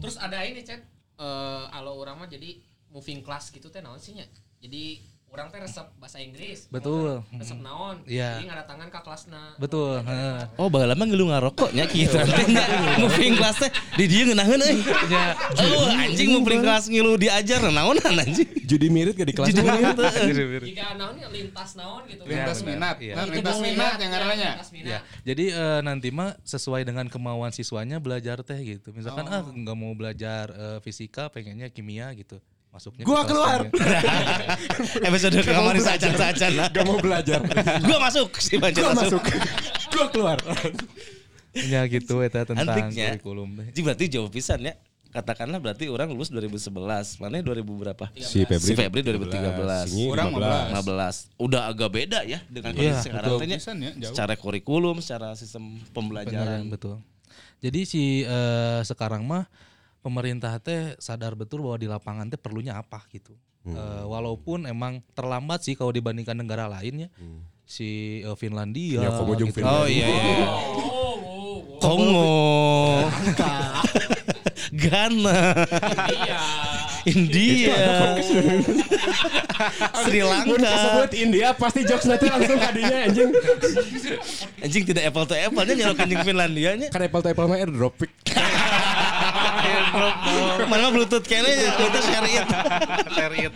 Terus 0.00 0.16
ada 0.16 0.40
ini 0.48 0.64
Chat. 0.64 0.80
Eh 1.18 1.64
alo 1.76 2.00
urang 2.00 2.16
mah 2.18 2.26
jadi 2.26 2.56
moving 2.88 3.20
class 3.20 3.52
gitu 3.52 3.68
teh 3.68 3.84
naon 3.84 4.00
sih 4.00 4.16
nya? 4.16 4.24
Jadi 4.58 4.98
urang 5.28 5.48
teh 5.52 5.60
resep 5.60 5.86
bahasa 6.00 6.18
Inggris. 6.18 6.66
Betul. 6.72 7.20
Resep 7.36 7.60
naon? 7.60 8.00
Iya. 8.08 8.40
Jadi 8.40 8.48
tangan 8.64 8.88
ke 8.88 8.98
kelasna. 9.04 9.42
Betul, 9.60 10.00
heeh. 10.00 10.38
Oh, 10.56 10.72
baheula 10.72 10.96
mah 10.96 11.04
ngeulu 11.04 11.28
ngarokok 11.28 11.70
nya 11.76 11.84
kieu 11.84 12.08
teh 12.08 12.24
nya. 12.48 12.64
Moving 12.96 13.36
class 13.36 13.60
teh 13.60 13.70
di 14.00 14.04
dieu 14.08 14.24
ngeunaheun 14.24 14.60
euy. 14.64 14.80
Ya, 15.12 15.36
Oh, 15.58 15.88
anjing 15.92 16.32
moving 16.32 16.60
class 16.64 16.88
ngilu 16.88 17.20
diajar 17.20 17.60
naonan 17.68 18.14
anjing. 18.24 18.48
Judi 18.64 18.88
mirip 18.88 19.16
gak 19.16 19.28
di 19.28 19.34
kelas 19.36 19.48
Jadi 19.52 19.60
ya? 19.64 19.92
Jika 20.64 20.86
naon 20.96 21.14
ya 21.20 21.28
lintas 21.28 21.70
naon 21.76 22.02
gitu. 22.08 22.22
Lintas 22.24 22.58
minat. 22.64 22.96
Iya. 23.00 23.14
Nah, 23.16 23.24
lintas 23.28 23.58
minat 23.60 23.94
yang 24.00 24.10
ngarannya. 24.12 24.50
Lintas 24.56 24.70
Ya, 24.72 24.74
minat. 24.74 25.02
jadi 25.24 25.44
eh, 25.52 25.80
nanti 25.84 26.08
mah 26.08 26.36
sesuai 26.44 26.82
dengan 26.88 27.06
kemauan 27.08 27.52
siswanya 27.52 28.00
belajar 28.00 28.40
teh 28.40 28.58
gitu. 28.60 28.92
Misalkan 28.96 29.28
ah 29.28 29.44
nggak 29.44 29.76
mau 29.76 29.92
belajar 29.92 30.48
eh, 30.52 30.78
fisika, 30.80 31.28
pengennya 31.28 31.68
kimia 31.68 32.12
gitu. 32.16 32.40
Masuknya 32.68 33.02
ke 33.02 33.08
Gua 33.08 33.22
keluar. 33.24 33.60
Episode 35.08 35.40
kamar 35.40 35.74
sajan-sajan 35.80 36.52
lah. 36.54 36.68
Gak 36.68 36.84
mau 36.84 37.00
belajar. 37.00 37.40
Gua 37.88 37.98
masuk 37.98 38.28
si 38.38 38.60
Banjar 38.60 38.84
Gua 38.84 38.92
masuk. 38.94 39.22
masuk. 39.24 39.32
Gua 39.96 40.06
keluar. 40.12 40.38
Ya 41.56 41.82
gitu 41.88 42.20
eta 42.20 42.44
tentang 42.44 42.68
Antiknya. 42.68 43.16
kurikulum 43.18 43.48
berarti 43.64 44.04
jauh 44.06 44.28
pisan 44.28 44.62
ya. 44.62 44.76
Katakanlah 45.08 45.56
berarti 45.56 45.88
orang 45.88 46.12
lulus 46.12 46.28
2011. 46.28 46.68
Mana 47.16 47.40
2000 47.40 47.64
berapa? 47.64 48.04
Si 48.20 48.44
Febri. 48.44 48.60
Si 48.60 48.72
Febri 48.76 49.00
2013. 49.00 49.88
Singi 49.88 50.04
Orang 50.12 50.36
15. 50.36 50.84
15. 50.84 51.40
Udah 51.40 51.62
agak 51.72 51.88
beda 51.88 52.20
ya 52.28 52.44
dengan 52.52 52.76
Iya, 52.76 52.92
kondisi 52.92 53.08
sekarang 53.08 53.28
betul. 53.32 53.38
teh 53.40 53.48
nya. 53.48 53.56
Pisan 53.56 53.76
ya, 53.80 53.92
jauh. 53.96 54.12
Secara 54.12 54.32
kurikulum, 54.36 55.00
secara 55.00 55.32
sistem 55.32 55.80
pembelajaran. 55.96 56.68
Benar, 56.68 56.72
betul. 56.76 56.96
Jadi 57.64 57.80
si 57.88 58.02
eh, 58.22 58.80
sekarang 58.84 59.24
mah 59.24 59.48
pemerintah 60.00 60.56
teh 60.62 60.94
sadar 61.02 61.34
betul 61.34 61.66
bahwa 61.66 61.78
di 61.78 61.88
lapangan 61.90 62.26
teh 62.30 62.40
perlunya 62.40 62.78
apa 62.78 63.02
gitu. 63.10 63.34
Eh, 63.68 64.04
walaupun 64.08 64.64
emang 64.64 65.04
terlambat 65.12 65.60
sih 65.60 65.76
kalau 65.76 65.92
dibandingkan 65.92 66.38
negara 66.38 66.70
lainnya. 66.70 67.12
Si 67.68 68.20
eh, 68.24 68.36
Finlandia. 68.38 69.04
Ya, 69.04 69.10
gitu. 69.12 69.60
Oh 69.60 69.84
iya 69.84 70.06
iya. 70.08 70.46
Kongo. 71.78 72.32
Ghana. 74.72 75.40
India. 77.08 77.80
Sri 80.04 80.20
Mun 80.20 80.60
Lanka. 80.60 81.08
India 81.16 81.56
pasti 81.56 81.80
jokes 81.88 82.04
nanti 82.04 82.28
langsung 82.28 82.58
kadinya 82.60 82.98
anjing. 83.08 83.30
Anjing 84.60 84.84
tidak 84.84 85.08
apple 85.08 85.24
to 85.24 85.34
apple 85.36 85.64
nya 85.64 85.74
nyalokan 85.76 86.06
jeung 86.08 86.24
Finlandia 86.24 86.70
nya. 86.76 86.88
Kan 86.92 87.00
Apple 87.04 87.22
to 87.24 87.28
Apple 87.32 87.46
mah 87.48 87.58
airdrop. 87.58 87.94
Mana 90.68 90.88
mah 90.88 90.92
bluetooth 90.92 91.24
kene 91.24 91.48
nya, 91.48 91.70
bluetooth 91.76 92.06
syariat. 92.06 92.46
Syariat. 93.12 93.52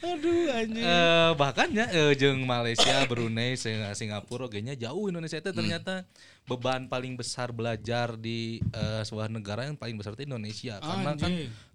Aduh 0.00 0.50
anjing. 0.56 0.84
Eh, 0.84 1.30
bahkan 1.36 1.68
ya 1.70 1.86
eh, 1.92 2.12
jeung 2.16 2.42
Malaysia, 2.48 3.04
Brunei, 3.06 3.54
Sing- 3.60 3.84
Singapura 3.94 4.48
oge 4.48 4.64
nya 4.64 4.72
jauh 4.74 5.12
Indonesia 5.12 5.38
teh 5.38 5.52
ternyata 5.52 6.08
beban 6.48 6.88
paling 6.88 7.14
besar 7.14 7.52
belajar 7.52 8.16
di 8.16 8.64
eh, 8.72 9.02
sebuah 9.04 9.28
negara 9.28 9.68
yang 9.68 9.76
paling 9.76 9.94
besar 10.00 10.16
itu 10.16 10.24
Indonesia 10.24 10.80
karena 10.80 11.12
kan. 11.14 11.30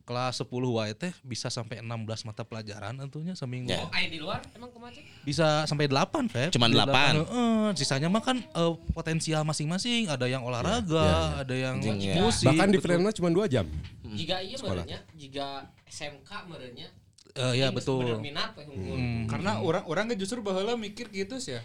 Kelas 0.05 0.45
10 0.45 0.47
wae 0.47 0.93
teh 0.93 1.09
bisa 1.25 1.49
sampai 1.49 1.81
16 1.81 2.29
mata 2.29 2.45
pelajaran 2.45 2.93
tentunya 3.01 3.33
seminggu. 3.33 3.73
Ya. 3.73 3.81
Oh, 3.81 3.89
ayo 3.89 4.07
di 4.07 4.19
luar 4.21 4.39
emang 4.53 4.69
kumaha 4.69 4.93
Cek? 4.93 5.25
Bisa 5.25 5.65
sampai 5.65 5.89
8, 5.89 6.29
Feb. 6.29 6.49
Cuman 6.53 6.69
Di 6.69 6.77
8. 6.77 7.25
Heeh, 7.25 7.65
sisanya 7.73 8.07
mah 8.07 8.21
kan 8.21 8.37
eh, 8.37 8.73
potensial 8.93 9.41
masing-masing, 9.41 10.07
ada 10.07 10.29
yang 10.29 10.45
olahraga, 10.45 11.41
ada 11.41 11.55
yang 11.57 11.81
ya. 11.81 12.21
musik. 12.21 12.45
Bahkan 12.45 12.69
di 12.69 12.79
mah 12.79 13.13
cuma 13.17 13.29
2 13.33 13.49
jam. 13.49 13.65
Jika 14.05 14.39
iya 14.45 14.57
merenya, 14.61 14.99
jika 15.17 15.47
SMK 15.89 16.29
merenya. 16.47 16.87
Eh, 17.35 17.59
ya 17.59 17.67
ini 17.67 17.75
betul. 17.75 18.21
minat. 18.23 18.55
Hmm. 18.55 19.27
Karena 19.27 19.59
orang 19.59 19.83
orang 19.91 20.05
kan 20.13 20.15
justru 20.15 20.39
baheula 20.39 20.79
mikir 20.79 21.11
gitu 21.11 21.35
sih 21.41 21.59
ya. 21.59 21.61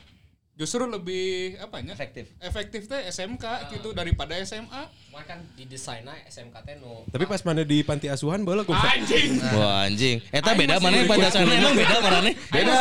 Justru 0.61 0.85
lebih 0.85 1.57
apanya 1.57 1.97
Efektif. 1.97 2.29
efektif 2.37 2.85
teh 2.85 3.01
SMK 3.09 3.41
gitu 3.73 3.91
daripada 3.91 4.37
SMA 4.45 4.93
Cuma 5.09 5.25
kan 5.25 5.41
di 5.57 5.65
desainnya 5.65 6.13
SMK 6.29 6.53
teh 6.61 6.77
nu 6.77 7.09
Tapi 7.09 7.25
pas 7.25 7.41
mana 7.41 7.65
di 7.65 7.81
panti 7.81 8.07
asuhan 8.07 8.45
bola 8.45 8.61
kok. 8.61 8.77
anjing 8.77 9.41
Wah 9.51 9.89
anjing. 9.89 10.21
Eta 10.29 10.53
Aing 10.53 10.61
beda 10.61 10.77
mana 10.79 10.95
yang 10.95 11.09
pada 11.09 11.27
sana 11.27 11.49
emang 11.49 11.73
beda 11.73 11.97
mana 11.99 12.19
nih? 12.21 12.35
beda 12.47 12.73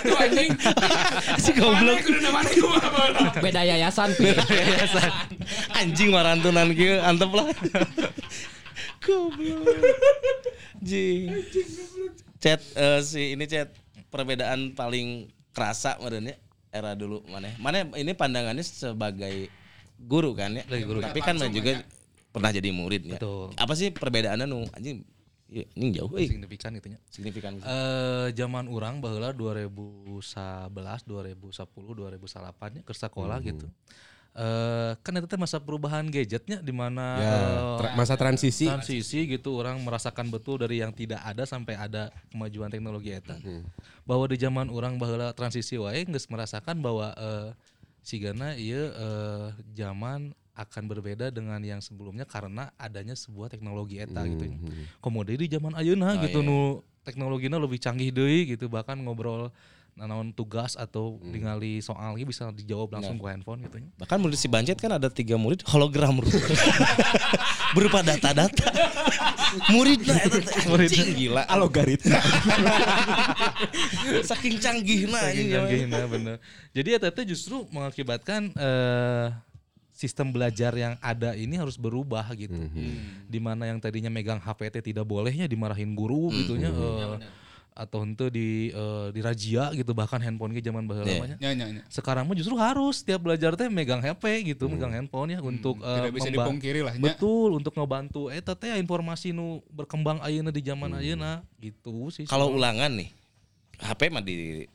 tuh 0.00 0.16
anjing 0.16 0.50
Si 1.44 1.50
goblok. 1.52 1.92
Mana 1.92 2.00
kudu 2.00 2.28
mana 2.32 2.48
kumaha 2.50 2.88
bola. 2.88 3.20
beda 3.36 3.60
yayasan 3.62 4.10
Anjing 5.76 6.08
marantunan 6.08 6.72
kieu 6.72 6.96
antep 6.98 7.28
lah. 7.30 7.52
Goblok. 8.98 9.60
Anjing. 10.80 11.36
Chat 12.40 12.64
eh, 12.74 13.00
si 13.04 13.36
ini 13.36 13.44
chat 13.44 13.70
perbedaan 14.08 14.72
paling 14.72 15.28
kerasa 15.52 16.00
merenya 16.00 16.34
era 16.72 16.96
dulu 16.96 17.20
mana? 17.28 17.52
Mana 17.60 17.84
ini 18.00 18.16
pandangannya 18.16 18.64
sebagai 18.64 19.52
guru 20.00 20.32
kan 20.32 20.56
ya? 20.56 20.64
Sebagai 20.64 20.86
guru. 20.88 20.98
Tapi 21.04 21.20
kan 21.20 21.36
mana 21.36 21.52
juga 21.52 21.84
pernah 22.32 22.50
jadi 22.50 22.72
murid 22.72 23.02
ya. 23.12 23.20
Betul. 23.20 23.52
Apa 23.60 23.76
sih 23.76 23.92
perbedaannya 23.92 24.48
nu 24.48 24.64
anjing? 24.72 25.04
Ya, 25.52 25.68
ini 25.76 25.92
jauh 25.92 26.08
euy. 26.16 26.32
signifikan 26.32 26.72
gitu. 26.80 26.96
Signifikan. 27.12 27.60
Eh 27.60 28.32
zaman 28.32 28.72
orang 28.72 29.04
baheula 29.04 29.36
2011, 29.36 30.72
2010, 31.04 31.52
2008 31.92 32.72
nya 32.72 32.80
ke 32.80 32.96
sekolah 32.96 33.36
gitu. 33.44 33.68
Eh 34.32 34.92
kan 35.04 35.12
itu 35.12 35.36
masa 35.36 35.60
perubahan 35.60 36.08
gadgetnya 36.08 36.64
di 36.64 36.72
mana 36.72 37.06
Ya, 37.20 37.36
eh, 37.36 37.60
tra- 37.84 37.92
masa 37.92 38.16
transisi. 38.16 38.64
transisi 38.64 39.28
gitu 39.28 39.60
orang 39.60 39.76
merasakan 39.84 40.32
betul 40.32 40.56
dari 40.56 40.80
yang 40.80 40.88
tidak 40.88 41.20
ada 41.20 41.44
sampai 41.44 41.76
ada 41.76 42.08
kemajuan 42.32 42.72
teknologi 42.72 43.12
eta. 43.12 43.36
Bahwa 44.08 44.24
di 44.24 44.40
zaman 44.40 44.72
orang 44.72 44.96
baheula 44.96 45.36
transisi 45.36 45.76
wae 45.76 46.08
geus 46.08 46.24
merasakan 46.32 46.80
bahwa 46.80 47.12
eh 47.12 47.52
sigana 48.00 48.56
ieu 48.56 48.88
eh 48.88 49.48
zaman 49.76 50.32
akan 50.52 50.84
berbeda 50.84 51.28
dengan 51.28 51.60
yang 51.60 51.80
sebelumnya 51.80 52.24
karena 52.24 52.72
adanya 52.76 53.12
sebuah 53.12 53.52
teknologi 53.52 54.00
eta 54.00 54.24
gitu. 54.24 54.48
Kemudian 55.00 55.36
di 55.36 55.48
zaman 55.48 55.76
ayeuna 55.76 56.16
gitu 56.24 56.40
nu 56.40 56.80
teknologinya 57.04 57.60
lebih 57.60 57.76
canggih 57.76 58.08
deui 58.08 58.48
gitu 58.48 58.68
bahkan 58.68 58.96
ngobrol 58.96 59.52
nanaon 59.92 60.32
tugas 60.32 60.72
atau 60.74 61.20
ningali 61.20 61.84
soal 61.84 62.16
ge 62.16 62.24
bisa 62.24 62.48
dijawab 62.48 62.96
langsung 62.96 63.20
ke 63.20 63.26
handphone 63.28 63.60
gitu. 63.68 63.76
Bahkan 64.00 64.16
murid 64.16 64.40
si 64.40 64.48
Bancet 64.48 64.80
kan 64.80 64.96
ada 64.96 65.12
tiga 65.12 65.36
murid 65.36 65.60
hologram 65.68 66.16
berupa, 66.16 66.40
berupa 67.76 67.98
data-data. 68.00 68.68
Muridnya 69.68 70.16
eta 70.16 70.40
teh 70.40 70.64
anjing 70.64 71.12
gila. 71.12 71.44
Algoritma. 71.44 72.20
Saking 74.32 74.56
canggihna 74.56 75.20
Saking 75.20 75.28
anjing. 75.28 75.48
ya. 75.52 75.60
canggihna 75.60 76.00
bener. 76.08 76.36
Jadi 76.72 76.88
eta 76.96 77.08
teh 77.12 77.24
justru 77.28 77.68
mengakibatkan 77.68 78.48
eh 78.56 79.28
sistem 79.92 80.34
belajar 80.34 80.74
yang 80.74 80.98
ada 80.98 81.36
ini 81.38 81.54
harus 81.54 81.78
berubah 81.78 82.26
gitu. 82.34 82.56
Di 83.28 83.38
mana 83.38 83.68
yang 83.70 83.78
tadinya 83.78 84.10
megang 84.10 84.40
HP 84.40 84.72
teh 84.72 84.82
tidak 84.82 85.06
bolehnya 85.06 85.46
dimarahin 85.46 85.94
guru 85.94 86.32
gitunya 86.32 86.72
eh, 86.72 87.22
atau 87.72 88.04
ente 88.04 88.28
di 88.28 88.68
eh, 88.68 89.08
dirazia 89.10 89.72
gitu 89.72 89.92
bahkan 89.92 90.20
handphone 90.20 90.52
zaman 90.54 90.84
baheula 90.84 91.08
Iya. 91.08 91.18
mah 91.18 91.28
nya. 91.28 91.36
nya 91.40 91.50
nya 91.52 91.66
nya 91.72 91.82
Sekarang 91.88 92.28
mah 92.28 92.36
justru 92.36 92.54
harus 92.54 93.00
tiap 93.00 93.24
belajar 93.24 93.56
teh 93.56 93.66
megang 93.66 93.98
HP 93.98 94.44
gitu, 94.46 94.68
megang 94.68 94.92
handphone 94.92 95.32
ya 95.32 95.40
untuk 95.40 95.80
eh, 95.80 95.96
tidak 95.98 96.12
bisa 96.12 96.28
memba- 96.28 96.44
dipungkiri 96.44 96.80
lah 96.84 96.92
Betul 96.94 97.56
untuk 97.56 97.72
ngebantu 97.72 98.28
eta 98.28 98.52
teh 98.52 98.76
informasi 98.76 99.32
nu 99.32 99.64
berkembang 99.68 100.20
ayeuna 100.20 100.52
di 100.52 100.60
zaman 100.60 100.92
ayeuna 100.94 101.40
gitu 101.56 102.12
sih. 102.12 102.28
Kalau 102.28 102.52
ulangan 102.52 102.92
nih, 102.92 103.08
HP 103.80 104.00
mah 104.12 104.22
di, 104.22 104.68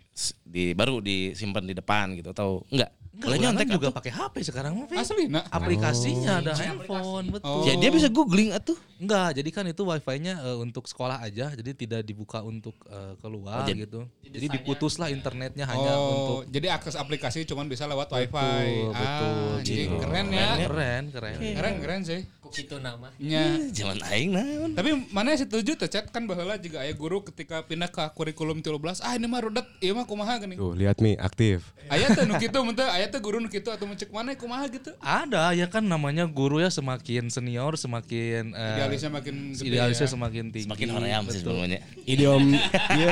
di 0.44 0.74
baru 0.74 1.00
disimpan 1.00 1.64
di 1.64 1.78
depan 1.78 2.18
gitu 2.18 2.34
atau 2.34 2.66
enggak? 2.68 2.92
Boleh 3.18 3.38
nyontek 3.40 3.68
juga 3.68 3.90
pakai 3.90 4.12
HP 4.14 4.36
sekarang 4.46 4.74
mah. 4.78 4.88
Asli 4.94 5.26
nak 5.26 5.50
Aplikasinya 5.50 6.40
ada 6.40 6.54
handphone, 6.54 7.34
betul. 7.34 7.66
Ya 7.66 7.74
dia 7.76 7.90
bisa 7.90 8.08
googling 8.08 8.54
atuh. 8.54 8.78
Enggak, 8.98 9.38
jadi 9.38 9.50
kan 9.54 9.66
itu 9.66 9.82
wifi-nya 9.82 10.42
eh, 10.42 10.58
untuk 10.58 10.86
sekolah 10.86 11.22
aja, 11.22 11.54
jadi 11.54 11.72
tidak 11.74 12.02
dibuka 12.02 12.42
untuk 12.42 12.74
eh, 12.86 13.14
keluar 13.18 13.62
Oh, 13.62 13.68
jadi- 13.68 13.86
gitu. 13.86 14.02
Jadi 14.28 14.46
diputuslah 14.54 15.10
internetnya 15.10 15.66
hanya 15.66 15.92
untuk 15.98 16.28
oh 16.28 16.42
jadi 16.46 16.68
akses 16.76 16.94
aplikasi 16.94 17.48
cuman 17.48 17.66
bisa 17.66 17.88
lewat 17.88 18.12
wifi 18.12 18.28
Betul, 18.28 18.92
ah 18.92 19.00
betul. 19.00 19.56
Gitu. 19.64 19.96
keren 19.98 20.28
ya 20.30 20.48
keren, 20.62 21.04
keren. 21.10 21.38
keren 21.56 21.76
keren 21.80 22.02
sih 22.04 22.22
ku 22.48 22.56
kitu 22.56 22.80
nama 22.80 23.12
nya 23.20 23.60
Zaman 23.76 24.00
aing 24.08 24.32
naon. 24.32 24.72
Tapi 24.72 24.96
mana 25.12 25.36
setuju 25.36 25.76
tuh 25.76 25.92
chat 25.92 26.08
kan 26.08 26.24
baheula 26.24 26.56
juga 26.56 26.80
aya 26.80 26.96
guru 26.96 27.20
ketika 27.20 27.60
pindah 27.68 27.92
ke 27.92 28.00
kurikulum 28.16 28.64
13 28.64 29.04
ah 29.04 29.14
ini 29.20 29.28
mah 29.28 29.44
rudet 29.44 29.68
ieu 29.84 29.92
mah 29.92 30.08
kumaha 30.08 30.40
geuning. 30.40 30.56
Tuh, 30.56 30.72
lihat 30.72 31.04
nih 31.04 31.20
aktif. 31.20 31.76
Aya 31.92 32.08
teh 32.16 32.24
nu 32.24 32.40
kitu 32.44 32.56
mun 32.64 32.72
teu 32.72 32.88
aya 32.88 33.12
teh 33.12 33.20
guru 33.20 33.44
nu 33.44 33.52
kitu 33.52 33.68
atau 33.68 33.84
mencek 33.84 34.08
mana 34.08 34.32
kumaha 34.40 34.72
gitu. 34.72 34.96
Ada 35.04 35.52
ya 35.52 35.68
kan 35.68 35.84
namanya 35.84 36.24
guru 36.24 36.64
ya 36.64 36.72
semakin 36.72 37.28
senior 37.28 37.76
semakin 37.76 38.56
eh, 38.56 38.76
Idealisnya 38.80 39.12
makin 39.12 39.36
gede 39.52 39.68
idealisnya 39.68 40.08
ya. 40.08 40.14
semakin 40.16 40.44
tinggi. 40.56 40.66
Semakin 40.72 40.88
hoream 40.96 41.24
sih 41.28 41.40
sebenarnya. 41.44 41.80
Idiom 42.08 42.44
iya, 42.98 43.10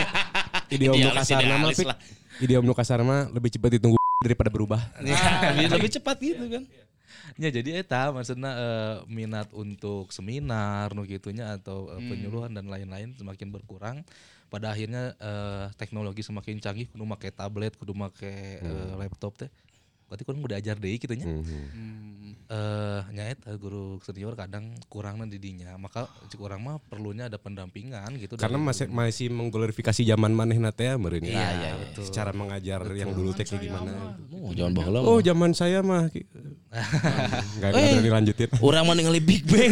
idiom 0.72 0.96
nu 0.96 1.10
kasar 1.12 1.44
nama. 1.44 1.68
Idiom 2.40 2.64
nu 2.64 2.74
kasar 2.74 3.00
mah 3.04 3.28
lebih 3.36 3.52
cepat 3.52 3.76
ditunggu 3.76 4.00
daripada 4.26 4.48
berubah. 4.48 4.80
Lebih, 5.04 5.68
lebih 5.76 5.92
cepat 6.00 6.18
gitu 6.24 6.46
kan. 6.48 6.64
Ya 7.36 7.52
jadi 7.52 7.84
eta 7.84 8.16
maksudnya 8.16 8.52
eh, 8.56 8.96
minat 9.12 9.52
untuk 9.52 10.08
seminar 10.16 10.96
nu 10.96 11.04
gitunya 11.04 11.60
atau 11.60 11.92
eh, 11.92 12.00
penyuluhan 12.00 12.56
dan 12.56 12.72
lain-lain 12.72 13.12
semakin 13.20 13.52
berkurang. 13.52 14.08
Pada 14.48 14.72
akhirnya 14.72 15.12
eh, 15.20 15.68
teknologi 15.76 16.24
semakin 16.24 16.64
canggih 16.64 16.88
kudu 16.88 17.04
make 17.04 17.28
tablet, 17.36 17.76
kudu 17.76 17.92
make 17.92 18.24
eh, 18.24 18.96
laptop 18.96 19.36
teh. 19.36 19.52
Berarti 20.06 20.22
kan 20.22 20.38
udah 20.38 20.58
ajar 20.62 20.78
deui 20.80 20.96
kitu 20.96 21.18
nya. 21.18 21.28
Eh 22.46 23.02
nya 23.12 23.24
eta 23.28 23.52
guru 23.60 23.98
senior 24.00 24.38
kadang 24.38 24.72
kurangna 24.88 25.28
di 25.28 25.36
dinya. 25.36 25.76
Maka 25.76 26.08
cik 26.32 26.40
urang 26.40 26.64
mah 26.64 26.78
perlunya 26.78 27.28
ada 27.28 27.36
pendampingan 27.36 28.16
gitu 28.16 28.40
Karena 28.40 28.62
masih 28.62 28.88
masih 28.88 29.28
mengglorifikasi 29.34 30.08
zaman 30.08 30.32
manehna 30.32 30.72
teh 30.72 30.94
meureun 30.96 31.26
Iya, 31.26 31.36
iya, 31.36 31.70
iya. 31.76 32.00
Secara 32.00 32.32
mengajar 32.32 32.86
yang 32.96 33.12
dulu 33.12 33.36
teh 33.36 33.44
kayak 33.44 33.60
gimana. 33.60 34.16
Oh, 34.32 34.54
jangan 34.56 34.72
baheula. 34.72 35.00
Oh, 35.04 35.20
zaman 35.20 35.52
saya 35.52 35.84
mah 35.84 36.08
ki- 36.78 37.56
Enggak 37.56 37.70
enggak 37.72 37.88
berani 37.88 38.12
lanjutin. 38.12 38.50
Orang 38.60 38.84
mah 38.84 38.94
ningali 38.94 39.20
Big 39.20 39.44
Bang. 39.44 39.72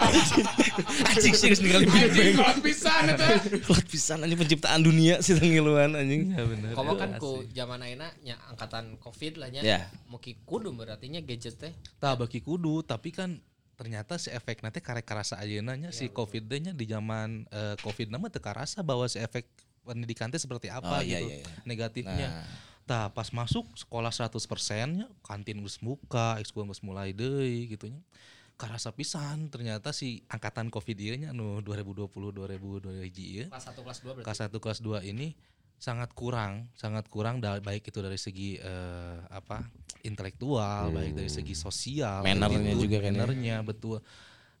Anjing. 0.00 0.46
Anjing 1.10 1.34
serius 1.34 1.60
ningali 1.60 1.84
Big 1.84 1.92
Bang. 1.92 2.10
Anjing 2.10 2.36
kuat 2.36 2.58
pisan 2.60 3.02
eta. 3.08 3.26
Kuat 3.62 3.84
pisan 3.84 4.18
anjing 4.20 4.38
penciptaan 4.38 4.80
dunia 4.80 5.20
sih 5.20 5.34
tengiluan 5.34 5.92
anjing. 5.92 6.30
Ya 6.30 6.42
bener. 6.42 6.72
Komo 6.72 6.94
kan 6.94 7.16
ku 7.16 7.44
zaman 7.50 7.80
ayeuna 7.80 8.08
nya 8.20 8.40
angkatan 8.46 8.96
Covid 8.98 9.36
lah 9.36 9.48
nya. 9.48 9.60
Ya. 9.60 9.78
Muki 10.06 10.40
kudu 10.40 10.70
berarti 10.70 11.06
nya 11.06 11.20
gadget 11.20 11.56
teh. 11.56 11.72
Tah 11.96 12.14
bagi 12.14 12.38
kudu 12.38 12.80
tapi 12.80 13.10
kan 13.10 13.38
ternyata 13.74 14.14
si 14.16 14.30
efek 14.30 14.62
nanti 14.62 14.78
karek 14.78 15.02
karasa 15.02 15.34
ayeuna 15.36 15.74
nya 15.74 15.90
si 15.90 16.06
covid 16.06 16.46
nya 16.46 16.70
di 16.70 16.86
zaman 16.86 17.42
eh, 17.44 17.74
covid 17.76 18.06
nama 18.06 18.30
teu 18.30 18.38
karasa 18.38 18.80
bahwa 18.80 19.02
si 19.04 19.18
efek 19.18 19.50
pendidikan 19.82 20.30
teh 20.30 20.38
seperti 20.38 20.70
Oh, 20.70 20.78
apa 20.78 21.02
iya, 21.02 21.18
gitu 21.18 21.28
iya, 21.28 21.36
iya. 21.36 21.46
negatifnya. 21.66 22.28
Tah 22.84 23.08
pas 23.08 23.32
masuk 23.32 23.64
sekolah 23.74 24.12
100% 24.12 24.36
nya 24.92 25.08
kantin 25.24 25.64
geus 25.64 25.80
buka, 25.80 26.36
ekskul 26.36 26.68
geus 26.68 26.84
mulai 26.84 27.16
deui 27.16 27.64
gitu 27.66 27.88
nya. 27.88 28.00
Karasa 28.54 28.92
pisan 28.92 29.48
ternyata 29.48 29.90
si 29.90 30.22
angkatan 30.28 30.68
covid 30.68 30.94
ieu 30.94 31.16
nya 31.16 31.32
anu 31.32 31.58
2020 31.60 32.06
2022 32.12 33.02
hiji 33.02 33.24
ieu 33.34 33.46
Kelas 33.48 33.66
1 33.66 33.82
kelas 33.82 33.98
2 33.98 34.14
berarti. 34.14 34.24
kelas 34.24 34.40
1 34.46 34.62
kelas 34.62 34.78
2 34.78 35.10
ini 35.10 35.28
sangat 35.74 36.12
kurang, 36.12 36.70
sangat 36.72 37.08
kurang 37.08 37.40
da- 37.40 37.58
baik 37.58 37.88
itu 37.88 37.98
dari 37.98 38.16
segi 38.16 38.56
eh, 38.56 39.16
apa? 39.26 39.64
intelektual, 40.04 40.92
baik 40.92 41.16
dari 41.16 41.28
segi 41.28 41.56
sosial, 41.56 42.20
Mannernya 42.20 42.60
attitude, 42.62 42.84
juga 42.84 42.98
kan 43.00 43.08
ya. 43.08 43.16
mannernya, 43.16 43.56
betul. 43.64 43.98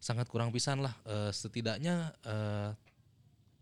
Sangat 0.00 0.26
kurang 0.26 0.48
pisan 0.50 0.80
lah 0.80 0.96
eh, 1.04 1.28
setidaknya 1.30 1.94
eh, 2.24 2.68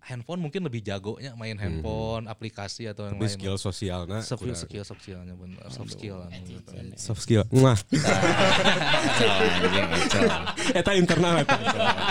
handphone 0.02 0.42
mungkin 0.42 0.66
lebih 0.66 0.82
jagonya 0.82 1.32
main 1.38 1.54
handphone, 1.54 2.26
aplikasi 2.26 2.90
atau 2.90 3.06
yang 3.06 3.14
Tapi 3.14 3.26
lain. 3.30 3.36
skill 3.38 3.54
sosialna 3.54 4.18
skill 4.18 4.50
kurang. 4.50 4.58
skill 4.58 4.84
sosialnya 4.84 5.34
benar, 5.38 5.70
soft 5.70 5.94
skill 5.94 6.26
soft 6.98 7.22
skill. 7.22 7.46
Ecel. 9.92 10.22
Eta 10.74 10.90
internal 10.98 11.42
eta. 11.46 11.56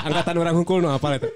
Angkatan 0.07 0.35
orang 0.39 0.55
hunkul 0.55 0.79
nu 0.79 0.89
apa 0.89 1.19
eta? 1.19 1.27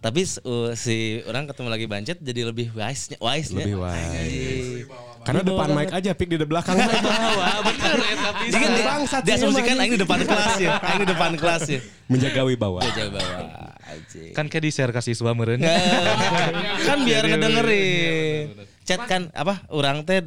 Tapi 0.00 0.24
uh, 0.48 0.72
si 0.72 1.20
orang 1.28 1.44
ketemu 1.44 1.68
lagi 1.68 1.84
bancet 1.84 2.18
jadi 2.24 2.48
lebih 2.48 2.72
wise 2.72 3.12
nya, 3.12 3.18
wise 3.20 3.52
nya. 3.52 3.68
Lebih 3.68 3.76
wise. 3.76 4.69
Karena 5.20 5.40
depan 5.42 5.68
mic 5.70 5.90
aja 5.90 6.10
pik 6.10 6.28
di 6.28 6.36
belakang 6.40 6.74
mic. 6.74 6.88
Wah, 6.96 7.60
bener 7.60 7.96
ya 7.98 8.14
tapi 8.18 8.44
Jadi 8.48 8.64
kan 8.64 8.72
bangsat 8.82 9.20
sih 9.20 9.28
diasumsikan 9.28 9.68
emang. 9.70 9.82
aing 9.82 9.92
di 9.92 10.00
depan 10.00 10.18
kelas 10.22 10.54
ya. 10.56 10.70
Aing 10.80 11.00
di 11.00 11.08
depan 11.08 11.32
kelas 11.34 11.62
ya. 11.66 11.80
Menjaga 12.06 12.40
wibawa. 12.42 12.80
Bawah. 12.80 13.76
Anjing. 13.82 14.32
Kan 14.32 14.46
kayak 14.46 14.64
di 14.64 14.70
share 14.70 14.90
ke 14.90 15.00
siswa 15.00 15.30
meureun. 15.30 15.60
kan 16.88 16.98
biar 17.00 17.24
ngedengerin. 17.26 18.46
Chat 18.82 19.04
kan 19.04 19.28
apa 19.30 19.60
orang 19.68 20.02
teh 20.02 20.24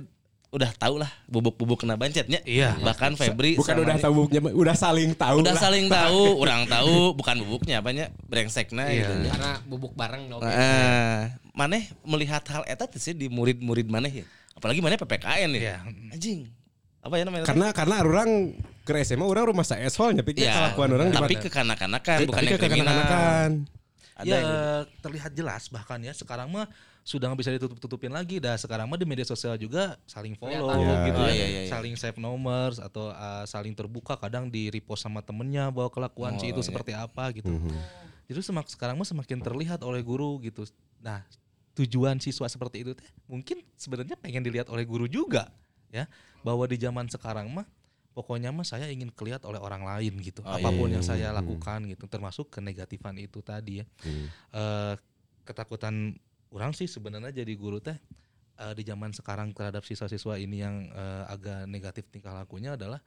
udah 0.53 0.69
tahu 0.69 1.01
lah 1.01 1.09
bubuk-bubuk 1.25 1.81
kena 1.81 1.97
bancetnya. 1.97 2.37
Iya. 2.45 2.77
Bahkan 2.77 3.17
Febri 3.17 3.57
Bukan 3.57 3.73
udah 3.75 3.97
dia- 3.97 4.03
tahu 4.05 4.13
buknya, 4.13 4.39
udah 4.45 4.75
saling 4.77 5.17
tahu. 5.17 5.41
udah 5.41 5.57
lah. 5.57 5.63
saling 5.65 5.89
tahu, 5.97 6.21
orang 6.37 6.69
tahu 6.69 7.17
bukan 7.17 7.41
bubuknya 7.41 7.81
apanya 7.81 8.13
brengsekna 8.23 8.85
Iya. 8.85 9.09
gitu. 9.09 9.33
Karena 9.33 9.51
bubuk 9.65 9.97
bareng 9.97 10.29
dong. 10.29 10.45
Nah, 10.45 11.33
maneh 11.51 11.89
melihat 12.05 12.45
hal 12.45 12.61
eta 12.63 12.85
sih 12.93 13.17
di 13.17 13.25
murid-murid 13.27 13.89
maneh 13.89 14.21
ya. 14.21 14.25
Apalagi 14.53 14.79
mana 14.79 14.95
PPKN 14.95 15.49
nih. 15.51 15.61
Iya. 15.63 15.77
Anjing. 16.09 16.39
Apa 16.99 17.13
ya 17.15 17.23
namanya? 17.23 17.43
Karena 17.43 17.67
karena 17.69 17.95
orang 17.99 18.29
ke 18.83 18.91
SMA 19.01 19.23
orang 19.23 19.45
rumah 19.45 19.63
saya 19.63 19.87
soalnya 19.87 20.21
pikir 20.21 20.43
ya, 20.43 20.55
kelakuan 20.71 20.89
orang 20.93 21.07
tapi 21.09 21.35
gimana. 21.35 21.43
kekanak-kanakan 21.43 22.17
bukan 22.23 22.31
Tapi 22.33 22.45
yang 22.45 22.53
ke 22.53 22.59
kriminal. 22.59 22.83
kekanak-kanakan. 22.87 23.49
Ada 24.13 24.25
ya 24.25 24.37
yang 24.37 24.49
terlihat 25.01 25.31
jelas 25.33 25.63
bahkan 25.67 25.97
ya 25.99 26.13
sekarang 26.13 26.47
mah 26.47 26.69
sudah 27.01 27.27
nggak 27.27 27.39
bisa 27.39 27.51
ditutup-tutupin 27.51 28.07
lagi 28.09 28.39
dah 28.39 28.55
sekarang 28.55 28.85
mah 28.85 28.95
di 28.95 29.03
media 29.03 29.25
sosial 29.25 29.57
juga 29.57 29.99
saling 30.05 30.37
follow 30.37 30.71
Kelihatan. 30.71 31.03
gitu 31.03 31.19
Oh, 31.19 31.27
ya 31.27 31.33
iya, 31.33 31.45
iya, 31.45 31.59
iya. 31.59 31.69
saling 31.69 31.95
save 31.97 32.15
nomors 32.15 32.77
atau 32.77 33.09
uh, 33.09 33.43
saling 33.43 33.73
terbuka 33.73 34.15
kadang 34.15 34.47
di 34.47 34.69
repost 34.69 35.03
sama 35.03 35.19
temennya 35.19 35.67
bahwa 35.67 35.89
kelakuan 35.89 36.37
si 36.37 36.47
Oh, 36.47 36.51
itu 36.53 36.61
iya. 36.61 36.67
seperti 36.69 36.91
apa 36.93 37.33
gitu 37.33 37.51
Mhm. 37.51 37.75
jadi 38.27 38.39
semak 38.39 38.69
sekarang 38.69 38.95
mah 38.95 39.03
semakin 39.03 39.41
terlihat 39.41 39.81
oleh 39.81 39.99
guru 39.99 40.39
gitu 40.39 40.63
nah 40.97 41.19
tujuan 41.73 42.21
siswa 42.21 42.45
seperti 42.45 42.85
itu 42.85 42.93
teh 42.93 43.09
mungkin 43.25 43.61
sebenarnya 43.73 44.13
pengen 44.15 44.45
dilihat 44.45 44.69
oleh 44.69 44.85
guru 44.85 45.09
juga 45.09 45.49
ya 45.89 46.05
bahwa 46.41 46.65
di 46.65 46.77
zaman 46.77 47.09
sekarang 47.09 47.49
mah 47.49 47.65
pokoknya 48.13 48.53
mah 48.53 48.61
saya 48.61 48.89
ingin 48.89 49.09
kelihat 49.09 49.41
oleh 49.43 49.57
orang 49.57 49.81
lain 49.81 50.13
gitu 50.21 50.45
Oh, 50.45 50.53
iya, 50.53 50.61
apa 50.61 50.69
pun 50.69 50.85
iya. 50.85 51.01
yang 51.01 51.05
saya 51.05 51.27
Hmm. 51.33 51.41
lakukan 51.41 51.79
gitu 51.89 52.05
termasuk 52.05 52.53
kenegatifan 52.53 53.17
itu 53.17 53.41
tadi 53.41 53.81
ya 53.81 53.85
Hmm. 54.05 54.29
eh, 54.53 54.93
ketakutan 55.43 56.13
orang 56.53 56.77
sih 56.77 56.85
sebenarnya 56.85 57.33
jadi 57.33 57.53
guru 57.57 57.81
teh 57.81 57.97
eh, 58.53 58.73
di 58.77 58.85
zaman 58.85 59.09
sekarang 59.09 59.49
terhadap 59.49 59.81
siswa-siswa 59.81 60.37
ini 60.37 60.61
yang 60.61 60.93
eh, 60.93 61.23
agak 61.25 61.65
negatif 61.65 62.05
tingkah 62.13 62.37
lakunya 62.37 62.77
adalah 62.77 63.01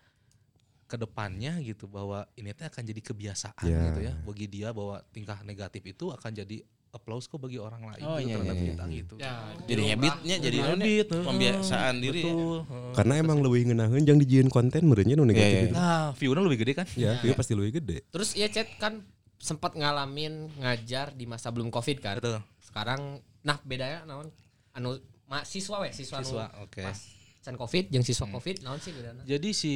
ke 0.87 0.95
depannya 0.95 1.59
gitu 1.63 1.87
bahwa 1.87 2.27
ini 2.35 2.51
teh 2.51 2.67
akan 2.67 2.83
jadi 2.83 2.99
kebiasaan 3.03 3.67
Ya. 3.67 3.79
gitu 3.91 4.01
ya 4.03 4.13
bagi 4.23 4.47
dia 4.47 4.75
bahwa 4.75 5.03
tingkah 5.11 5.39
negatif 5.43 5.83
itu 5.83 6.11
akan 6.11 6.35
jadi 6.35 6.67
applause 6.97 7.29
kok 7.29 7.37
bagi 7.37 7.61
orang 7.61 7.85
lain 7.85 8.03
Oh, 8.03 8.17
gitu 8.17 8.27
iya, 8.27 8.35
terhadap 8.41 8.57
iya, 8.57 8.65
kita 8.65 8.83
iya. 8.83 8.97
gitu. 8.97 9.15
Ya, 9.17 9.35
jadi 9.69 9.83
habitnya 9.93 10.37
jadi 10.41 10.57
ya? 10.57 10.65
Habit, 10.73 11.07
heeh. 11.13 11.25
pembiasaan 11.29 11.95
diri 12.01 12.21
ya. 12.21 12.33
Betul, 12.33 12.57
heeh. 12.65 12.93
Karena 12.97 13.15
emang 13.17 13.39
lebih 13.45 13.61
ngenahin 13.69 14.03
jangan 14.03 14.21
dijieun 14.21 14.49
konten 14.49 14.83
merenya 14.85 15.15
nu 15.15 15.23
negatif 15.23 15.45
Iya, 15.45 15.53
iya. 15.53 15.65
gitu. 15.69 15.77
Nah, 15.77 16.07
view-nya 16.17 16.43
lebih 16.43 16.59
gede 16.65 16.73
kan? 16.75 16.87
Ya, 16.97 17.21
dia 17.21 17.35
pasti 17.37 17.53
lebih 17.53 17.73
gede. 17.79 17.99
Terus 18.09 18.33
ya 18.33 18.49
chat 18.49 18.67
kan 18.81 19.05
sempat 19.37 19.77
ngalamin 19.77 20.49
ngajar 20.57 21.13
di 21.13 21.29
masa 21.29 21.53
belum 21.53 21.69
covid 21.69 22.01
kan. 22.01 22.17
Betul. 22.17 22.41
Sekarang 22.59 23.21
nah 23.45 23.61
bedanya 23.63 24.03
naon 24.03 24.33
anu 24.73 24.97
ma, 25.25 25.45
siswa 25.45 25.85
we 25.85 25.93
siswa, 25.93 26.19
Siswa, 26.19 26.49
anu 26.49 26.67
oke. 26.67 26.83
pas 26.83 26.99
can 27.41 27.55
covid 27.55 27.85
jeung 27.89 28.03
siswa 28.03 28.27
covid 28.27 28.65
naon 28.65 28.81
sih 28.81 28.91
bedana? 28.91 29.23
Jadi 29.23 29.51
si 29.53 29.75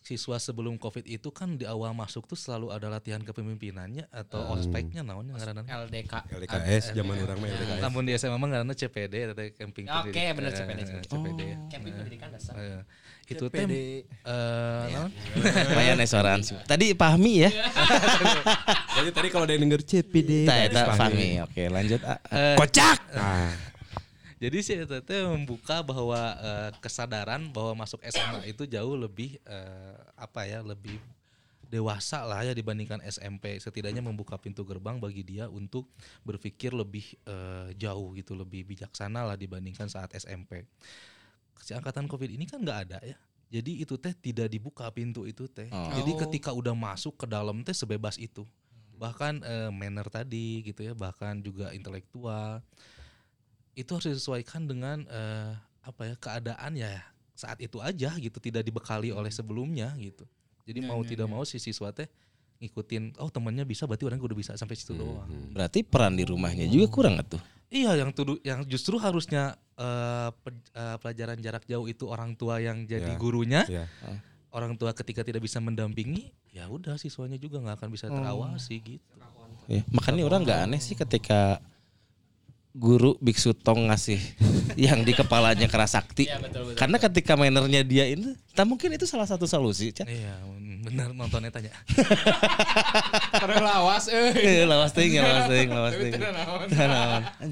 siswa 0.00 0.40
sebelum 0.40 0.80
covid 0.80 1.04
itu 1.04 1.28
kan 1.28 1.60
di 1.60 1.68
awal 1.68 1.92
masuk 1.92 2.24
tuh 2.24 2.36
selalu 2.36 2.72
ada 2.72 2.88
latihan 2.88 3.20
kepemimpinannya 3.20 4.08
atau 4.08 4.56
ospeknya 4.56 5.04
naonnya 5.04 5.36
ngaranna? 5.36 5.62
LDK. 5.68 6.12
LDKS 6.32 6.84
zaman 6.96 7.14
orang 7.20 7.36
mah 7.36 7.48
LDKS. 7.52 7.80
Namun 7.84 8.02
di 8.08 8.12
SMA 8.16 8.36
mah 8.40 8.48
ngaranna 8.48 8.74
CPD 8.74 9.14
atau 9.36 9.44
camping 9.52 9.84
Oke, 9.86 10.08
pendidikan. 10.08 10.32
bener, 10.36 10.52
CPD. 10.56 10.80
Eh, 10.80 11.04
CPD. 11.04 11.40
Camping 11.68 11.92
pendidikan 11.92 12.28
dasar. 12.32 12.54
Eh, 12.56 12.82
itu 13.30 13.46
teh 13.46 13.62
eh 13.62 14.02
naon? 14.90 15.10
Lumayan 15.70 16.02
ya 16.02 16.06
suaraan 16.08 16.40
sih. 16.42 16.56
Tadi 16.66 16.96
Pahmi 16.98 17.32
ya. 17.46 17.50
Jadi 18.98 19.10
tadi 19.14 19.28
kalau 19.30 19.44
ada 19.46 19.54
yang 19.54 19.68
denger 19.68 19.84
CPD, 19.86 20.48
Kita 20.48 20.54
eta 20.66 20.82
Fahmi. 20.96 21.38
Oke, 21.44 21.68
lanjut. 21.70 22.00
Eh, 22.32 22.56
Kocak. 22.58 22.98
Jadi 24.40 24.58
si 24.64 24.72
eta 24.72 25.04
teh 25.04 25.20
membuka 25.28 25.84
bahwa 25.84 26.16
eh, 26.40 26.72
kesadaran 26.80 27.52
bahwa 27.52 27.84
masuk 27.84 28.00
SMA 28.08 28.48
itu 28.48 28.64
jauh 28.64 28.96
lebih 28.96 29.36
eh, 29.44 29.96
apa 30.16 30.48
ya, 30.48 30.64
lebih 30.64 30.96
dewasa 31.68 32.24
lah 32.24 32.40
ya 32.40 32.56
dibandingkan 32.56 33.04
SMP. 33.04 33.60
Setidaknya 33.60 34.00
membuka 34.00 34.40
pintu 34.40 34.64
gerbang 34.64 34.96
bagi 34.96 35.20
dia 35.22 35.44
untuk 35.52 35.92
berpikir 36.24 36.72
lebih 36.72 37.04
eh, 37.28 37.76
jauh 37.76 38.16
gitu, 38.16 38.32
lebih 38.32 38.64
bijaksana 38.64 39.28
lah 39.28 39.36
dibandingkan 39.36 39.92
saat 39.92 40.08
SMP. 40.16 40.64
Si 41.60 41.76
angkatan 41.76 42.08
Covid 42.08 42.32
ini 42.32 42.48
kan 42.48 42.64
nggak 42.64 42.80
ada 42.88 42.98
ya. 43.04 43.20
Jadi 43.52 43.84
itu 43.84 44.00
teh 44.00 44.16
tidak 44.16 44.48
dibuka 44.48 44.88
pintu 44.88 45.28
itu 45.28 45.52
teh. 45.52 45.68
Oh. 45.68 46.00
Jadi 46.00 46.16
ketika 46.16 46.56
udah 46.56 46.72
masuk 46.72 47.12
ke 47.12 47.28
dalam 47.28 47.60
teh 47.60 47.76
sebebas 47.76 48.16
itu. 48.16 48.48
Bahkan 48.96 49.44
eh, 49.44 49.68
manner 49.68 50.08
tadi 50.08 50.64
gitu 50.64 50.80
ya, 50.80 50.96
bahkan 50.96 51.44
juga 51.44 51.76
intelektual 51.76 52.64
itu 53.72 53.90
harus 53.90 54.06
disesuaikan 54.06 54.64
dengan 54.64 55.06
eh, 55.06 55.52
apa 55.80 56.02
ya 56.04 56.14
keadaan 56.14 56.72
ya 56.74 57.00
saat 57.32 57.56
itu 57.58 57.80
aja 57.80 58.12
gitu 58.14 58.36
tidak 58.36 58.60
dibekali 58.62 59.08
oleh 59.10 59.30
sebelumnya 59.30 59.92
gitu. 59.96 60.28
Jadi 60.68 60.78
mau 60.80 61.00
tidak 61.02 61.26
mau 61.26 61.42
si 61.42 61.56
siswa 61.56 61.88
teh 61.90 62.06
ngikutin 62.60 63.16
oh 63.16 63.32
temannya 63.32 63.64
bisa 63.64 63.88
berarti 63.88 64.04
orang 64.04 64.20
udah 64.20 64.36
bisa 64.36 64.52
sampai 64.52 64.76
situ 64.76 64.92
doang. 64.92 65.24
Berarti 65.50 65.80
peran 65.80 66.12
di 66.12 66.22
rumahnya 66.22 66.68
juga 66.68 66.86
kurang 66.88 67.16
atuh. 67.16 67.40
iya 67.70 67.94
yang 67.94 68.10
tuduh 68.10 68.36
yang 68.42 68.66
justru 68.66 68.98
harusnya 68.98 69.54
pe- 70.36 70.52
eh, 70.74 70.96
pelajaran 70.98 71.38
jarak 71.38 71.64
jauh 71.64 71.86
itu 71.86 72.04
orang 72.04 72.34
tua 72.34 72.58
yang 72.58 72.84
jadi 72.84 73.14
Ya. 73.14 73.18
gurunya. 73.18 73.62
Ya. 73.66 73.86
orang 74.50 74.74
tua 74.74 74.90
ketika 74.90 75.22
tidak 75.22 75.46
bisa 75.46 75.62
mendampingi 75.62 76.34
ya 76.50 76.66
udah 76.66 76.98
siswanya 76.98 77.38
juga 77.38 77.62
nggak 77.62 77.76
akan 77.78 77.88
bisa 77.88 78.10
terawasi 78.10 78.82
gitu. 78.82 79.14
Ya, 79.70 79.86
makanya 79.94 80.26
orang 80.26 80.42
nggak 80.42 80.60
aneh 80.66 80.82
sih 80.82 80.98
ketika 80.98 81.62
guru 82.70 83.18
biksu 83.18 83.50
tong 83.50 83.90
ngasih 83.90 84.20
yang 84.90 85.02
di 85.02 85.10
kepalanya 85.10 85.66
keras 85.66 85.98
sakti. 85.98 86.30
Iya, 86.30 86.38
betul, 86.38 86.70
betul, 86.70 86.78
Karena 86.78 86.96
ketika 87.02 87.34
mainernya 87.34 87.82
dia 87.82 88.06
itu, 88.06 88.34
tak 88.54 88.66
mungkin 88.70 88.94
itu 88.94 89.04
salah 89.10 89.26
satu 89.26 89.44
solusi. 89.50 89.90
Cak. 89.90 90.06
iya 90.06 90.38
benar 90.80 91.12
nontonnya 91.12 91.52
tanya 91.52 91.76
Pada 93.42 93.60
lawas 93.60 94.08
eh. 94.08 94.32
Eh, 94.32 94.64
lawas 94.64 94.90
ting, 94.96 95.12
ya, 95.12 95.22
lawas 95.22 95.46
ting, 95.52 95.68
lawas 95.68 95.94
ting. 96.00 96.12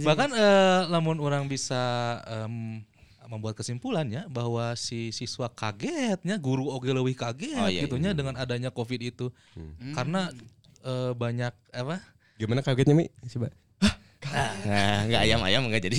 Bahkan 0.00 0.31
eh, 0.33 0.81
lamun 0.88 1.20
orang 1.20 1.44
bisa 1.44 2.16
em, 2.24 2.81
membuat 3.28 3.61
kesimpulannya 3.61 4.24
bahwa 4.33 4.72
si 4.81 5.12
siswa 5.12 5.52
kagetnya 5.52 6.40
guru 6.40 6.72
oge 6.72 6.88
leuwih 6.88 7.12
kaget 7.12 7.61
Oh, 7.61 7.68
iya, 7.68 7.85
gitunya 7.85 8.16
dengan 8.16 8.33
adanya 8.40 8.72
Covid 8.72 9.00
itu. 9.12 9.28
Karena 9.92 10.33
eh, 10.83 11.12
banyak 11.12 11.52
apa? 11.76 12.00
Gimana 12.40 12.64
kagetnya 12.64 12.96
Mi? 12.96 13.12
Coba. 13.28 13.52
Nah, 14.26 15.07
nggak 15.07 15.20
ayam-ayam 15.24 15.62
nggak 15.70 15.83
jadi. 15.87 15.98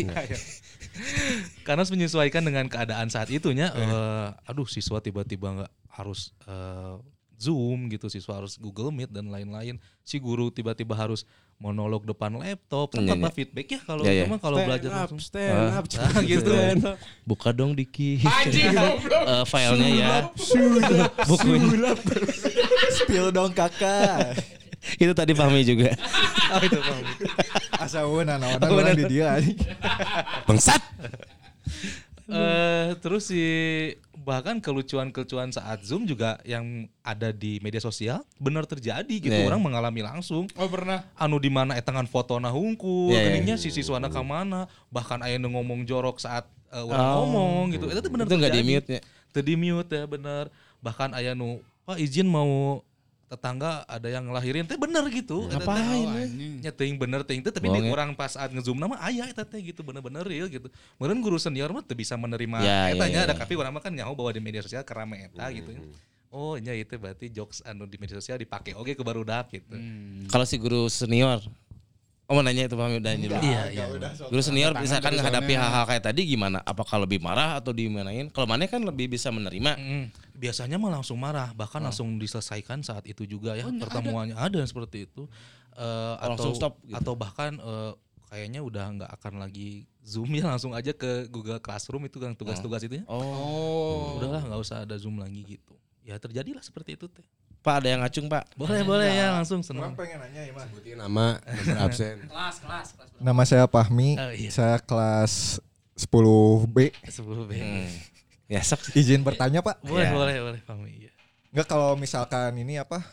Karena 1.64 1.80
harus 1.86 1.94
menyesuaikan 1.94 2.44
dengan 2.44 2.68
keadaan 2.68 3.08
saat 3.08 3.32
itunya 3.32 3.72
eh, 3.72 4.28
aduh 4.50 4.68
siswa 4.68 5.00
tiba-tiba 5.00 5.64
nggak 5.64 5.72
harus 5.96 6.36
eh, 6.44 6.96
Zoom 7.40 7.88
gitu, 7.88 8.12
siswa 8.12 8.36
harus 8.36 8.60
Google 8.60 8.92
Meet 8.92 9.16
dan 9.16 9.32
lain-lain. 9.32 9.80
Si 10.04 10.20
guru 10.20 10.52
tiba-tiba 10.52 10.92
harus 10.92 11.24
monolog 11.56 12.04
depan 12.04 12.36
laptop 12.36 12.92
Iya, 13.00 13.16
tanpa 13.16 13.32
iya. 13.32 13.36
feedback 13.36 13.68
ya 13.72 13.80
kalau 13.80 14.04
itu 14.04 14.12
iya. 14.12 14.26
mah 14.28 14.40
kalau 14.44 14.58
belajar 14.60 14.92
langsung. 14.92 15.24
stand 15.24 15.72
up, 15.72 15.86
Nah, 15.88 16.24
gitu. 16.36 16.52
Buka 17.24 17.56
dong 17.56 17.80
Diki. 17.80 18.20
Anjing. 18.28 18.76
Eh, 19.30 19.44
filenya 19.48 19.88
ya. 19.96 20.16
Bukunya. 21.24 21.96
Spill 23.00 23.32
dong 23.32 23.56
kakak. 23.56 24.36
itu 25.04 25.12
tadi 25.12 25.34
Fahmi 25.34 25.62
juga. 25.64 25.92
Oh, 26.50 26.58
itu 26.60 26.82
paham. 26.82 27.06
Asa 27.78 28.02
una 28.04 28.34
naon 28.36 28.58
orang 28.58 28.98
di 28.98 29.06
dia. 29.06 29.38
Bangsat. 30.50 30.82
Eh 32.26 32.90
terus 32.98 33.26
si 33.26 33.42
bahkan 34.14 34.58
kelucuan-kelucuan 34.58 35.50
saat 35.50 35.82
Zoom 35.82 36.06
juga 36.06 36.38
yang 36.42 36.86
ada 37.02 37.30
di 37.30 37.58
media 37.60 37.78
sosial 37.78 38.22
benar 38.36 38.66
terjadi 38.66 39.10
gitu 39.10 39.30
Iya. 39.32 39.46
orang 39.46 39.58
mengalami 39.58 40.02
langsung 40.02 40.46
Oh 40.54 40.66
pernah. 40.66 41.06
anu 41.16 41.38
di 41.38 41.50
mana 41.50 41.74
etangan 41.74 42.06
foto 42.06 42.38
na 42.38 42.50
hungkul 42.50 43.10
Iya, 43.10 43.18
iya. 43.18 43.26
geningnya 43.32 43.56
si 43.58 43.70
siswana 43.70 44.06
ka 44.08 44.22
mana 44.22 44.66
bahkan 44.88 45.18
aya 45.20 45.38
nu 45.38 45.50
ngomong 45.50 45.86
jorok 45.86 46.18
saat 46.18 46.46
eh, 46.68 46.78
orang 46.78 46.98
Oh. 47.00 47.14
ngomong 47.26 47.74
gitu 47.74 47.86
itu 47.88 48.06
benar 48.08 48.26
Itu 48.26 48.36
nggak 48.36 48.52
terjadi. 48.54 48.62
di-mute 48.62 48.90
ya? 48.90 49.02
Teu 49.30 49.42
di-mute 49.42 49.90
ya 49.92 50.06
bener 50.06 50.44
bahkan 50.78 51.10
aya 51.12 51.34
nu 51.34 51.62
Pak 51.84 51.98
izin 51.98 52.26
mau 52.26 52.82
tetangga 53.30 53.86
ada 53.86 54.10
yang 54.10 54.26
ngelahirin 54.26 54.66
teh 54.66 54.74
bener 54.74 55.06
gitu 55.14 55.46
Eta 55.46 55.62
teh 55.62 55.66
Ngapain? 55.70 56.08
Oh, 56.10 56.62
nya 56.66 56.72
teuing 56.74 56.98
bener 56.98 57.22
teuing 57.22 57.46
teh 57.46 57.54
tapi 57.54 57.70
di 57.70 57.86
ya? 57.86 57.94
orang 57.94 58.18
pas 58.18 58.34
saat 58.34 58.50
ngezoom 58.50 58.82
nama 58.82 58.98
aya 58.98 59.30
eta 59.30 59.46
teh 59.46 59.62
gitu 59.62 59.86
bener-bener 59.86 60.26
real 60.26 60.50
gitu. 60.50 60.66
Meureun 60.98 61.22
guru 61.22 61.38
senior 61.38 61.70
mah 61.70 61.86
bisa 61.94 62.18
menerima 62.18 62.58
Ya, 62.66 62.90
eta 62.90 63.06
ya, 63.06 63.14
nya 63.14 63.20
ya, 63.22 63.26
ada 63.30 63.36
ya. 63.38 63.42
tapi 63.46 63.54
urang 63.54 63.70
mah 63.70 63.86
kan 63.86 63.94
nyaho 63.94 64.18
bahwa 64.18 64.34
di 64.34 64.42
media 64.42 64.66
sosial 64.66 64.82
kerame 64.82 65.30
eta 65.30 65.46
gitu 65.54 65.70
ya. 65.78 65.82
Oh, 66.34 66.58
nya 66.58 66.74
itu 66.74 66.94
berarti 66.98 67.30
jokes 67.30 67.62
anu 67.66 67.86
di 67.86 68.02
media 68.02 68.18
sosial 68.18 68.42
dipakai 68.42 68.74
oke 68.74 68.98
ke 68.98 69.04
barudak 69.06 69.54
gitu. 69.54 69.78
Kalau 70.30 70.46
si 70.50 70.58
guru 70.58 70.90
senior, 70.90 71.42
oh 72.30 72.38
mau 72.38 72.46
nanya 72.46 72.70
itu 72.70 72.78
udah 72.78 72.88
nanya 73.02 73.26
dulu. 73.26 73.42
Iya, 73.42 73.62
iya. 73.74 73.86
Guru 74.30 74.42
senior 74.46 74.78
misalkan 74.78 75.18
menghadapi 75.18 75.54
hal-hal 75.58 75.84
kayak 75.90 76.04
tadi 76.06 76.22
gimana? 76.30 76.62
Apakah 76.62 77.02
lebih 77.02 77.18
marah 77.18 77.58
atau 77.58 77.74
dimanain? 77.74 78.30
Kalau 78.30 78.46
mana 78.46 78.70
kan 78.70 78.86
lebih 78.86 79.10
bisa 79.10 79.34
menerima. 79.34 79.76
Mm, 79.76 80.06
biasanya 80.38 80.78
mah 80.78 81.02
langsung 81.02 81.18
marah, 81.18 81.50
bahkan 81.58 81.82
langsung 81.82 82.22
diselesaikan 82.22 82.86
saat 82.86 83.04
itu 83.10 83.26
juga 83.26 83.58
ya. 83.58 83.66
Pertemuannya 83.66 84.38
ada. 84.38 84.62
yang 84.62 84.70
seperti 84.70 85.10
itu. 85.10 85.26
Eh, 85.74 86.14
Oh, 86.20 86.36
langsung 86.36 86.54
atau 86.54 86.60
stop 86.60 86.74
gitu. 86.86 86.96
atau 86.96 87.14
bahkan 87.18 87.56
eh, 87.58 87.92
kayaknya 88.30 88.62
udah 88.62 88.86
nggak 89.00 89.12
akan 89.18 89.34
lagi 89.42 89.90
Zoom 90.06 90.30
ya 90.38 90.46
langsung 90.54 90.78
aja 90.78 90.94
ke 90.94 91.26
Google 91.34 91.58
Classroom 91.58 92.06
itu 92.06 92.22
kan 92.22 92.38
tugas-tugas 92.38 92.86
itu 92.86 93.02
ya. 93.02 93.06
Oh, 93.10 94.22
Udahlah 94.22 94.46
nggak 94.46 94.62
usah 94.62 94.86
ada 94.86 94.94
Zoom 95.02 95.18
lagi 95.18 95.58
gitu. 95.58 95.74
Ya 96.06 96.22
terjadilah 96.22 96.62
seperti 96.62 96.94
itu 96.94 97.10
teh. 97.10 97.26
Pak 97.70 97.76
ada 97.78 97.88
yang 97.88 98.02
ngacung 98.02 98.26
Pak. 98.26 98.44
Boleh 98.58 98.82
boleh 98.82 99.10
ya 99.14 99.30
langsung 99.32 99.62
senang. 99.62 99.94
Orang 99.94 99.96
pengen 99.96 100.18
nanya 100.18 100.42
ya, 100.42 100.52
Mas. 100.52 100.66
Sebutin 100.68 100.98
nama, 100.98 101.38
nomor 101.38 101.78
absen. 101.86 102.18
Kelas, 102.26 102.56
kelas, 102.58 102.88
kelas. 102.98 103.10
Nama 103.22 103.42
saya 103.46 103.66
Pahmi. 103.70 104.10
Oh, 104.18 104.34
iya. 104.34 104.50
Saya 104.50 104.82
kelas 104.82 105.62
10B. 105.94 106.78
10 107.06 107.46
B. 107.46 107.52
Hmm. 107.54 107.86
Ya 108.50 108.66
sok. 108.66 108.82
Izin 108.98 109.22
bertanya 109.22 109.62
Pak. 109.62 109.86
Boleh, 109.86 110.10
Ya. 110.10 110.12
boleh, 110.12 110.36
boleh, 110.42 110.60
Fahmi. 110.66 110.90
Iya. 111.06 111.12
Enggak 111.54 111.68
kalau 111.68 111.94
misalkan 111.94 112.58
ini 112.58 112.82
apa? 112.82 113.06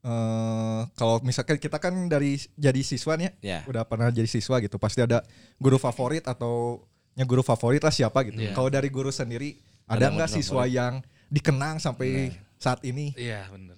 eh 0.00 0.80
kalau 0.96 1.20
misalkan 1.20 1.60
kita 1.60 1.76
kan 1.76 1.92
dari 2.08 2.40
jadi 2.56 2.80
siswa 2.80 3.20
nih 3.20 3.36
Ya. 3.44 3.60
udah 3.68 3.84
pernah 3.84 4.08
jadi 4.08 4.24
siswa 4.24 4.56
gitu 4.56 4.80
pasti 4.80 5.04
ada 5.04 5.20
guru 5.60 5.76
favorit 5.76 6.24
atau 6.24 6.80
nya 7.12 7.28
guru 7.28 7.44
favorit 7.44 7.84
lah 7.84 7.92
siapa 7.92 8.24
gitu. 8.24 8.40
Iya. 8.40 8.56
Kalau 8.56 8.72
dari 8.72 8.88
guru 8.88 9.12
sendiri 9.12 9.60
Ada 9.84 10.08
nggak 10.08 10.32
siswa 10.32 10.64
favorit? 10.64 10.72
yang 10.72 10.92
dikenang 11.28 11.76
sampai 11.76 12.32
saat 12.56 12.80
ini? 12.80 13.12
Iya, 13.12 13.44
bener. 13.52 13.76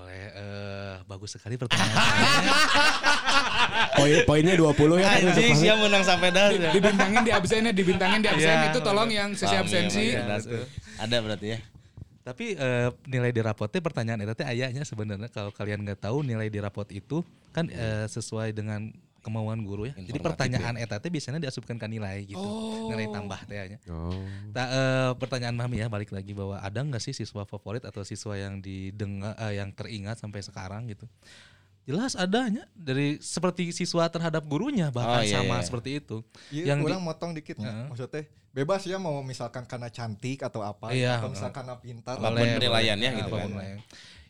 Boleh, 0.00 0.32
eh 0.32 0.94
bagus 1.04 1.36
sekali 1.36 1.60
pertanyaannya. 1.60 2.52
Poin 4.00 4.16
poinnya 4.24 4.54
20 4.56 4.96
ya. 4.96 5.04
kan, 5.04 5.20
Anjing 5.28 5.56
siapa 5.60 5.80
menang 5.84 6.04
sampai 6.08 6.32
dah. 6.32 6.48
Dibintangin 6.72 7.20
di 7.20 7.32
absennya, 7.36 7.72
dibintangin 7.76 8.20
di 8.24 8.28
absen 8.32 8.48
Iya, 8.48 8.72
itu 8.72 8.80
tolong 8.80 9.12
yang 9.12 9.36
sesi 9.36 9.52
Paham, 9.52 9.68
absensi. 9.68 10.04
ya. 10.16 10.24
Ada 10.96 11.16
berarti 11.20 11.46
ya. 11.52 11.58
Tapi 12.24 12.56
eh, 12.56 12.88
nilai 13.12 13.28
di 13.28 13.40
rapotnya 13.44 13.80
pertanyaan 13.84 14.24
itu 14.24 14.32
teh 14.32 14.48
ayahnya 14.48 14.88
sebenarnya 14.88 15.28
kalau 15.28 15.52
kalian 15.52 15.84
nggak 15.84 16.00
tahu 16.00 16.24
nilai 16.24 16.48
di 16.48 16.60
rapot 16.64 16.88
itu 16.88 17.20
kan 17.52 17.68
eh, 17.68 18.08
sesuai 18.08 18.56
dengan 18.56 18.88
kemauan 19.20 19.60
guru 19.60 19.84
ya. 19.84 19.94
Jadi 19.94 20.18
pertanyaan 20.18 20.74
eta 20.74 20.96
teh 20.96 21.08
biasanya 21.08 21.38
diasupkan 21.38 21.76
ke 21.76 21.86
nilai 21.86 22.24
gitu. 22.24 22.40
Nilai 22.88 23.06
tambah 23.06 23.40
teh 23.44 23.56
nya. 23.68 23.78
Oh. 23.86 24.10
Ta- 24.50 24.68
eh, 24.68 25.10
pertanyaan 25.14 25.54
Mami 25.54 25.78
ya 25.78 25.86
balik 25.86 26.10
lagi 26.10 26.32
bahwa 26.32 26.56
ada 26.56 26.76
nggak 26.76 26.98
sih 26.98 27.12
siswa 27.12 27.44
favorit 27.44 27.82
atau 27.82 28.00
siswa 28.00 28.34
yang 28.34 28.58
didengar 28.58 29.36
eh, 29.38 29.56
yang 29.56 29.70
teringat 29.70 30.16
sampai 30.16 30.40
sekarang 30.40 30.88
gitu. 30.88 31.04
Jelas 31.84 32.12
adanya 32.12 32.68
dari 32.72 33.16
seperti 33.18 33.72
siswa 33.72 34.06
terhadap 34.06 34.44
gurunya 34.44 34.88
Oh, 34.88 34.94
bahkan 34.94 35.24
iya, 35.24 35.40
sama 35.40 35.58
iya. 35.58 35.64
seperti 35.64 35.90
itu. 35.96 36.16
Iya, 36.48 36.64
Yang 36.72 36.78
di- 36.78 36.86
orang 36.88 37.02
motong 37.02 37.32
dikit 37.32 37.56
ya. 37.56 37.66
Heeh. 37.66 37.86
Maksudnya 37.88 38.22
bebas 38.50 38.82
ya 38.82 38.98
mau 38.98 39.22
misalkan 39.22 39.64
karena 39.64 39.88
cantik 39.88 40.40
atau 40.40 40.60
apa 40.60 40.90
Iya. 40.90 41.18
atau 41.18 41.32
misalkan 41.32 41.64
karena 41.64 41.74
pintar. 41.76 42.14
Apa 42.16 42.30
pun 42.30 42.46
penilaiannya 42.52 43.08
boleh. 43.08 43.18
gitu 43.18 43.26
Apa 43.26 43.34
pun 43.34 43.40
kan. 43.40 43.48
penilaian. 43.50 43.78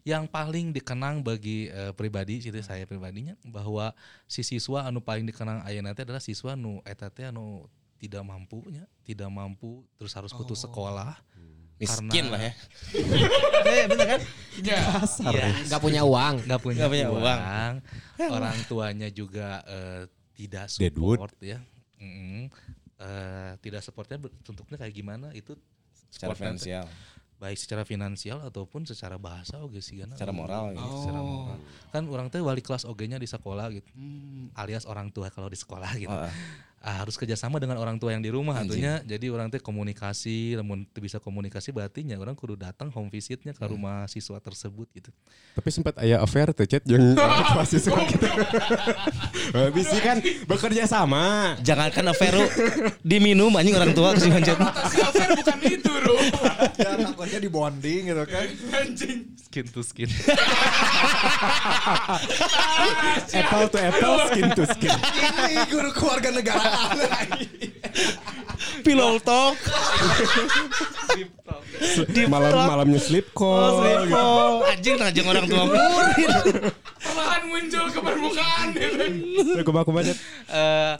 Yang 0.01 0.33
paling 0.33 0.73
dikenang 0.73 1.21
bagi 1.21 1.69
eh, 1.69 1.93
pribadi 1.93 2.41
itu 2.41 2.57
saya 2.65 2.89
pribadinya 2.89 3.37
bahwa 3.45 3.93
si 4.25 4.41
siswa 4.41 4.89
anu 4.89 5.05
paling 5.05 5.29
dikenang 5.29 5.61
ayeuna 5.63 5.93
teh 5.93 6.09
adalah 6.09 6.25
siswa 6.25 6.57
nu 6.57 6.81
eta 6.89 7.13
teh 7.13 7.29
anu 7.29 7.69
tidak 8.01 8.25
mampunya, 8.25 8.89
tidak 9.05 9.29
mampu 9.29 9.85
terus 10.01 10.17
harus 10.17 10.33
putus 10.33 10.65
sekolah. 10.65 11.21
Miskin 11.77 12.29
Karena- 12.29 12.33
lah 12.33 12.41
ya. 12.45 12.53
Eh, 13.71 13.85
bener 13.89 14.07
kan? 14.09 14.21
Iya. 14.61 14.81
Iya. 15.33 15.47
Nggak 15.69 15.81
punya 15.81 16.03
uang. 16.05 16.35
nggak 16.49 16.61
punya, 16.61 16.89
punya 16.89 17.09
uang. 17.09 17.21
uang. 17.25 17.73
Orang 18.33 18.57
tuanya 18.69 19.09
juga 19.09 19.61
eh, 19.65 20.03
tidak 20.37 20.69
Deadwood. 20.77 21.21
support 21.21 21.37
ya. 21.41 21.61
Mm-mm. 22.01 22.49
Eh, 23.01 23.53
tidak 23.61 23.81
supportnya 23.85 24.17
bentuknya 24.21 24.77
kayak 24.77 24.93
gimana 24.93 25.33
itu 25.33 25.57
Secara 26.13 26.37
finansial. 26.37 26.85
Baik 27.41 27.57
secara 27.57 27.83
finansial 27.83 28.37
ataupun 28.43 28.85
secara 28.85 29.17
bahasa 29.17 29.57
oge 29.59 29.81
sih 29.81 30.05
Secara 30.05 30.29
moral 30.31 30.71
gitu. 30.71 30.93
secara 31.01 31.19
moral. 31.19 31.57
kan 31.89 32.03
orang 32.05 32.29
teh 32.29 32.39
wali 32.39 32.61
kelas 32.61 32.85
oge-nya 32.85 33.17
di 33.17 33.25
sekolah 33.25 33.73
gitu 33.73 33.89
alias 34.55 34.85
orang 34.85 35.09
tua 35.09 35.27
kalau 35.29 35.49
di 35.49 35.57
sekolah 35.57 35.89
gitu 35.97 36.13
Oh, 36.13 36.29
ah. 36.83 36.97
Harus 36.97 37.13
kerjasama 37.15 37.57
dengan 37.57 37.77
orang 37.77 37.97
tua 37.97 38.09
yang 38.11 38.21
di 38.21 38.29
rumah 38.29 38.57
Anjing. 38.57 38.81
tentunya 38.81 38.95
jadi 39.07 39.29
orang 39.29 39.49
teh 39.49 39.57
komunikasi 39.59 40.57
namun 40.57 40.85
teu 40.87 41.01
bisa 41.01 41.17
komunikasi 41.17 41.69
berarti 41.71 42.01
nya 42.03 42.17
orang 42.17 42.33
kudu 42.33 42.57
datang 42.57 42.89
home 42.89 43.09
visitnya 43.09 43.53
Hmm. 43.53 43.61
ke 43.61 43.67
rumah 43.69 44.05
siswa 44.07 44.37
tersebut 44.39 44.89
gitu 44.91 45.13
Tapi 45.53 45.69
sempat 45.69 45.97
aya 45.97 46.17
affair 46.19 46.49
tuh 46.51 46.65
chat 46.65 46.81
yang 46.87 47.13
pasti 47.55 47.77
suka 47.79 48.01
gitu. 48.07 48.25
Bisa 49.71 49.97
kan 49.99 50.17
bekerja 50.47 50.85
sama. 50.87 51.53
Jangankan 51.59 52.05
Averu 52.07 52.45
diminum 53.03 53.53
anjing 53.53 53.75
orang 53.75 53.93
tua 53.93 54.13
ke 54.13 54.21
si 54.21 54.29
Hancet. 54.29 54.57
Si 54.89 54.99
affair 55.01 55.31
bukan 55.35 55.59
itu. 55.63 55.93
Ya 57.21 57.29
takutnya 57.29 57.41
di 57.45 57.51
bonding 57.53 58.03
gitu 58.09 58.25
kan. 58.25 58.49
Anjing. 58.73 59.19
skin 59.37 59.67
to 59.69 59.83
skin 59.83 60.07
Apple 63.35 63.67
to 63.69 63.79
apple, 63.83 64.17
skin 64.31 64.49
to 64.57 64.65
skin. 64.73 64.95
Ini 64.95 65.67
guru 65.69 65.91
keluarga 65.93 66.29
negaraan. 66.33 67.29
Pillow 68.81 69.19
talk. 69.21 69.57
Malam-malamnya 72.31 73.01
sleep 73.01 73.33
call. 73.37 73.85
gitu. 74.07 74.15
Oh, 74.17 74.65
anjing 74.65 74.97
ngajeng 74.97 75.27
orang 75.29 75.45
tua 75.45 75.63
murid. 75.67 76.31
Perlahan 77.01 77.43
muncul 77.49 77.85
ke 77.91 78.01
permukaan. 78.01 78.67
Udah 79.57 79.65
kumaha-kumaha 79.67 80.05
chat. 80.09 80.19
Eh, 80.49 80.95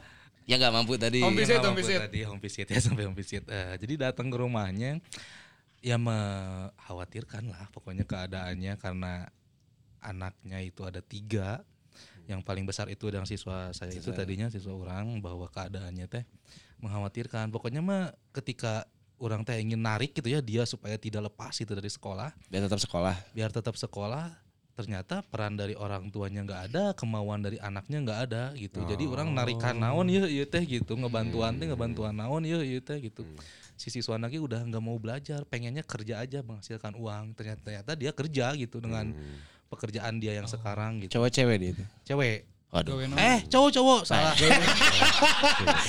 Ya 0.51 0.59
gak 0.59 0.75
mampu 0.75 0.99
tadi. 0.99 1.23
Home 1.23 1.39
visit, 1.39 1.63
Yang 1.63 1.71
home 1.71 1.79
visit. 1.79 1.99
Tadi 2.11 2.21
home 2.27 2.43
visit 2.43 2.67
ya 2.67 2.79
sampai 2.83 3.07
home 3.07 3.15
visit. 3.15 3.47
Eh, 3.47 3.79
jadi 3.79 4.11
datang 4.11 4.27
ke 4.27 4.35
rumahnya 4.35 4.99
ya 5.81 5.97
mengkhawatirkan 5.97 7.49
lah 7.49 7.69
pokoknya 7.73 8.05
keadaannya 8.05 8.77
karena 8.77 9.29
anaknya 10.01 10.59
itu 10.65 10.85
ada 10.85 11.01
tiga. 11.01 11.61
Yang 12.29 12.47
paling 12.47 12.63
besar 12.63 12.87
itu 12.87 13.11
yang 13.11 13.27
siswa 13.27 13.75
saya 13.75 13.91
itu 13.91 14.15
tadinya 14.15 14.47
siswa 14.47 14.71
orang 14.71 15.19
bahwa 15.19 15.51
keadaannya 15.51 16.07
teh 16.07 16.23
mengkhawatirkan. 16.79 17.51
Pokoknya 17.51 17.83
mah 17.83 18.15
ketika 18.31 18.87
orang 19.19 19.43
teh 19.43 19.59
ingin 19.59 19.83
narik 19.83 20.15
gitu 20.15 20.31
ya 20.31 20.39
dia 20.39 20.63
supaya 20.63 20.95
tidak 20.95 21.27
lepas 21.33 21.59
itu 21.59 21.75
dari 21.75 21.91
sekolah. 21.91 22.31
Biar 22.47 22.71
tetap 22.71 22.81
sekolah. 22.81 23.15
biar 23.35 23.51
tetap 23.51 23.75
sekolah 23.75 24.31
ternyata 24.79 25.21
peran 25.27 25.59
dari 25.59 25.77
orang 25.77 26.09
tuanya 26.09 26.41
nggak 26.41 26.63
ada 26.73 26.85
kemauan 26.97 27.43
dari 27.43 27.59
anaknya 27.59 27.99
nggak 28.01 28.21
ada 28.31 28.43
gitu. 28.55 28.79
Jadi 28.87 29.11
orang 29.11 29.35
narikan 29.35 29.77
naon 29.77 30.07
ya 30.07 30.25
teh 30.47 30.63
gitu. 30.63 30.95
Ngebantuan 30.95 31.59
teh 31.59 31.67
ngebantuan 31.67 32.15
naon 32.15 32.47
ya 32.47 32.63
teh 32.63 33.11
gitu 33.11 33.27
si 33.81 33.89
siswa 33.89 34.21
anaknya 34.21 34.45
udah 34.45 34.61
nggak 34.61 34.85
mau 34.85 35.01
belajar 35.01 35.41
pengennya 35.49 35.81
kerja 35.81 36.21
aja 36.21 36.45
menghasilkan 36.45 36.93
uang 37.01 37.33
ternyata 37.33 37.65
ternyata 37.65 37.97
dia 37.97 38.13
kerja 38.13 38.53
gitu 38.53 38.77
dengan 38.77 39.09
pekerjaan 39.73 40.21
dia 40.21 40.37
yang 40.37 40.45
sekarang 40.45 41.01
gitu 41.01 41.17
Cowok 41.17 41.31
cewek 41.33 41.57
dia 41.57 41.71
itu. 41.73 41.85
cewek 42.05 43.07
naon? 43.09 43.19
eh 43.19 43.39
cowok 43.49 43.71
cowok 43.73 44.01
salah 44.05 44.31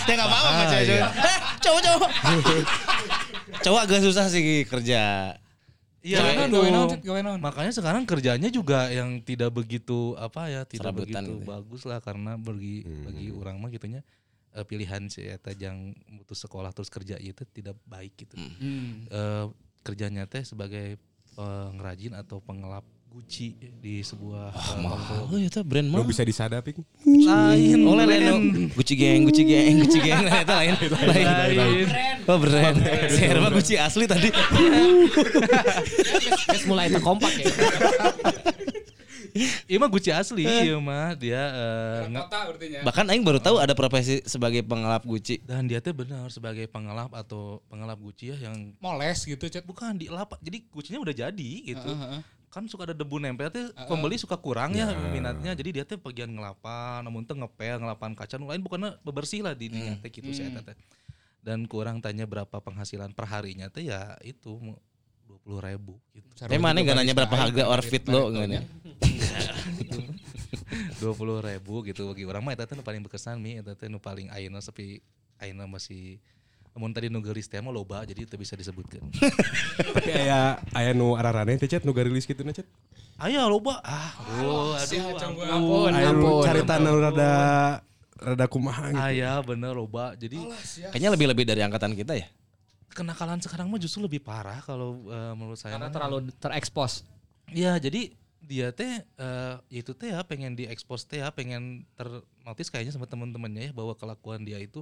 Ya 0.08 0.13
gak 0.15 0.25
apa-apa 0.25 0.49
sama 0.49 0.63
cewek. 0.71 1.01
Eh, 1.04 1.38
cowok 1.62 1.82
cowok. 1.84 2.10
cowok 3.67 3.80
agak 3.86 3.99
susah 4.01 4.25
sih 4.32 4.63
kerja. 4.63 5.01
Iya, 6.01 6.17
naon? 7.21 7.38
Makanya 7.38 7.69
sekarang 7.69 8.10
kerjanya 8.10 8.49
juga 8.49 8.89
yang 8.89 9.21
tidak 9.21 9.54
begitu 9.54 10.17
apa 10.17 10.49
ya, 10.49 10.62
tidak 10.65 10.89
Serabutan 10.89 11.21
begitu 11.21 11.30
gitu 11.30 11.36
ya. 11.38 11.45
bagus 11.45 11.82
lah 11.86 11.99
karena 12.01 12.32
bagi 12.41 12.82
bagi 13.06 13.30
orang 13.30 13.62
mah 13.62 13.69
gitunya 13.69 14.01
eh, 14.55 14.65
pilihan 14.67 15.07
si 15.07 15.23
eta 15.27 15.55
yang 15.55 15.95
putus 16.21 16.43
sekolah 16.43 16.71
terus 16.75 16.91
kerja 16.91 17.15
itu 17.19 17.43
tidak 17.51 17.75
baik 17.87 18.15
gitu. 18.19 18.35
Hmm. 18.37 19.07
Eh, 19.07 19.45
kerjanya 19.81 20.29
teh 20.29 20.45
sebagai 20.45 20.99
pengrajin 21.35 22.13
atau 22.13 22.43
pengelap 22.43 22.83
Gucci 23.11 23.59
di 23.59 23.99
sebuah 23.99 24.55
eh. 24.55 25.27
Oh 25.27 25.35
iya 25.35 25.51
tuh 25.51 25.67
brand 25.67 25.83
Lu 25.83 25.99
mah. 25.99 26.07
bisa 26.07 26.23
disada 26.23 26.63
ping. 26.63 26.79
lain 27.03 27.83
Oh 27.83 27.91
lain 27.91 28.07
lain. 28.07 28.23
lain. 28.23 28.71
Gucci 28.71 28.95
geng, 28.95 29.27
Gucci 29.27 29.43
geng, 29.43 29.83
Gucci 29.83 29.99
geng. 29.99 30.31
Nah, 30.31 30.39
itu 30.39 30.55
lain. 30.55 30.73
Lain. 31.11 31.25
Lain. 31.59 31.87
Oh 32.23 32.39
brand. 32.39 32.79
Saya 33.11 33.35
mah 33.43 33.51
Gucci 33.51 33.75
asli 33.75 34.07
tadi. 34.07 34.31
Guys 36.47 36.63
mulai 36.63 36.87
tak 36.87 37.03
kompak 37.03 37.35
ya. 37.35 37.51
Iya 39.65 39.78
mah 39.80 39.89
Gucci 39.89 40.12
asli, 40.12 40.44
iya 40.44 40.76
mah. 40.78 41.15
Dia 41.15 41.41
eh, 41.52 42.00
nge- 42.12 42.24
Kota 42.28 42.38
artinya. 42.52 42.80
Bahkan 42.84 43.06
Aing 43.10 43.24
baru 43.24 43.39
tahu 43.39 43.58
ada 43.58 43.72
profesi 43.72 44.20
sebagai 44.24 44.62
pengelap 44.62 45.04
Gucci. 45.04 45.39
dan 45.41 45.65
dia 45.65 45.80
teh 45.80 45.91
benar 45.91 46.28
sebagai 46.30 46.67
pengelap 46.67 47.12
atau 47.12 47.63
pengelap 47.67 47.98
Gucci 47.98 48.32
ya 48.32 48.52
yang 48.52 48.76
Moles 48.78 49.24
gitu, 49.24 49.48
Chat. 49.48 49.63
bukan 49.63 49.96
di 49.96 50.12
lap 50.12 50.36
jadi 50.39 50.63
Gucci-nya 50.67 51.00
udah 51.00 51.15
jadi 51.15 51.52
gitu. 51.63 51.88
Heeh, 51.88 52.20
heeh. 52.20 52.24
kan 52.52 52.67
suka 52.67 52.84
ada 52.84 52.91
debu 52.91 53.15
nempel 53.15 53.48
teh 53.48 53.63
pembeli 53.88 54.20
suka 54.20 54.36
kurang 54.36 54.76
ya 54.76 54.91
minatnya. 55.08 55.56
Jadi 55.56 55.70
dia 55.80 55.84
teh 55.88 55.96
bagian 55.96 56.28
ngelapan 56.28 57.00
namun 57.00 57.24
teh 57.24 57.32
ngepel 57.32 57.80
ngelapan 57.80 58.12
kaca. 58.12 58.36
Lain 58.36 58.60
bukannya 58.60 59.00
bebersih 59.08 59.39
lah 59.39 59.56
di 59.56 59.72
dinya 59.72 59.96
teh 60.04 60.12
gitu 60.12 60.36
saya 60.36 60.52
teh. 60.60 60.76
Dan 61.39 61.63
kurang 61.65 62.04
tanya 62.04 62.28
berapa 62.28 62.60
penghasilan 62.60 63.15
per 63.15 63.26
harinya 63.32 63.72
teh 63.72 63.88
ya 63.88 64.20
itu 64.22 64.60
dua 65.24 65.39
puluh 65.39 65.63
ribu 65.63 65.96
gitu. 66.12 66.28
Tapi 66.36 66.60
mana 66.60 66.84
gak 66.84 66.91
nanya 66.91 67.15
berapa 67.15 67.32
harga 67.32 67.63
outfit 67.72 68.04
lo 68.04 68.28
nggak 68.36 68.67
nih? 69.71 69.88
dua 71.01 71.13
puluh 71.13 71.39
ribu 71.39 71.81
gitu 71.84 72.12
bagi 72.12 72.23
orang 72.23 72.41
mah 72.41 72.53
eta 72.53 72.65
teh 72.65 72.75
nu 72.75 72.84
paling 72.84 73.01
berkesan 73.01 73.38
mi 73.38 73.57
eta 73.57 73.73
teh 73.73 73.88
nu 73.88 73.97
paling 73.97 74.27
ayeuna 74.29 74.60
sepi 74.60 75.00
ayeuna 75.37 75.65
masih 75.65 76.19
namun 76.71 76.96
tadi 76.96 77.12
nu 77.12 77.19
teh 77.19 77.60
mah 77.60 77.71
loba 77.71 78.04
jadi 78.04 78.23
teu 78.23 78.39
bisa 78.39 78.56
disebutkan 78.56 79.04
Tapi 79.96 80.12
aya 80.12 80.56
aya 80.71 80.91
nu 80.91 81.15
ararane 81.15 81.58
teh 81.58 81.67
chat 81.67 81.83
nu 81.83 81.91
garilis 81.91 82.23
gitu 82.23 82.43
na 82.43 82.52
chat. 82.52 82.67
ayo 83.19 83.43
loba 83.46 83.79
ah 83.83 84.12
aduh 84.41 84.73
aduh. 84.79 85.19
Ampun, 85.52 85.91
Aya 85.93 86.10
nu 86.15 86.25
ampun. 86.25 86.43
carita 86.48 86.79
nu 86.79 86.96
rada 86.98 87.31
rada 88.17 88.46
kumaha 88.48 88.93
gitu. 88.93 89.02
Aya 89.02 89.41
bener 89.43 89.73
loba 89.75 90.13
jadi 90.15 90.37
Kayaknya 90.89 91.10
lebih-lebih 91.17 91.46
dari 91.46 91.62
angkatan 91.62 91.91
kita 91.93 92.15
ya. 92.15 92.27
kenakalan 92.91 93.39
sekarang 93.39 93.71
mah 93.71 93.79
justru 93.79 94.04
lebih 94.04 94.19
parah 94.19 94.60
kalau 94.63 95.08
eh, 95.08 95.33
menurut 95.35 95.56
saya 95.56 95.75
Karena 95.79 95.87
terlalu 95.91 96.27
terekspos. 96.39 97.04
ya 97.52 97.75
jadi 97.79 98.12
dia 98.42 98.73
teh 98.73 99.06
eh, 99.06 99.56
ya 99.69 99.79
itu 99.79 99.94
teh 99.94 100.10
ya 100.12 100.25
pengen 100.25 100.58
diekspos 100.58 101.06
teh 101.06 101.21
ya 101.21 101.29
pengen 101.29 101.85
ternotis 101.94 102.67
kayaknya 102.67 102.92
sama 102.92 103.06
teman-temannya 103.06 103.69
ya 103.69 103.73
bahwa 103.73 103.94
kelakuan 103.94 104.42
dia 104.42 104.58
itu 104.58 104.81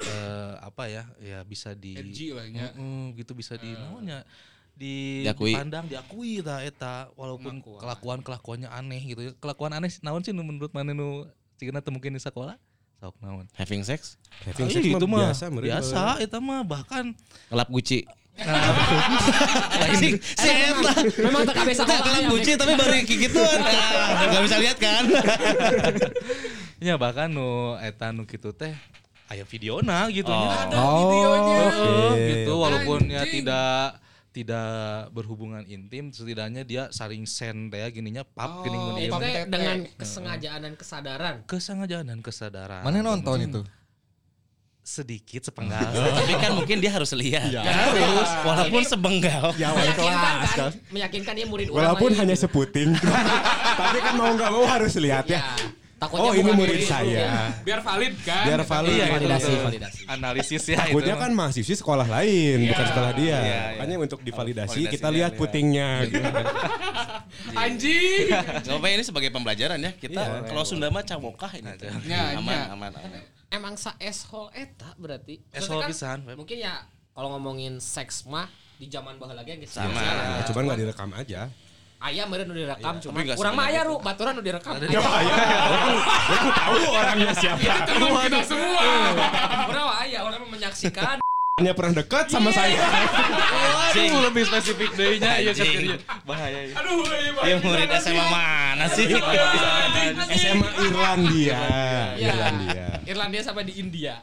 eh, 0.00 0.54
apa 0.62 0.86
ya 0.86 1.02
ya 1.18 1.38
bisa 1.42 1.74
di 1.74 1.98
Edgy 1.98 2.30
lah. 2.30 2.46
Mm, 2.74 3.18
gitu 3.18 3.34
bisa 3.34 3.58
di 3.58 3.74
namanya 3.74 4.22
di 4.74 5.22
Diakui. 5.22 5.54
dipandang 5.54 5.86
diakui 5.86 6.42
ta 6.42 6.58
eta 6.58 7.06
walaupun 7.14 7.62
kelakuan 7.62 8.18
kelakuannya 8.26 8.66
aneh 8.66 9.02
gitu 9.06 9.20
ya 9.22 9.32
kelakuan 9.38 9.70
aneh 9.70 9.86
naon 10.02 10.22
sih 10.26 10.34
nu 10.34 10.42
menurut 10.42 10.74
mana 10.74 10.90
nu 10.90 11.30
cigana 11.54 11.78
teu 11.78 11.94
mungkin 11.94 12.10
di 12.10 12.18
sekolah 12.18 12.58
sok 12.98 13.14
naon 13.22 13.46
Having 13.54 13.86
sex? 13.86 14.18
Having 14.42 14.66
Ah, 14.66 14.74
sex 14.74 14.82
itu 14.82 15.06
mah 15.06 15.30
biasa, 15.30 15.44
biasa 15.50 16.02
eta 16.18 16.42
mah 16.42 16.66
bahkan 16.66 17.14
Ngelap 17.50 17.70
Gucci. 17.70 18.02
Lain 18.36 19.94
Si 20.18 20.48
Eta. 20.48 20.92
Memang 21.20 21.42
tak 21.44 21.54
kabeh 21.56 21.72
Kita 21.72 21.84
sekolah. 21.84 22.02
ngelap 22.02 22.20
ya, 22.20 22.28
Gucci 22.28 22.52
tapi 22.54 22.72
baru 22.74 22.92
kayak 22.92 23.06
gituan. 23.06 23.58
Nah, 23.58 24.26
Gak 24.28 24.42
bisa 24.42 24.56
lihat 24.58 24.78
kan? 24.78 25.02
ya 26.78 26.94
bahkan 26.94 27.28
nu 27.28 27.48
eta 27.78 28.10
nu 28.10 28.24
kitu 28.24 28.50
teh 28.50 28.74
aya 29.26 29.42
videona 29.42 30.04
gitu 30.08 30.28
Oh. 30.28 30.36
nya. 30.36 30.52
Ada 30.68 30.76
videonya. 30.76 31.56
Heeh, 31.56 32.10
Oke. 32.10 32.24
gitu 32.34 32.52
walaupun 32.54 33.00
ya 33.06 33.22
tidak 33.24 33.80
tidak 34.30 34.68
berhubungan 35.08 35.62
intim 35.64 36.10
setidaknya 36.10 36.62
dia 36.62 36.82
saling 36.90 37.22
send 37.24 37.70
ya 37.70 37.86
gininya 37.88 38.26
pap 38.26 38.60
gini 38.60 38.74
Oh, 38.74 38.90
gini 38.90 39.06
dengan 39.46 39.86
kesengajaan 39.94 40.60
dan 40.60 40.74
kesadaran. 40.74 41.34
kesengajaan 41.44 42.04
dan 42.04 42.18
kesadaran 42.18 42.82
Mana 42.82 42.98
nonton 43.00 43.38
itu? 43.40 43.62
Sedikit 44.84 45.40
sepenggal 45.40 45.80
Tapi 46.20 46.32
kan 46.36 46.52
mungkin 46.52 46.76
dia 46.76 46.92
harus 46.92 47.08
lihat. 47.16 47.48
Harus. 47.56 48.28
Walaupun 48.44 48.82
sebenggal. 48.84 49.56
Ya 49.56 49.72
Meyakinkan 49.72 50.34
kelas 50.38 50.52
kan? 50.52 50.70
kan. 50.70 50.72
Meyakinkan 50.92 51.32
dia 51.32 51.46
murid 51.48 51.72
orang 51.72 51.80
Walaupun 51.80 52.10
hanya 52.12 52.36
seputing. 52.36 52.92
Tapi 53.80 53.98
kan 53.98 54.14
mau 54.14 54.28
nggak 54.30 54.50
mau 54.52 54.64
harus 54.68 54.92
lihat 54.94 55.24
Ya. 55.24 55.40
ya. 55.40 55.72
Takutnya 55.94 56.20
Oh 56.20 56.32
ini 56.36 56.42
bukan 56.44 56.58
murid 56.58 56.80
saya. 56.84 57.54
Biar 57.64 57.80
valid 57.80 58.14
kan. 58.20 58.44
Biar 58.44 58.60
valid. 58.60 58.92
Iya, 58.92 59.06
Validasi, 59.08 59.52
validasi. 59.56 60.00
analisis 60.04 60.62
ya 60.68 60.76
Takutnya 60.76 61.14
itu 61.16 61.22
kan 61.22 61.30
mahasiswi 61.32 61.74
sekolah 61.74 62.04
lain, 62.04 62.56
bukan 62.68 62.86
sekolah 62.92 63.10
dia. 63.16 63.24
Iya, 63.24 63.40
iya. 63.40 63.62
Makanya 63.80 63.96
untuk 64.04 64.20
divalidasi 64.20 64.84
Validasi 64.84 64.92
kita 64.92 65.08
lihat 65.08 65.32
lihat. 65.32 65.40
putingnya 65.40 65.88
gitu. 66.04 66.20
Anjing. 67.56 68.26
Apa 68.68 68.86
ini 68.86 69.00
sebagai 69.00 69.30
pembelajaran 69.32 69.80
ya. 69.80 69.96
Kita 69.96 70.44
kalau 70.44 70.62
Sunda 70.62 70.92
mah 70.92 71.00
cawokah 71.00 71.56
ini. 71.56 71.72
Ya, 72.04 72.36
ya. 72.36 72.36
aman, 72.36 72.68
aman. 72.68 72.90
Emang 73.54 73.78
sa 73.78 73.94
eshole 74.02 74.50
eta 74.50 74.90
berarti. 74.98 75.38
Eshole 75.54 75.86
Maksudnya 75.86 75.90
pisan. 75.94 76.18
Mungkin 76.34 76.58
ya 76.58 76.74
kalau 77.14 77.38
ngomongin 77.38 77.78
seks 77.78 78.26
mah 78.26 78.50
di 78.74 78.90
zaman 78.90 79.14
baheula 79.22 79.46
lage 79.46 79.62
geus 79.62 79.78
Sama. 79.78 79.94
lah. 79.94 80.42
Ya, 80.42 80.50
cuman 80.50 80.62
nggak 80.66 80.80
direkam 80.82 81.10
aja. 81.14 81.40
Aya 82.02 82.26
meureun 82.26 82.50
nu 82.50 82.54
direkam 82.58 83.00
cuma 83.00 83.16
tapi 83.16 83.30
nggak 83.30 83.38
urang 83.38 83.54
mah 83.54 83.64
sebanyak 83.64 83.78
aya 83.78 83.80
itu. 83.80 83.88
ru 83.88 83.94
baturan 84.02 84.32
nu 84.34 84.42
direkam. 84.42 84.72
Ya 84.82 85.00
ya. 85.00 85.36
Aku 86.34 86.48
tahu 86.50 86.76
orangnya 86.90 87.32
siapa. 87.38 87.74
Teman 87.86 88.10
kita 88.26 88.40
semua. 88.42 88.82
Urang 89.70 89.84
mah 89.86 89.96
aya 90.02 90.18
orang 90.26 90.38
mah 90.42 90.50
menyaksikan. 90.50 91.16
Hanya 91.54 91.70
pernah 91.70 92.02
dekat 92.02 92.34
sama 92.34 92.50
saya. 92.50 92.82
Aduh, 93.94 94.26
lebih 94.26 94.42
spesifik 94.42 94.90
deh 94.98 95.22
nya 95.22 95.38
iya 95.38 95.54
kan 95.54 95.62
Anjing. 95.62 95.86
iya. 95.86 95.96
bahaya 96.26 96.60
iya. 96.66 96.74
Aduh, 96.82 97.06
iya, 97.06 97.30
Dia 97.46 97.56
murid 97.62 97.90
SMA 97.94 98.26
mana 98.26 98.86
sih? 98.90 99.06
SMA 100.34 100.68
Irlandia. 100.82 101.54
Ya. 102.18 102.34
Irlandia. 102.34 102.86
Irlandia 103.06 103.42
sampai 103.46 103.70
di 103.70 103.78
India. 103.78 104.18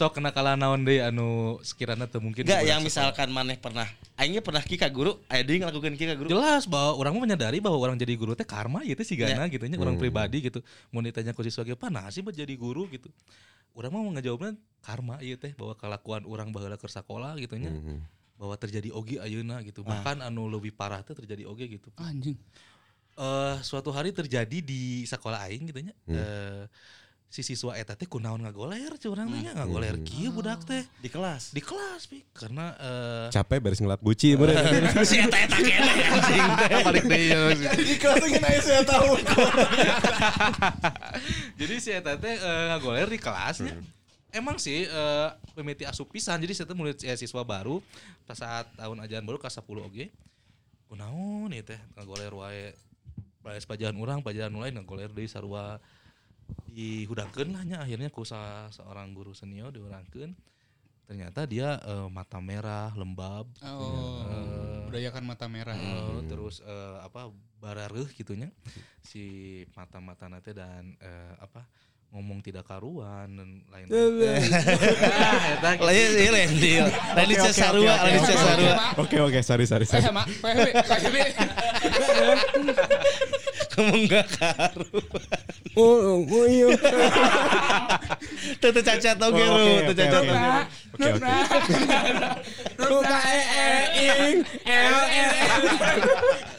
sok 0.00 0.16
kena 0.16 0.32
kalah 0.32 0.56
naon 0.56 0.80
deui 0.80 1.04
anu 1.04 1.60
sekiranya 1.60 2.08
teu 2.08 2.24
mungkin 2.24 2.48
Enggak 2.48 2.64
yang 2.64 2.80
misalkan 2.80 3.28
maneh 3.36 3.60
pernah 3.60 3.84
aingnya 4.16 4.40
pernah 4.40 4.64
kika 4.64 4.88
guru, 4.88 5.20
aya 5.28 5.44
deui 5.44 5.60
ngelakukeun 5.60 5.92
kika 5.92 6.16
guru. 6.16 6.32
jelas 6.32 6.64
bahwa 6.64 6.96
orang 6.96 7.20
mah 7.20 7.22
menyadari 7.28 7.60
bahwa 7.60 7.76
orang 7.84 8.00
jadi 8.00 8.16
guru 8.16 8.32
teh 8.32 8.48
karma 8.48 8.80
gitu 8.80 9.04
sih 9.04 9.12
gana 9.12 9.44
gitu 9.52 9.68
nya 9.68 9.76
orang 9.76 10.00
pribadi 10.00 10.48
gitu 10.48 10.64
mau 10.88 11.04
ditanya 11.04 11.36
ku 11.36 11.44
siswa 11.44 11.68
ge 11.68 11.76
nah 11.92 12.08
sih 12.08 12.24
buat 12.24 12.32
jadi 12.32 12.56
guru 12.56 12.88
gitu 12.88 13.12
orang 13.74 13.90
mah 13.90 14.00
mau 14.04 14.12
ngejawabnya 14.14 14.52
karma 14.84 15.18
ieu 15.18 15.34
teh 15.34 15.50
bahwa 15.58 15.74
kelakuan 15.74 16.22
orang 16.28 16.54
baheula 16.54 16.78
keur 16.78 16.92
sakola 16.92 17.34
gitu 17.40 17.58
nya. 17.58 17.74
Bahwa 18.36 18.54
terjadi 18.60 18.92
oge 18.92 19.16
ayeuna 19.18 19.64
gitu. 19.64 19.82
Bahkan 19.82 20.22
anu 20.22 20.46
lebih 20.46 20.76
parah 20.76 21.00
teh 21.00 21.16
terjadi 21.16 21.48
oge 21.48 21.66
gitu. 21.80 21.88
Anjing. 21.98 22.36
eh 23.16 23.56
suatu 23.64 23.88
hari 23.96 24.12
terjadi 24.12 24.60
di 24.60 25.08
sekolah 25.08 25.48
aing 25.48 25.72
gitu 25.72 25.80
nya. 25.80 25.94
Eh 26.06 26.68
si 27.26 27.42
siswa 27.42 27.74
eta 27.76 27.98
teh 27.98 28.06
kunaon 28.06 28.40
ngagoler 28.46 28.96
curang 29.02 29.28
teh 29.28 29.40
nya 29.42 29.52
ngagoler. 29.52 29.98
Kieu 30.06 30.30
budak 30.32 30.62
teh. 30.64 30.86
Di 31.02 31.10
kelas. 31.10 31.50
di 31.52 31.60
kelas 31.60 32.06
pi. 32.08 32.22
Karena 32.32 32.72
eh 32.78 33.26
Capek 33.34 33.58
beres 33.60 33.82
ngelap 33.82 34.00
guci 34.00 34.38
bener. 34.38 34.56
si 35.10 35.18
eta 35.20 35.36
eta 35.36 35.58
kene 35.58 35.92
anjing 36.16 36.46
teh. 36.56 36.68
balik 36.86 37.04
deui 37.04 37.28
ya, 37.28 37.40
Di 37.74 37.96
kelas? 37.98 38.22
Aja 38.24 38.60
saya 38.62 38.82
tahu. 38.86 39.10
jadi 41.60 41.74
si 41.82 41.90
eta 41.92 42.14
teh 42.16 42.34
eh, 42.38 42.64
ngagoler 42.72 43.10
di 43.10 43.18
kelasnya. 43.20 43.74
Emang 44.32 44.56
sih 44.56 44.86
eh 44.86 45.28
mimiti 45.58 45.84
asup 45.84 46.08
pisan. 46.08 46.38
Jadi 46.40 46.54
saya 46.56 46.66
teh 46.70 46.76
mulai 46.78 46.94
eh, 46.94 47.18
siswa 47.18 47.42
baru 47.42 47.82
pas 48.24 48.38
saat 48.38 48.70
tahun 48.78 49.02
ajaran 49.04 49.26
baru 49.26 49.36
kelas 49.42 49.60
10 49.60 49.66
oge. 49.82 50.08
Kunaon 50.88 51.50
ieu 51.52 51.64
teh 51.66 51.78
ngagoler 51.98 52.32
wae. 52.32 52.72
Bae 53.42 53.58
pajahan 53.62 53.94
urang 53.94 54.24
pajahan 54.24 54.50
nu 54.50 54.62
lain 54.62 54.74
ngagoler 54.78 55.10
deui 55.12 55.30
sarua 55.30 55.78
dihudangkeun 56.76 57.48
lah 57.50 57.64
nya 57.64 57.78
akhirnya 57.80 58.12
ku 58.12 58.20
sa- 58.22 58.68
seorang 58.68 59.10
guru 59.10 59.32
senior 59.32 59.72
diurangkeun 59.72 60.36
ternyata 61.06 61.46
dia 61.46 61.80
eh, 61.80 62.08
mata 62.08 62.36
merah 62.36 62.92
lembab 62.92 63.48
Oh. 63.64 64.20
Budayakan 64.86 65.24
mata 65.24 65.46
merah. 65.46 65.74
Eh, 65.74 66.20
terus 66.26 66.60
eh, 66.60 66.96
apa 67.00 67.26
barareuh 67.58 68.06
gitunya 68.08 68.52
si 69.00 69.24
mata-mata 69.72 70.26
nate 70.26 70.52
dan 70.52 70.94
eh, 70.98 71.34
apa 71.38 71.64
ngomong 72.06 72.38
tidak 72.38 72.62
karuan 72.64 73.26
dan 73.28 73.48
lain 73.72 73.86
Lain 75.80 76.10
ieu 76.14 76.30
lain 76.30 76.50
deal. 76.56 76.86
Lain 76.86 77.26
di 77.26 77.34
Oke, 77.34 77.42
oke, 77.42 77.50
Cesarua, 77.50 77.92
oke, 77.92 78.04
lain 78.04 78.14
di. 78.14 78.26
Cesarua. 78.26 78.74
Oke 78.96 79.16
oke 79.18 79.38
sorry 79.42 79.66
sorry 79.66 79.84
sorry. 79.84 80.02
sama 80.02 80.22
PHB, 80.22 80.66
PHB. 80.86 81.16
Ngomong 83.76 84.02
gak 84.06 84.26
karu. 84.32 84.86
Oh, 85.76 86.24
oh 86.24 86.44
iya. 86.48 86.72
Teu 88.56 88.72
cacat 88.72 89.16
Oh, 89.20 89.28
oke, 89.28 89.44
teu 89.44 89.92
oke, 89.92 89.92
cacat 89.92 90.22
oke. 90.24 90.32
Oke 90.96 91.08
oke. 92.96 93.16
E 93.20 93.36
e 93.92 94.06
ing 94.32 94.36
l 94.64 94.96
l 94.96 95.62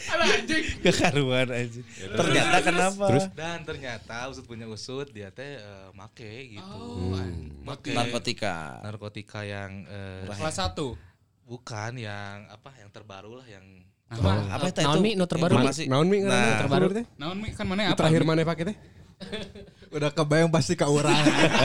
Alah 0.07 0.28
anjing. 0.38 0.63
Kekaruan 0.86 1.47
aja. 1.49 1.82
Ternyata 2.13 2.57
kenapa? 2.63 3.05
Terus? 3.11 3.26
dan 3.34 3.59
ternyata 3.65 4.30
usut 4.30 4.45
punya 4.45 4.70
usut 4.70 5.09
dia 5.11 5.34
teh 5.34 5.59
eh, 5.59 5.88
make 5.91 6.53
gitu 6.53 6.78
Oh, 6.80 7.18
make 7.65 7.91
narkotika. 7.91 8.80
narkotika 8.86 9.43
yang 9.43 9.84
eh, 9.84 10.30
Kelas 10.30 10.61
1. 10.61 10.78
bukan 11.43 11.91
yang 11.95 12.45
apa 12.47 12.76
yang 12.80 12.89
terbaru 12.91 13.39
lah 13.39 13.47
yang 13.47 13.65
Apa 14.07 14.72
itu? 14.72 14.80
Naon 14.80 15.03
mi 15.03 15.11
nu 15.20 15.28
terbaru 15.28 15.59
mi? 15.59 15.68
Naon 15.91 16.07
mi 16.07 16.18
Nah, 16.24 16.63
terbaru 16.63 16.88
teh? 16.95 17.05
Naon 17.20 17.38
mi 17.43 17.51
kan 17.51 17.65
mana 17.68 17.91
apa? 17.91 17.99
Terakhir 17.99 18.24
mana 18.24 18.47
pakai 18.47 18.63
teh? 18.72 18.78
Udah 19.95 20.11
kebayang 20.11 20.51
pasti 20.51 20.76
ke 20.76 20.84
orang. 20.84 21.15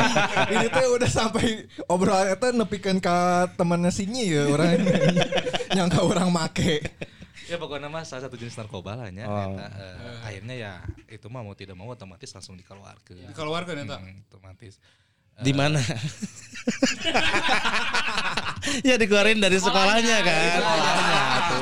Ini 0.55 0.67
tuh 0.71 0.95
udah 0.95 1.11
sampai 1.11 1.67
obrolan 1.85 2.31
itu 2.31 2.47
nepikeun 2.55 2.99
ka 2.99 3.45
temannya 3.55 3.91
sinyi 3.91 4.31
ya 4.31 4.47
orang 4.47 4.79
nyangka 5.75 6.01
orang 6.11 6.31
make. 6.31 6.81
ya 7.51 7.59
pokoknya 7.59 7.91
mah 7.91 8.07
salah 8.07 8.31
satu 8.31 8.39
jenis 8.39 8.57
narkoba 8.57 8.97
lah 8.97 9.11
nya 9.11 9.27
Oh. 9.29 9.59
eta, 9.59 9.67
eh, 9.69 10.17
akhirnya 10.25 10.55
ya 10.55 10.73
itu 11.05 11.27
mah 11.29 11.43
mau 11.43 11.53
tidak 11.53 11.77
mau 11.77 11.91
otomatis 11.91 12.31
langsung 12.31 12.57
dikeluarkan 12.57 13.29
Dikeluarkan 13.29 13.75
eta. 13.85 13.99
Hmm, 14.01 14.25
otomatis 14.31 14.79
Di 15.37 15.53
mana? 15.53 15.83
ya 18.89 18.95
dikeluarin 18.95 19.43
dari 19.43 19.59
sekolahnya 19.59 20.19
kan. 20.23 20.61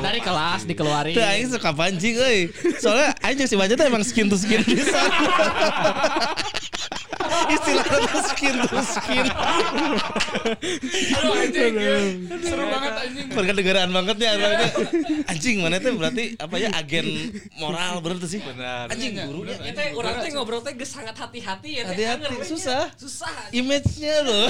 Dari 0.01 0.19
kelas 0.21 0.61
dikeluarin. 0.69 1.15
Tuh 1.17 1.25
aing 1.25 1.49
suka 1.49 1.69
pancing 1.73 2.15
euy. 2.17 2.49
Soalnya 2.77 3.17
aing 3.25 3.37
jeung 3.41 3.49
si 3.49 3.57
Baja 3.57 3.73
tuh 3.73 3.85
emang 3.89 4.05
skin 4.05 4.29
to 4.29 4.37
skin 4.37 4.61
pisan. 4.61 5.09
Istilahnya 7.51 8.07
tuh 8.07 8.23
skin 8.31 8.55
to 8.63 8.79
skin. 8.85 9.25
Aduh 11.11 11.33
anjing. 11.35 11.73
ya. 11.75 11.97
Seru 12.41 12.63
banget 12.67 12.93
anjing. 13.03 13.27
Perkedengaran 13.31 13.89
banget 13.91 14.17
ya. 14.23 14.31
Anjing 15.27 15.55
mana 15.63 15.77
tuh 15.83 15.93
berarti 15.99 16.25
apa 16.39 16.55
ya 16.57 16.69
agen 16.71 17.07
moral 17.59 17.99
bener 17.99 18.17
tuh 18.19 18.29
sih. 18.29 18.39
benar 18.41 18.87
Anjing 18.87 19.19
gurunya. 19.19 19.55
Ya 19.59 19.71
teh 19.75 19.87
urang 19.95 20.15
teh 20.23 20.29
ngobrol 20.31 20.61
teh 20.63 20.73
sangat 20.87 21.15
hati-hati 21.15 21.81
ya. 21.81 21.83
Hati-hati, 21.87 22.47
susah. 22.47 22.89
Susah. 22.95 23.31
Image-nya 23.51 24.15
loh. 24.25 24.47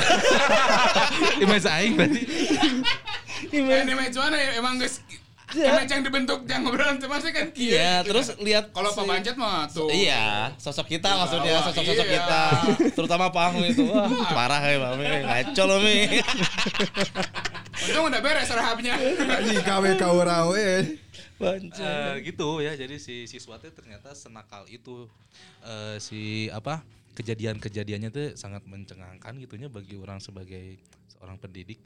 image 1.43 1.67
aing 1.67 1.93
berarti 1.97 2.21
Ini 3.51 3.93
match 3.97 4.17
mana 4.17 4.37
ya? 4.37 4.49
Emang 4.61 4.77
guys. 4.77 5.01
Image 5.51 5.91
yang 5.91 6.03
dibentuk 6.03 6.39
yang 6.47 6.61
ngobrolan 6.63 6.97
cuma 6.97 7.19
sih 7.19 7.31
kan 7.35 7.51
kia. 7.51 7.71
Iya, 7.75 7.93
terus 8.07 8.27
lihat 8.39 8.71
Kalau 8.71 8.91
si- 8.91 8.97
Pak 8.97 9.05
Bancet 9.07 9.35
mah 9.35 9.67
tuh. 9.67 9.91
Iya, 9.91 10.55
sosok 10.55 10.87
kita 10.87 11.11
maksudnya, 11.19 11.59
Wah, 11.59 11.63
sosok-sosok 11.67 12.07
iya. 12.07 12.15
kita. 12.17 12.41
Terutama 12.95 13.29
Pak 13.29 13.43
Ahmu 13.51 13.61
itu. 13.67 13.83
Wah, 13.91 14.07
parah 14.31 14.63
ya, 14.63 14.79
Mami. 14.79 15.05
Ngaco 15.27 15.63
loh, 15.67 15.79
Mi. 15.83 16.07
Untung 17.81 18.05
udah 18.13 18.21
beres 18.21 18.49
rehabnya. 18.53 18.93
Anjing 18.99 19.63
KW 19.65 19.83
ka 19.97 20.07
urang 20.13 20.53
we. 20.53 21.01
Eh, 21.41 22.13
gitu 22.21 22.61
ya 22.61 22.77
jadi 22.77 23.01
si 23.01 23.25
siswa 23.25 23.57
teh 23.57 23.73
ternyata 23.73 24.13
senakal 24.13 24.69
itu 24.69 25.09
eh, 25.65 25.97
si 25.97 26.45
apa 26.53 26.85
kejadian-kejadiannya 27.17 28.09
tuh 28.13 28.25
sangat 28.37 28.61
mencengangkan 28.69 29.33
gitunya 29.41 29.65
bagi 29.65 29.97
orang 29.97 30.21
sebagai 30.21 30.77
seorang 31.09 31.41
pendidik 31.41 31.81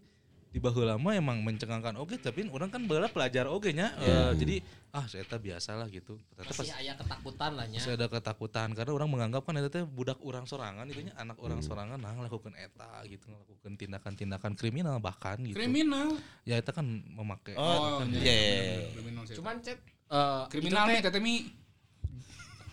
di 0.55 0.63
baheula 0.63 0.95
lama 0.95 1.11
emang 1.11 1.43
mencengangkan 1.43 1.99
oke 1.99 2.15
tapi 2.15 2.47
orang 2.47 2.71
kan 2.71 2.87
bala 2.87 3.11
pelajar 3.11 3.43
oke 3.45 3.75
nya 3.75 3.91
Eh, 3.99 4.31
jadi 4.39 4.63
ah 4.89 5.03
saya 5.03 5.27
tak 5.27 5.43
biasa 5.43 5.75
lah 5.75 5.91
gitu 5.91 6.15
ternyata 6.31 6.47
pas 6.47 6.63
Masih 6.63 6.71
aya 6.73 6.93
ketakutan 6.95 7.51
lah 7.51 7.65
nya. 7.67 7.83
masih 7.83 7.91
ada 7.93 8.07
ketakutan 8.07 8.67
karena 8.71 8.91
orang 8.95 9.09
menganggap 9.11 9.43
kan 9.43 9.59
itu 9.59 9.67
teh 9.67 9.83
budak 9.83 10.15
orang 10.23 10.47
sorangan 10.47 10.87
itunya 10.87 11.11
anak 11.15 11.35
orang 11.37 11.59
sorangan 11.59 11.99
nah 11.99 12.15
ngelakukan 12.15 12.55
eta 12.55 13.03
gitu 13.03 13.27
ngelakukan 13.27 13.71
tindakan-tindakan 13.75 14.55
kriminal 14.55 14.95
bahkan 14.97 15.35
gitu 15.43 15.59
Kriminal. 15.59 16.15
ya 16.47 16.55
itu 16.55 16.71
kan 16.71 16.87
memakai 16.87 17.59
Oh, 17.59 17.99
iya, 18.05 18.15
iya. 18.15 18.23
iya, 18.23 18.31
iya, 18.31 18.55
iya. 18.79 18.87
kriminal. 18.95 19.23
Cuman 19.27 19.55
chat 19.59 19.75
eh, 20.07 20.43
kriminal 20.47 20.85
itu 20.87 20.95
nih 20.95 21.11
teh 21.11 21.19
mi. 21.19 21.35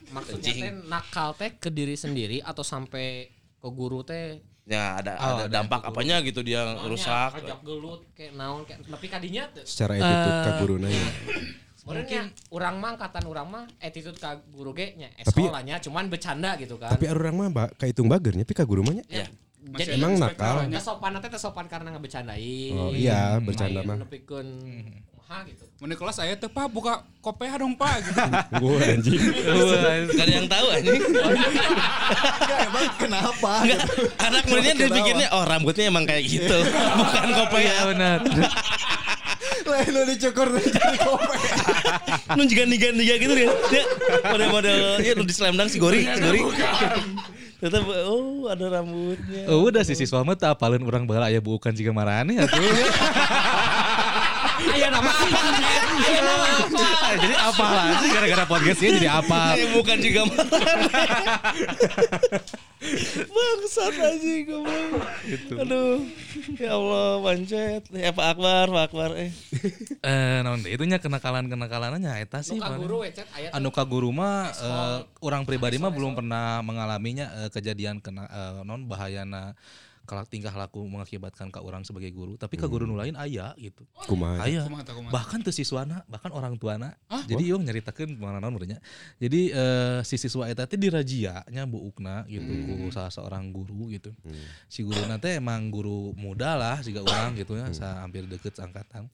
maksudnya 0.08 0.52
teh 0.54 0.72
nakal 0.86 1.28
teh 1.32 1.50
ke 1.56 1.66
diri 1.66 1.96
sendiri 1.96 2.38
atau 2.38 2.62
sampai 2.62 3.26
ke 3.58 3.68
guru 3.68 4.06
teh 4.06 4.38
Ya 4.62 4.94
ada 4.96 5.12
Oh, 5.16 5.36
ada 5.36 5.46
dampak 5.50 5.82
apanya 5.82 6.22
gitu 6.22 6.38
dia 6.40 6.62
rusak. 6.80 7.34
Ajak 7.36 7.60
gelut 7.62 8.06
kayak 8.12 8.32
naon 8.32 8.62
kayak 8.62 8.86
tapi 8.86 9.06
kadinya 9.06 9.44
Secara 9.60 9.98
attitude 9.98 10.30
Eh, 10.30 10.40
ka 10.40 10.50
guruna 10.58 10.86
ya. 10.86 11.06
Mungkin 11.82 12.22
urang 12.48 12.78
mah 12.78 12.94
angkatan 12.94 13.26
urang 13.26 13.48
mah 13.48 13.66
attitude 13.76 14.14
ka 14.14 14.38
guru 14.48 14.70
ge 14.70 14.94
nya 14.94 15.10
Tapi- 15.12 15.42
sekolahnya 15.42 15.82
cuman 15.82 16.06
bercanda 16.06 16.54
gitu 16.54 16.78
kan. 16.78 16.94
Tapi 16.94 17.10
orang 17.10 17.34
mah 17.34 17.48
ba- 17.50 17.72
kahitung 17.74 18.06
bagernya 18.06 18.42
tapi 18.42 18.54
ka 18.54 18.62
guru 18.62 18.80
mah 18.80 18.94
nya. 18.94 19.04
Iya. 19.08 19.26
Jadi 19.62 19.94
Emang 19.94 20.14
nakal. 20.16 20.66
kesopanan 20.68 21.18
teh 21.18 21.30
sopan 21.34 21.66
karena 21.66 21.90
ngebecandain. 21.90 22.74
Oh, 22.74 22.90
iya, 22.90 23.38
bercanda 23.38 23.82
mah. 23.82 23.94
Nepikeun 23.96 24.46
kumaha 25.22 25.46
gitu. 25.46 25.64
Mana 25.78 25.94
kelas 25.98 26.16
saya 26.18 26.34
tuh 26.38 26.50
pak 26.50 26.66
buka 26.70 27.02
kopeha 27.22 27.54
dong 27.58 27.74
pak 27.78 28.02
gitu. 28.02 28.20
Gue 28.62 28.78
anjing. 28.82 29.20
Gak 30.14 30.24
ada 30.26 30.32
yang 30.32 30.48
tahu 30.50 30.66
anjing. 30.74 31.02
Enggak 31.02 32.58
emang 32.66 32.86
kenapa? 32.98 33.52
Enggak, 33.62 33.80
anak 34.18 34.42
muridnya 34.50 34.74
dipikirnya 34.78 35.28
oh 35.34 35.44
rambutnya 35.46 35.84
emang 35.90 36.04
kayak 36.06 36.24
gitu. 36.26 36.58
Bukan 36.98 37.28
kopi 37.34 37.58
Iya 37.62 37.82
benar. 37.94 38.18
Lain 39.62 39.94
lu 39.94 40.02
dicukur 40.10 40.48
jadi 40.58 40.98
kope. 40.98 41.38
Nu 42.34 42.42
juga 42.50 42.66
niga-niga 42.66 43.14
gitu 43.14 43.30
dia. 43.30 43.50
Dia 43.70 43.84
model-model 44.26 44.98
ya 44.98 45.14
di 45.14 45.34
slam 45.34 45.54
dunk 45.54 45.70
si 45.70 45.78
Gori, 45.78 46.02
si 46.02 46.18
Gori. 46.18 46.42
Tetap 47.62 47.86
oh 47.86 48.50
ada 48.50 48.66
rambutnya. 48.66 49.46
Oh, 49.46 49.70
udah 49.70 49.86
sih 49.86 49.94
siswa 49.94 50.26
mah 50.26 50.34
tak 50.34 50.58
apalin 50.58 50.82
orang 50.82 51.06
bala 51.06 51.30
aya 51.30 51.38
bukan 51.38 51.70
jika 51.70 51.94
marane 51.94 52.42
atuh. 52.42 52.58
Nama 54.72 55.12
apa? 55.12 55.40
Aya 55.92 56.20
nama 56.24 56.46
apa? 56.64 56.88
jadi 57.20 57.36
apa 57.36 57.66
lagi 57.76 58.06
gara-gara 58.08 58.44
podcastnya 58.48 58.90
jadi 58.96 59.08
apa? 59.20 59.40
Ya, 59.52 59.66
bukan 59.76 59.96
juga 60.00 60.20
malah. 60.32 60.48
Bangsat 63.32 63.94
aja 63.94 64.32
goblok. 64.42 65.06
Aduh. 65.60 66.02
Ya 66.58 66.74
Allah, 66.74 67.22
pancet. 67.22 67.82
Ya 67.94 68.10
Pak 68.10 68.26
Akbar, 68.34 68.66
Pak 68.72 68.84
Akbar 68.90 69.10
eh. 69.20 69.30
Eh 70.02 70.42
naon 70.42 70.64
teh 70.64 70.74
itunya 70.74 70.98
kenakalan-kenakalannya 70.98 72.10
eta 72.18 72.42
sih. 72.42 72.58
Nuka 72.58 72.74
guru 72.74 73.06
we 73.06 73.14
chat 73.14 73.28
aya 73.36 73.54
anu 73.54 73.70
ka 73.70 73.86
guru 73.86 74.10
mah 74.10 74.50
eh, 74.50 74.98
orang 75.22 75.46
pribadi 75.46 75.78
mah 75.78 75.94
belum 75.94 76.18
pernah 76.18 76.58
mengalaminya 76.64 77.46
eh, 77.46 77.48
kejadian 77.54 78.02
kena 78.02 78.26
eh, 78.26 78.60
non 78.66 78.88
bahayana 78.90 79.54
tingkah 80.28 80.52
laku 80.52 80.84
mengakibatkan 80.84 81.48
ke 81.48 81.58
orang 81.60 81.82
sebagai 81.82 82.12
guru 82.12 82.36
tapi 82.36 82.60
ke 82.60 82.66
guru 82.68 82.84
nu 82.84 82.94
lain 82.94 83.16
aya 83.16 83.56
gitu. 83.56 83.88
Kumaha. 84.04 84.44
aya 84.44 84.68
Kumaha 84.68 84.82
tah, 84.84 84.94
kumaha? 84.94 85.12
bahkan 85.12 85.40
tuh 85.40 85.54
siswana 85.54 86.04
bahkan 86.06 86.30
orang 86.30 86.60
tuana. 86.60 86.92
Jadi 87.24 87.48
yung 87.48 87.64
nyaritakeun 87.64 88.20
mana 88.20 88.38
naon 88.38 88.56
urangnya 88.60 88.78
jadi 89.16 89.40
eh, 89.52 89.98
si 90.04 90.20
siswa 90.20 90.46
eta 90.48 90.68
teh 90.68 90.76
dirajia 90.76 91.44
nya 91.48 91.64
Bu 91.64 91.80
Ukna 91.88 92.28
gitu 92.28 92.52
ku 92.68 92.92
salah 92.92 93.10
seorang 93.10 93.48
guru 93.50 93.88
gitu. 93.90 94.12
Si 94.68 94.84
guru 94.84 95.00
nanti 95.08 95.32
emang 95.40 95.72
guru 95.72 96.12
muda 96.14 96.54
lah 96.54 96.76
juga 96.84 97.04
orang 97.08 97.34
gitu 97.40 97.56
ya 97.56 97.72
sa 97.72 98.04
hampir 98.04 98.28
deket 98.28 98.60
angkatan 98.60 99.08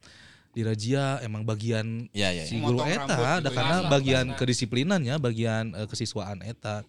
dirajia 0.51 1.20
emang 1.20 1.42
bagian 1.42 2.09
Ya, 2.11 2.28
ya, 2.28 2.40
ya. 2.40 2.44
si 2.44 2.57
guru 2.57 2.78
Motong 2.78 2.88
eta 2.90 3.14
ada 3.36 3.42
ya. 3.42 3.51
karena 3.51 3.76
Basah, 3.78 3.90
bagian 3.90 4.26
basah. 4.26 4.38
kedisiplinannya 4.38 5.14
bagian 5.16 5.64
eh, 5.72 5.86
kesiswaan 5.86 6.40
eta 6.40 6.82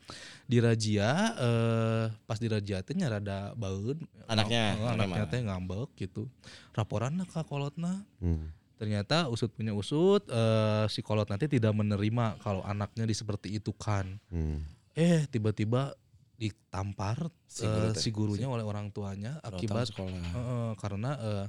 dirajia 0.45 1.09
eh, 1.35 2.03
pas 2.23 2.37
dirajia 2.37 2.81
teh 2.81 2.93
nya 2.93 3.09
rada 3.09 3.53
baeun 3.53 3.99
Anaknya, 4.25 4.77
Oh, 4.77 4.89
anaknya 4.89 5.25
teh 5.25 5.39
ngambek 5.39 5.89
gitu 5.95 6.25
raporan 6.71 7.17
ka 7.25 7.41
kolotna 7.41 8.05
Hmm. 8.17 8.49
ternyata 8.75 9.27
usut 9.27 9.49
punya 9.49 9.71
usut 9.71 10.23
eh, 10.25 10.85
si 10.87 10.99
kolot 10.99 11.27
nanti 11.27 11.45
tidak 11.47 11.71
menerima 11.71 12.39
kalau 12.39 12.63
anaknya 12.63 13.03
di 13.03 13.13
seperti 13.13 13.53
itu 13.53 13.69
kan 13.71 14.17
Hmm. 14.29 14.63
eh 14.91 15.27
tiba-tiba 15.27 15.93
ditampar 16.35 17.27
Si 17.43 17.61
si, 17.61 17.65
guru 17.65 17.87
teh. 17.89 17.99
si 17.99 18.09
gurunya 18.09 18.47
oleh 18.47 18.63
orang 18.63 18.87
tuanya 18.87 19.37
akibat 19.41 19.89
sekolah. 19.89 20.23
eh, 20.31 20.71
karena 20.75 21.11
eh, 21.19 21.45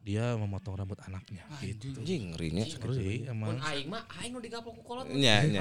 dia 0.00 0.32
memotong 0.32 0.80
rambut 0.80 0.96
anaknya 1.04 1.44
gitu 1.60 1.92
Anjing 1.92 2.32
ngerinya. 2.32 2.64
Ngeri, 2.64 3.28
emang 3.28 3.52
Mun 3.52 3.60
aing 3.60 3.88
mah 3.92 4.00
aing 4.16 4.32
nu 4.32 4.40
digaplok 4.40 4.72
ku 4.80 4.82
kolot. 4.82 5.04
Nya, 5.12 5.44
nya, 5.44 5.60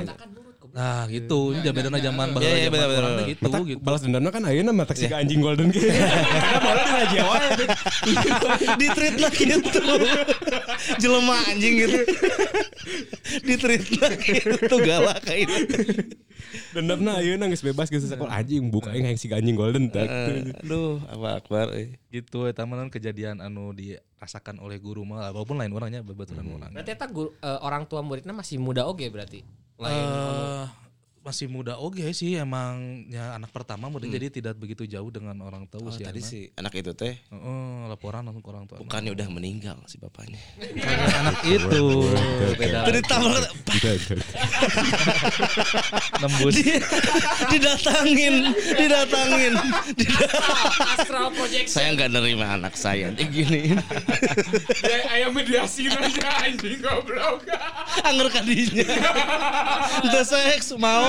nah 0.71 1.03
gitu 1.11 1.51
ini 1.51 1.67
bedana 1.67 1.99
zaman 1.99 2.31
bahwa 2.31 2.47
Iya, 2.47 2.55
iya, 2.55 2.67
zaman 2.71 2.71
benar, 2.71 2.87
benar, 2.87 3.03
orang 3.03 3.13
benar. 3.19 3.29
gitu 3.35 3.49
gitu 3.67 3.79
balas 3.83 3.99
dendamnya 3.99 4.31
kan 4.31 4.43
ayeuna 4.47 4.71
mata 4.71 4.95
si 4.95 5.11
anjing 5.11 5.43
golden 5.43 5.67
gitu. 5.75 5.83
Karena 5.91 6.59
malah 6.63 6.83
di 6.87 6.93
raja 6.95 7.19
wae. 7.27 7.49
di 8.79 8.87
treat 8.95 9.15
lah 9.19 9.31
gitu 9.35 9.81
jelema 11.03 11.35
anjing 11.43 11.73
gitu 11.83 11.99
di 13.43 13.53
treat 13.59 13.83
lah 13.99 14.11
gitu 14.15 14.75
galak 14.79 15.19
kayak 15.27 15.49
Dendamna 16.73 17.19
ayeuna 17.19 17.45
geus 17.51 17.61
bebas 17.61 17.91
geus 17.91 18.07
sekolah 18.07 18.39
anjing 18.39 18.71
buka 18.71 18.95
aing 18.95 19.03
hayang 19.05 19.19
si 19.19 19.27
anjing 19.29 19.53
golden 19.53 19.91
tak. 19.91 20.07
Eh, 20.07 20.49
aduh 20.63 20.97
apa 21.05 21.43
akbar 21.43 21.75
eh. 21.75 21.99
Gitu 22.09 22.49
eta 22.49 22.65
mah 22.65 22.89
kejadian 22.89 23.37
anu 23.37 23.69
dirasakan 23.69 24.57
oleh 24.57 24.81
guru 24.81 25.05
mah 25.05 25.29
walaupun 25.29 25.61
lain 25.61 25.69
orangnya 25.69 26.01
bebetulan 26.01 26.45
orang 26.49 26.73
Berarti 26.73 26.91
eta 26.97 27.05
guru 27.05 27.29
eh, 27.37 27.59
orang 27.61 27.85
tua 27.85 28.01
muridnya 28.01 28.33
masih 28.33 28.57
muda 28.57 28.89
oge 28.89 29.05
berarti. 29.13 29.45
Lain 29.77 29.93
Eh, 29.93 30.65
masih 31.19 31.51
muda 31.51 31.75
oke 31.75 31.99
sih 32.15 32.39
emang 32.39 33.03
ya 33.11 33.35
anak 33.35 33.51
pertama 33.51 33.91
murid 33.91 34.07
jadi 34.07 34.27
tidak 34.31 34.55
begitu 34.55 34.87
jauh 34.87 35.11
dengan 35.11 35.35
orang 35.43 35.67
tua 35.67 35.83
oh, 35.83 35.91
usianya. 35.91 36.15
tadi 36.15 36.21
si 36.23 36.39
anak 36.55 36.73
itu 36.79 36.95
teh. 36.95 37.19
Heeh, 37.19 37.71
laporan 37.91 38.23
langsung 38.23 38.39
ke 38.39 38.49
orang 38.49 38.65
tua. 38.65 38.79
bukannya 38.79 39.11
udah 39.11 39.27
meninggal 39.27 39.77
si 39.83 39.99
bapaknya. 39.99 40.39
Anak 41.19 41.43
itu. 41.43 41.83
beda 42.55 42.87
nembus. 46.23 46.55
didatangin 47.51 48.55
didatangin. 48.55 49.53
Astral 50.95 51.29
projection. 51.35 51.75
saya 51.75 51.87
nggak 51.99 52.09
nerima 52.15 52.55
anak 52.55 52.73
saya 52.79 53.11
kayak 53.11 53.29
gini. 53.29 53.75
Ya, 54.79 54.97
Ayam 55.11 55.35
mediasi 55.35 55.91
aja 55.91 56.47
anjing 56.47 56.79
goblok. 56.79 57.43
anger 58.07 58.27
kadinya. 58.31 58.87
Udah 60.07 60.23
seks 60.23 60.71
maut 60.79 61.08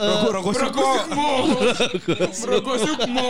Roko 0.00 0.28
roko 0.32 0.50
Brogo 0.50 0.82
Sukmo. 0.96 1.30
Brogo 2.44 2.74
Sukmo. 2.80 3.28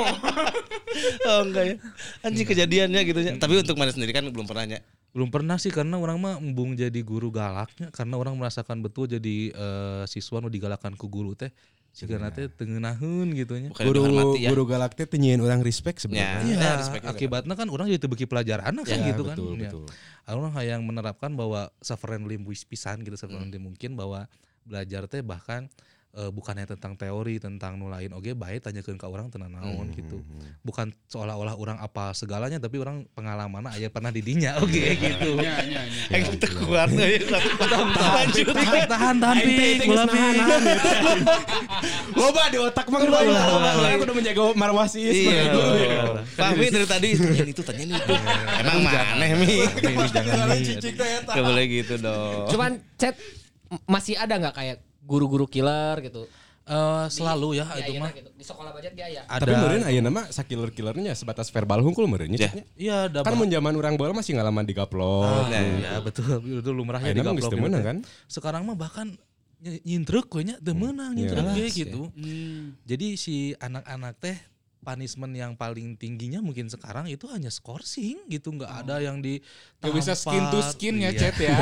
oh 1.26 1.40
enggak 1.46 1.64
ya 1.66 1.74
anjing 2.22 2.46
kejadiannya 2.46 3.00
gitu 3.06 3.20
ya 3.22 3.32
tapi 3.38 3.58
untuk 3.58 3.78
mana 3.78 3.90
sendiri 3.90 4.10
kan 4.10 4.26
belum 4.26 4.46
pernah 4.46 4.66
ya 4.66 4.80
Belum 5.10 5.26
pernah 5.26 5.58
sih 5.58 5.74
karena 5.74 5.98
orang 5.98 6.22
mah 6.22 6.34
embung 6.38 6.78
jadi 6.78 7.02
guru 7.02 7.34
galaknya 7.34 7.90
karena 7.90 8.14
orang 8.14 8.38
merasakan 8.38 8.78
betul 8.78 9.10
jadi 9.10 9.50
eh, 9.50 10.02
siswa 10.06 10.38
nu 10.38 10.46
digalakan 10.46 10.94
ku 10.94 11.10
guru 11.10 11.34
teh. 11.34 11.50
Jika 11.90 12.22
nanti 12.22 12.46
tengenaheun 12.46 13.34
gitu 13.34 13.58
nya. 13.58 13.74
Guru 13.74 14.38
ya 14.38 14.54
guru 14.54 14.62
galak 14.70 14.94
teh 14.94 15.10
teu 15.10 15.18
nyieun 15.18 15.42
urang 15.42 15.66
respect 15.66 15.98
Ya. 15.98 16.02
sebenarnya. 16.06 16.42
Iya, 16.46 16.62
Ya, 16.62 16.72
respect 16.78 17.04
akibatnya 17.10 17.58
kan 17.58 17.66
orang 17.66 17.90
jadi 17.90 18.06
beki 18.06 18.30
pelajaran 18.30 18.70
kan 18.70 18.86
Ya, 18.86 19.10
gitu 19.10 19.22
kan. 19.26 19.34
betul, 19.34 19.58
Ya. 19.58 19.74
betul. 19.74 19.84
Orang 20.30 20.54
yang 20.62 20.86
menerapkan 20.86 21.34
bahwa 21.34 21.74
se-friendly 21.82 22.38
wis 22.46 22.62
pisan 22.62 23.02
gitu 23.02 23.18
se-friendly 23.18 23.58
mungkin 23.58 23.98
bahwa 23.98 24.30
belajar 24.70 25.10
teh 25.10 25.18
bahkan 25.20 25.66
eh, 26.10 26.30
bukannya 26.30 26.66
tentang 26.66 26.94
teori 26.94 27.38
tentang 27.38 27.78
nulain 27.78 28.10
oke 28.10 28.34
baik 28.34 28.66
tanyakeun 28.66 28.98
ke 28.98 29.06
orang 29.06 29.30
tenang 29.30 29.50
naon 29.50 29.90
gitu. 29.90 30.22
Bukan 30.62 30.90
seolah-olah 31.06 31.54
orang 31.54 31.78
apa 31.78 32.10
segalanya 32.14 32.58
tapi 32.58 32.78
orang 32.78 33.06
pengalaman 33.14 33.66
aya 33.70 33.90
pernah 33.90 34.10
didinya 34.10 34.58
oke 34.62 34.84
gitu. 34.94 35.38
Ya, 35.38 35.58
ya, 35.66 35.82
ya. 35.86 36.18
yang 36.18 36.22
kuat 36.66 36.90
ya 36.94 37.06
lanjut 38.10 38.46
tahan 38.90 39.16
tahan 39.22 39.36
pik 39.38 39.78
bola 39.86 40.04
pik. 40.06 40.34
Loba 42.14 42.42
di 42.50 42.58
otak 42.58 42.86
mah 42.90 43.00
loba. 43.06 43.70
Aku 43.94 44.02
udah 44.06 44.16
menjaga 44.18 44.42
marwah 44.58 44.86
si 44.90 45.02
Iya. 45.06 45.46
Fahmi 46.34 46.66
dari 46.74 46.86
tadi 46.90 47.08
tanyain 47.14 47.48
itu 47.54 47.62
tanyain 47.62 47.90
itu. 47.94 48.14
Emang 48.60 48.78
mana 48.82 49.26
mi? 49.38 49.62
Jangan 50.10 50.58
nih. 50.58 51.66
Gitu 51.70 51.94
dong. 52.02 52.50
Cuman 52.50 52.82
chat 52.98 53.14
masih 53.84 54.14
ada 54.14 54.34
nggak 54.36 54.54
kayak 54.54 54.76
guru-guru 55.00 55.44
killer 55.44 55.98
gitu? 56.00 56.26
Eh, 56.62 57.06
selalu 57.10 57.58
ya 57.58 57.66
Di 57.66 57.82
itu 57.82 57.90
ayeuna 57.90 58.04
mah 58.04 58.12
gitu. 58.14 58.30
Di 58.30 58.44
sekolah 58.46 58.70
budget 58.70 58.92
dia 58.94 59.08
ya. 59.10 59.22
ada 59.26 59.42
Tapi 59.42 59.52
meureun 59.52 59.82
ayeuna 59.82 60.10
mah 60.12 60.26
sakiller-killernya 60.28 61.12
sebatas 61.14 61.50
verbal 61.50 61.82
hungkul 61.82 62.06
meureun 62.06 62.30
Ya. 62.30 62.46
nya. 62.46 62.62
Iya, 62.76 62.96
ada 63.10 63.18
Kan 63.20 63.34
mun 63.34 63.50
zaman 63.50 63.74
urang 63.74 63.98
baheula 63.98 64.14
masih 64.14 64.38
ngalaman 64.38 64.62
digaplok. 64.62 65.26
Ah, 65.26 65.50
ya 65.50 65.98
betul 65.98 66.38
itu 66.62 66.70
lumrah 66.70 67.00
ya 67.00 67.10
Ayeuna 67.10 67.26
mah 67.26 67.34
geus 67.34 67.48
digaplok 67.48 67.58
teu 67.58 67.70
gitu 67.72 67.82
kan? 67.82 67.96
Sekarang 68.28 68.62
mah 68.62 68.76
bahkan 68.78 69.06
ny- 69.58 69.82
nyintrek 69.82 70.30
we 70.30 70.46
nya 70.46 70.56
teu 70.58 70.70
meunang 70.72 71.10
nyintrek 71.10 71.42
Jelas, 71.42 71.56
ge 71.56 71.66
ya. 71.66 71.70
gitu. 71.82 72.00
Jadi 72.86 73.06
si 73.18 73.34
anak-anak 73.56 74.14
teh 74.16 74.36
punishment 74.80 75.32
yang 75.36 75.52
paling 75.54 75.94
tingginya 75.94 76.40
mungkin 76.40 76.66
sekarang 76.72 77.06
itu 77.06 77.28
hanya 77.28 77.52
skorsing 77.52 78.24
gitu 78.32 78.56
nggak 78.56 78.72
ada 78.84 78.98
yang 79.04 79.20
di 79.20 79.38
Gak 79.80 79.96
bisa 79.96 80.12
skin 80.12 80.44
to 80.52 80.60
skin 80.60 81.00
ya, 81.00 81.08
Iya. 81.08 81.16
Chat 81.16 81.36
ya. 81.40 81.56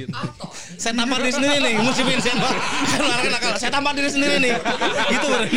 Saya 0.80 0.96
tampar 0.96 1.20
diri 1.20 1.32
sendiri 1.36 1.56
nih, 1.60 1.74
musim 1.76 2.04
Vincent 2.08 2.40
Pak. 2.40 2.54
Kan 2.88 3.00
orang 3.04 3.28
nakal, 3.36 3.52
saya 3.60 3.70
tampar 3.70 3.92
diri 3.92 4.08
sendiri 4.08 4.36
nih. 4.40 4.54
Gitu 5.12 5.26
bener. 5.28 5.54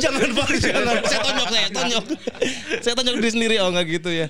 jangan 0.00 0.28
Pak, 0.32 0.48
jangan. 0.56 0.96
Saya 1.04 1.20
tonjok 1.20 1.48
saya, 1.52 1.68
tonjok. 1.68 2.04
saya 2.80 2.94
tonjok 2.96 3.16
diri 3.20 3.30
sendiri, 3.36 3.54
oh 3.60 3.68
enggak 3.68 3.86
gitu 3.92 4.08
ya. 4.08 4.26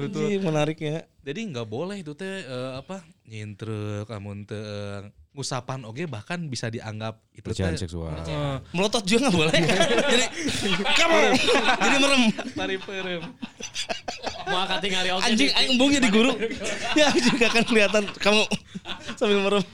betul. 0.00 0.32
Ih, 0.32 0.40
menarik 0.40 0.80
ya. 0.80 1.04
Jadi 1.28 1.40
nggak 1.52 1.68
boleh 1.68 2.00
itu 2.00 2.16
teh 2.16 2.40
eh, 2.40 2.72
apa 2.80 3.04
nyintrek 3.28 4.08
amun 4.08 4.42
teu 4.42 4.56
eh, 4.56 5.00
ngusapan 5.30 5.84
oge 5.84 6.04
bahkan 6.04 6.40
bisa 6.44 6.66
dianggap 6.66 7.20
itu 7.30 7.44
Pelecehan 7.44 7.72
teh 7.72 7.84
seksual. 7.84 8.10
eh, 8.18 8.56
Melotot 8.72 9.04
juga 9.04 9.28
nggak 9.28 9.36
boleh. 9.36 9.52
Jadi 10.12 10.26
kamu 10.90 11.16
jadi 11.78 11.96
merem. 11.98 12.22
pariperem. 12.52 13.22
Mau 14.44 14.64
katingali 14.66 15.10
oke. 15.12 15.22
Anjing 15.22 15.50
aing 15.52 15.70
embung 15.70 15.90
jadi 15.90 16.08
guru. 16.08 16.32
Ya 16.94 17.12
juga 17.12 17.46
kan 17.48 17.62
kelihatan 17.62 18.02
kamu 18.16 18.42
sambil 19.14 19.38
merem. 19.40 19.64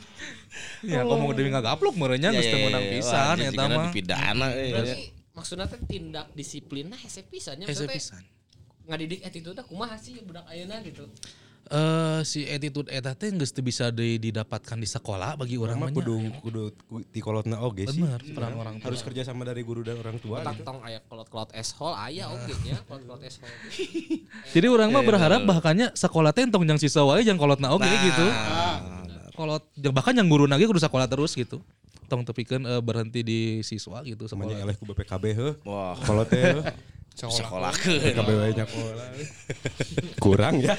Ya 0.82 1.00
ngomong 1.00 1.32
demi 1.32 1.48
nggak 1.48 1.64
gaplok 1.64 1.94
merenya 1.94 2.28
geus 2.30 2.44
teu 2.44 2.60
meunang 2.60 2.84
pisan 2.90 3.36
Wah, 3.36 3.46
eta 3.46 3.56
karena 3.56 3.74
mah. 3.74 3.84
dipidana 3.88 4.46
eh. 4.52 4.68
Berarti 4.68 4.94
maksudnya 5.32 5.64
teh 5.64 5.80
tindak 5.80 6.26
disiplin 6.32 6.86
nah 6.86 6.98
hese 6.98 7.24
pisannya 7.24 7.64
Hese 7.64 7.88
maksudnya 7.88 7.96
pisan. 7.96 8.22
ngadidik 8.84 9.20
attitude 9.24 9.62
kumaha 9.64 9.96
sih 9.96 10.20
budak 10.20 10.44
ayeuna 10.44 10.82
gitu. 10.82 11.08
Eh 11.66 12.20
si 12.22 12.44
attitude 12.44 12.86
eta 12.88 13.12
teh 13.12 13.30
geus 13.30 13.48
teu 13.48 13.60
bisa 13.60 13.88
di- 13.88 14.20
didapatkan 14.20 14.76
di 14.76 14.84
sekolah 14.84 15.32
bagi 15.34 15.56
orang 15.56 15.78
Mah 15.78 15.88
kudu 15.90 16.16
kudu 16.38 16.62
ku- 16.82 17.00
di 17.02 17.18
kolotna 17.18 17.56
oge 17.58 17.88
sih. 17.88 17.98
Bener, 17.98 18.20
peran 18.20 18.52
orang 18.54 18.74
tua. 18.76 18.86
Harus 18.86 19.00
kerja 19.00 19.22
sama 19.22 19.42
dari 19.42 19.60
guru 19.60 19.80
dan 19.80 19.96
orang 19.96 20.16
tua 20.18 20.44
gitu. 20.44 20.60
tong 20.60 20.80
aya 20.80 21.00
kolot-kolot 21.02 21.50
eshol 21.50 21.90
aya 21.90 22.28
oge 22.28 22.52
nya, 22.62 22.76
kolot-kolot 22.84 23.22
eshol. 23.22 23.48
Jadi 24.54 24.66
orang 24.66 24.88
Iya, 24.88 24.94
mah 24.94 25.04
berharap 25.04 25.40
bahkannya 25.42 25.86
sekolah 25.92 26.30
teh 26.30 26.44
entong 26.44 26.62
jang 26.62 26.76
siswa 26.76 27.00
wae 27.06 27.22
jang 27.22 27.36
kolotna 27.36 27.70
oge 27.70 27.86
Nah. 27.86 28.02
gitu. 28.02 28.26
Kolot 29.34 29.64
jang- 29.74 29.92
bahkan 29.92 30.12
yang 30.12 30.28
guru 30.28 30.44
nage 30.44 30.62
kudu 30.62 30.78
sekolah 30.78 31.06
terus 31.06 31.32
gitu. 31.32 31.64
Tong 32.04 32.20
tepikeun 32.22 32.60
eh, 32.62 32.78
berhenti 32.78 33.20
di 33.20 33.38
siswa 33.60 34.04
gitu 34.04 34.28
Semuanya 34.28 34.60
eleh 34.60 34.76
ku 34.76 34.84
BPKB 34.84 35.24
heuh. 35.32 35.52
Wah, 35.64 35.96
Kolot 35.98 36.28
teh. 36.28 36.60
sekolah 37.14 37.70
BPKB 37.70 38.28
wae 38.34 38.52
nya 38.58 38.66
sekolah. 38.66 39.08
Kurang 40.18 40.54
ya. 40.58 40.74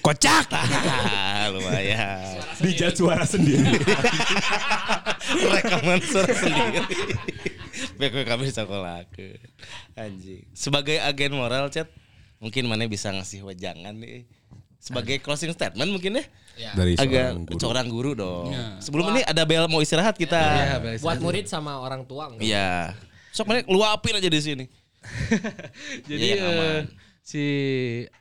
Kocak. 0.00 0.48
lumayan. 1.54 2.40
Dijat 2.64 2.96
suara 2.96 3.28
sendiri. 3.28 3.76
Rekaman 5.52 6.00
suara 6.00 6.32
sendiri. 6.32 6.80
Beko 8.00 8.24
kami 8.24 8.48
sekolah 8.48 9.04
ke 9.12 9.36
anjing. 9.92 10.48
Sebagai 10.56 10.96
agen 10.96 11.36
moral 11.36 11.68
chat, 11.68 11.92
mungkin 12.40 12.64
mana 12.72 12.88
bisa 12.88 13.12
ngasih 13.12 13.44
wejangan 13.44 13.92
nih. 14.00 14.24
Sebagai 14.80 15.18
closing 15.20 15.52
statement 15.52 15.92
mungkin 15.92 16.22
ya. 16.22 16.24
Dari 16.72 16.96
Agak 16.96 17.36
seorang 17.36 17.44
guru. 17.44 17.58
seorang 17.60 17.86
guru 17.92 18.10
dong. 18.16 18.48
Ya. 18.54 18.80
Sebelum 18.80 19.12
ini 19.12 19.20
ada 19.28 19.42
bel 19.44 19.68
mau 19.68 19.84
istirahat 19.84 20.16
kita. 20.16 20.40
Beres. 20.80 21.04
Buat 21.04 21.20
murid 21.20 21.44
sama 21.50 21.76
orang 21.84 22.08
tua 22.08 22.32
enggak? 22.32 22.40
Iya. 22.46 22.96
Sok 23.36 23.46
mana 23.46 23.60
luapin 23.68 24.16
aja 24.16 24.26
di 24.26 24.40
sini. 24.40 24.64
Jadi 26.08 26.24
Iya, 26.24 26.36
yang 26.40 26.48
eh, 26.48 26.56
aman. 26.56 26.84
si 27.20 27.44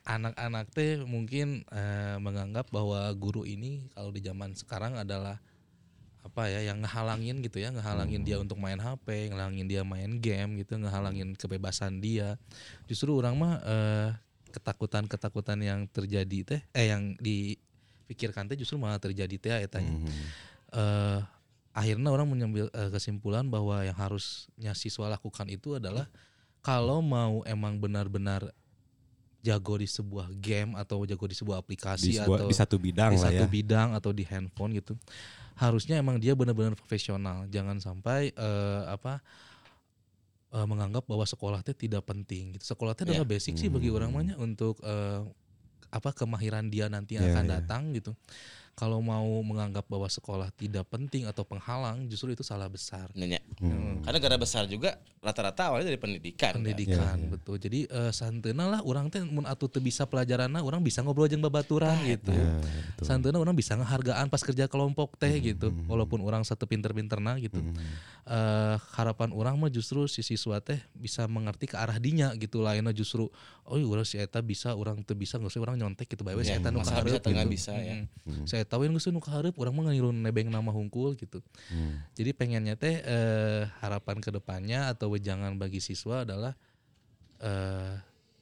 anak-anak 0.04 0.66
teh 0.76 1.00
mungkin 1.02 1.64
eh, 1.72 2.18
menganggap 2.20 2.68
bahwa 2.68 3.08
guru 3.16 3.48
ini 3.48 3.88
kalau 3.96 4.12
di 4.12 4.20
zaman 4.20 4.52
sekarang 4.54 5.00
adalah 5.00 5.40
apa 6.26 6.50
ya 6.50 6.68
yang 6.68 6.82
ngehalangin 6.82 7.38
gitu 7.40 7.62
ya 7.62 7.70
ngehalangin 7.70 8.26
dia 8.26 8.42
untuk 8.42 8.58
main 8.58 8.76
HP, 8.76 9.30
ngehalangin 9.32 9.70
dia 9.70 9.86
main 9.86 10.20
game 10.20 10.60
gitu, 10.60 10.76
ngehalangin 10.76 11.38
kebebasan 11.38 12.04
dia. 12.04 12.36
Justru 12.90 13.16
orang 13.16 13.40
mah 13.40 13.54
eh, 13.64 14.10
ketakutan-ketakutan 14.52 15.62
yang 15.62 15.86
terjadi 15.88 16.40
teh 16.44 16.62
eh 16.74 16.92
yang 16.92 17.16
dipikirkan 17.20 18.50
teh 18.50 18.58
justru 18.58 18.76
malah 18.76 19.00
terjadi 19.00 19.36
teh 19.38 19.54
etanya. 19.64 19.96
Eh, 20.74 21.20
akhirnya 21.76 22.08
orang 22.08 22.32
mengambil 22.32 22.72
eh, 22.72 22.88
kesimpulan 22.90 23.46
bahwa 23.52 23.84
yang 23.84 23.98
harusnya 24.00 24.72
siswa 24.72 25.12
lakukan 25.12 25.46
itu 25.52 25.76
adalah 25.76 26.08
kalau 26.64 27.04
mau 27.04 27.44
emang 27.44 27.78
benar-benar 27.78 28.50
jago 29.46 29.78
di 29.78 29.86
sebuah 29.86 30.34
game 30.42 30.74
atau 30.74 31.06
jago 31.06 31.30
di 31.30 31.38
sebuah 31.38 31.62
aplikasi 31.62 32.16
Di, 32.16 32.18
sebuah- 32.18 32.40
atau 32.42 32.50
di 32.50 32.56
satu 32.58 32.76
bidang 32.82 33.12
di 33.14 33.20
lah 33.22 33.30
satu 33.30 33.44
ya. 33.46 33.52
bidang 33.52 33.90
atau 33.94 34.10
di 34.10 34.24
handphone 34.26 34.74
gitu 34.74 34.98
harusnya 35.56 36.02
emang 36.02 36.18
dia 36.18 36.34
benar-benar 36.34 36.74
profesional 36.74 37.46
jangan 37.52 37.78
sampai 37.78 38.34
eh, 38.34 38.82
apa 38.90 39.22
eh, 40.56 40.66
menganggap 40.66 41.06
bahwa 41.06 41.28
sekolah 41.28 41.62
teh 41.62 41.76
tidak 41.76 42.08
penting 42.08 42.56
gitu 42.58 42.74
sekolah 42.74 42.96
teh 42.98 43.06
adalah 43.06 43.28
basic 43.28 43.60
sih 43.60 43.70
bagi 43.70 43.92
orang 43.94 44.10
mahnya 44.10 44.36
untuk 44.40 44.80
eh, 44.82 45.22
apa 45.94 46.10
kemahiran 46.12 46.68
dia 46.68 46.90
nanti 46.90 47.16
yang 47.16 47.30
Ya, 47.30 47.32
akan 47.38 47.46
ya. 47.46 47.52
datang 47.62 47.82
gitu 47.94 48.12
kalau 48.76 49.00
mau 49.00 49.24
menganggap 49.40 49.84
bahwa 49.86 50.06
sekolah 50.06 50.52
tidak 50.52 50.84
penting 50.86 51.24
atau 51.24 51.42
penghalang 51.42 52.06
justru 52.06 52.30
itu 52.30 52.44
salah 52.44 52.68
besar 52.68 53.08
Nanya. 53.12 53.40
Hmm. 53.58 54.04
Karena 54.04 54.16
negara 54.16 54.36
besar 54.36 54.64
juga 54.66 54.96
rata-rata 55.18 55.72
awalnya 55.72 55.88
dari 55.88 55.98
pendidikan. 55.98 56.52
kan? 56.52 56.60
pendidikan 56.60 57.16
Ya, 57.16 57.24
ya. 57.24 57.30
betul 57.32 57.56
jadi 57.58 57.80
eh, 57.88 58.12
santeuna 58.12 58.68
lah 58.68 58.82
orang 58.82 59.08
teh 59.08 59.24
mun 59.24 59.44
atuh 59.44 59.66
teu 59.66 59.80
bisa 59.80 60.04
pelajaranna 60.04 60.60
orang 60.60 60.80
bisa 60.80 61.00
ngobrol 61.00 61.26
jeung 61.26 61.40
babaturan 61.40 61.96
gitu 62.06 62.30
Ya, 62.30 62.62
betul. 62.92 63.06
santeuna 63.06 63.38
orang 63.38 63.56
bisa 63.56 63.74
ngehargaan 63.74 64.28
pas 64.28 64.40
kerja 64.40 64.66
kelompok 64.66 65.16
teh 65.16 65.32
gitu 65.40 65.68
Hmm. 65.68 65.88
walaupun 65.88 66.20
orang 66.20 66.44
satu 66.44 66.64
pinter-pinterna 66.64 67.40
gitu 67.40 67.58
Eh, 68.26 68.76
harapan 68.92 69.30
orang 69.30 69.54
mah 69.56 69.70
justru 69.70 70.04
si 70.06 70.20
siswa 70.20 70.58
teh 70.58 70.82
bisa 70.92 71.24
mengerti 71.26 71.70
ke 71.70 71.78
arah 71.78 71.96
dinya 71.96 72.34
gitu 72.34 72.58
lainnya 72.58 72.90
justru 72.90 73.30
oh 73.64 73.78
iya 73.78 73.86
urang 73.86 74.02
si 74.02 74.18
eta 74.18 74.42
bisa 74.42 74.74
orang 74.74 74.98
teu 75.00 75.14
bisa 75.14 75.38
nggak 75.38 75.46
usah 75.48 75.62
orang 75.62 75.78
nyontek 75.78 76.06
gitu 76.08 76.22
bae 76.22 76.34
we 76.34 76.42
si 76.42 76.50
Ya, 76.50 76.58
eta 76.58 76.68
nu 76.68 76.82
bisa 76.82 77.06
gitu. 77.06 77.22
bisa 77.46 77.72
ya. 77.72 78.02
Mm. 78.26 78.46
saya 78.46 78.65
tahu 78.66 78.90
yang 78.90 78.94
geus 78.98 79.08
nu 79.10 79.22
kahareup 79.22 79.56
urang 79.56 79.78
mah 79.78 79.90
ngilu 79.90 80.10
nebeng 80.12 80.50
nama 80.50 80.70
hungkul 80.74 81.14
gitu 81.16 81.40
Hmm. 81.70 82.02
jadi 82.18 82.34
pengennya 82.34 82.76
teh 82.76 83.02
eh, 83.02 83.64
harapan 83.82 84.22
ke 84.22 84.30
depannya 84.34 84.92
atau 84.92 85.14
wejangan 85.14 85.56
bagi 85.58 85.80
siswa 85.82 86.26
adalah 86.26 86.54
eh, 87.42 87.96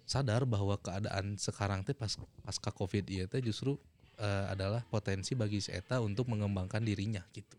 sadar 0.03 0.43
bahwa 0.43 0.75
keadaan 0.79 1.39
sekarang 1.39 1.81
teh 1.87 1.95
pas 1.95 2.11
pasca 2.43 2.69
covid 2.75 3.07
iya 3.07 3.25
teh 3.27 3.39
justru 3.39 3.79
eh, 4.19 4.45
adalah 4.51 4.83
potensi 4.87 5.33
bagi 5.33 5.63
si 5.63 5.71
eta 5.71 5.99
untuk 6.03 6.29
mengembangkan 6.29 6.83
dirinya 6.83 7.23
gitu. 7.33 7.57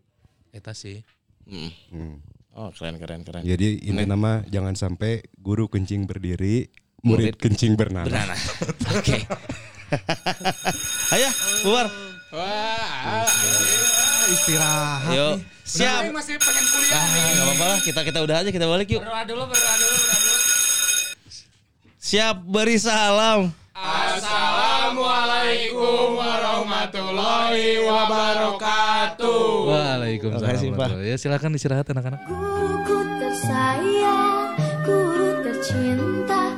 Eta 0.55 0.71
sih. 0.71 1.03
Mm. 1.45 1.71
Hmm. 1.91 2.15
Oh 2.55 2.71
keren 2.71 2.95
keren 2.95 3.21
keren. 3.27 3.43
Jadi 3.43 3.83
ini 3.83 4.07
nama 4.07 4.39
jangan 4.47 4.79
sampai 4.79 5.27
guru 5.35 5.67
kencing 5.67 6.07
berdiri, 6.07 6.71
Murid 7.03 7.35
murid 7.35 7.35
kencing 7.35 7.75
bernanah. 7.75 8.07
Bernanah. 8.07 8.39
Oke. 8.95 9.19
Ayo, 11.13 11.29
keluar. 11.61 12.14
Wah, 12.35 13.23
Istirahat. 14.27 15.07
Yuk. 15.09 15.39
siap. 15.63 16.03
Siap. 16.03 16.11
masih 16.11 16.35
pengen 16.35 16.65
kuliah 16.67 16.91
Ah, 16.91 17.05
nih. 17.05 17.31
nggak 17.31 17.45
apa-apa 17.45 17.65
lah. 17.65 17.79
Kita 17.79 18.01
kita 18.01 18.19
udah 18.19 18.35
aja 18.37 18.49
kita 18.49 18.65
balik 18.65 18.89
yuk. 18.89 18.99
Berdoa 18.99 19.23
dulu, 19.23 19.43
berdoa 19.47 19.73
dulu, 19.73 19.93
berdoa 19.93 20.17
dulu. 20.17 20.33
Siap 21.95 22.35
beri 22.43 22.75
salam. 22.75 23.53
Assalamualaikum 23.75 26.15
warahmatullahi 26.15 27.79
wabarakatuh. 27.81 29.41
Waalaikumsalam. 29.67 30.41
Makasih, 30.41 30.69
Pak. 30.69 30.75
warahmatullahi. 30.75 31.05
Ya 31.05 31.15
silakan 31.15 31.53
istirahat 31.53 31.85
anak-anak. 31.85 32.19
Guruku 32.25 32.97
tersayang, 33.19 34.57
guru 34.81 35.29
tercinta 35.41 36.54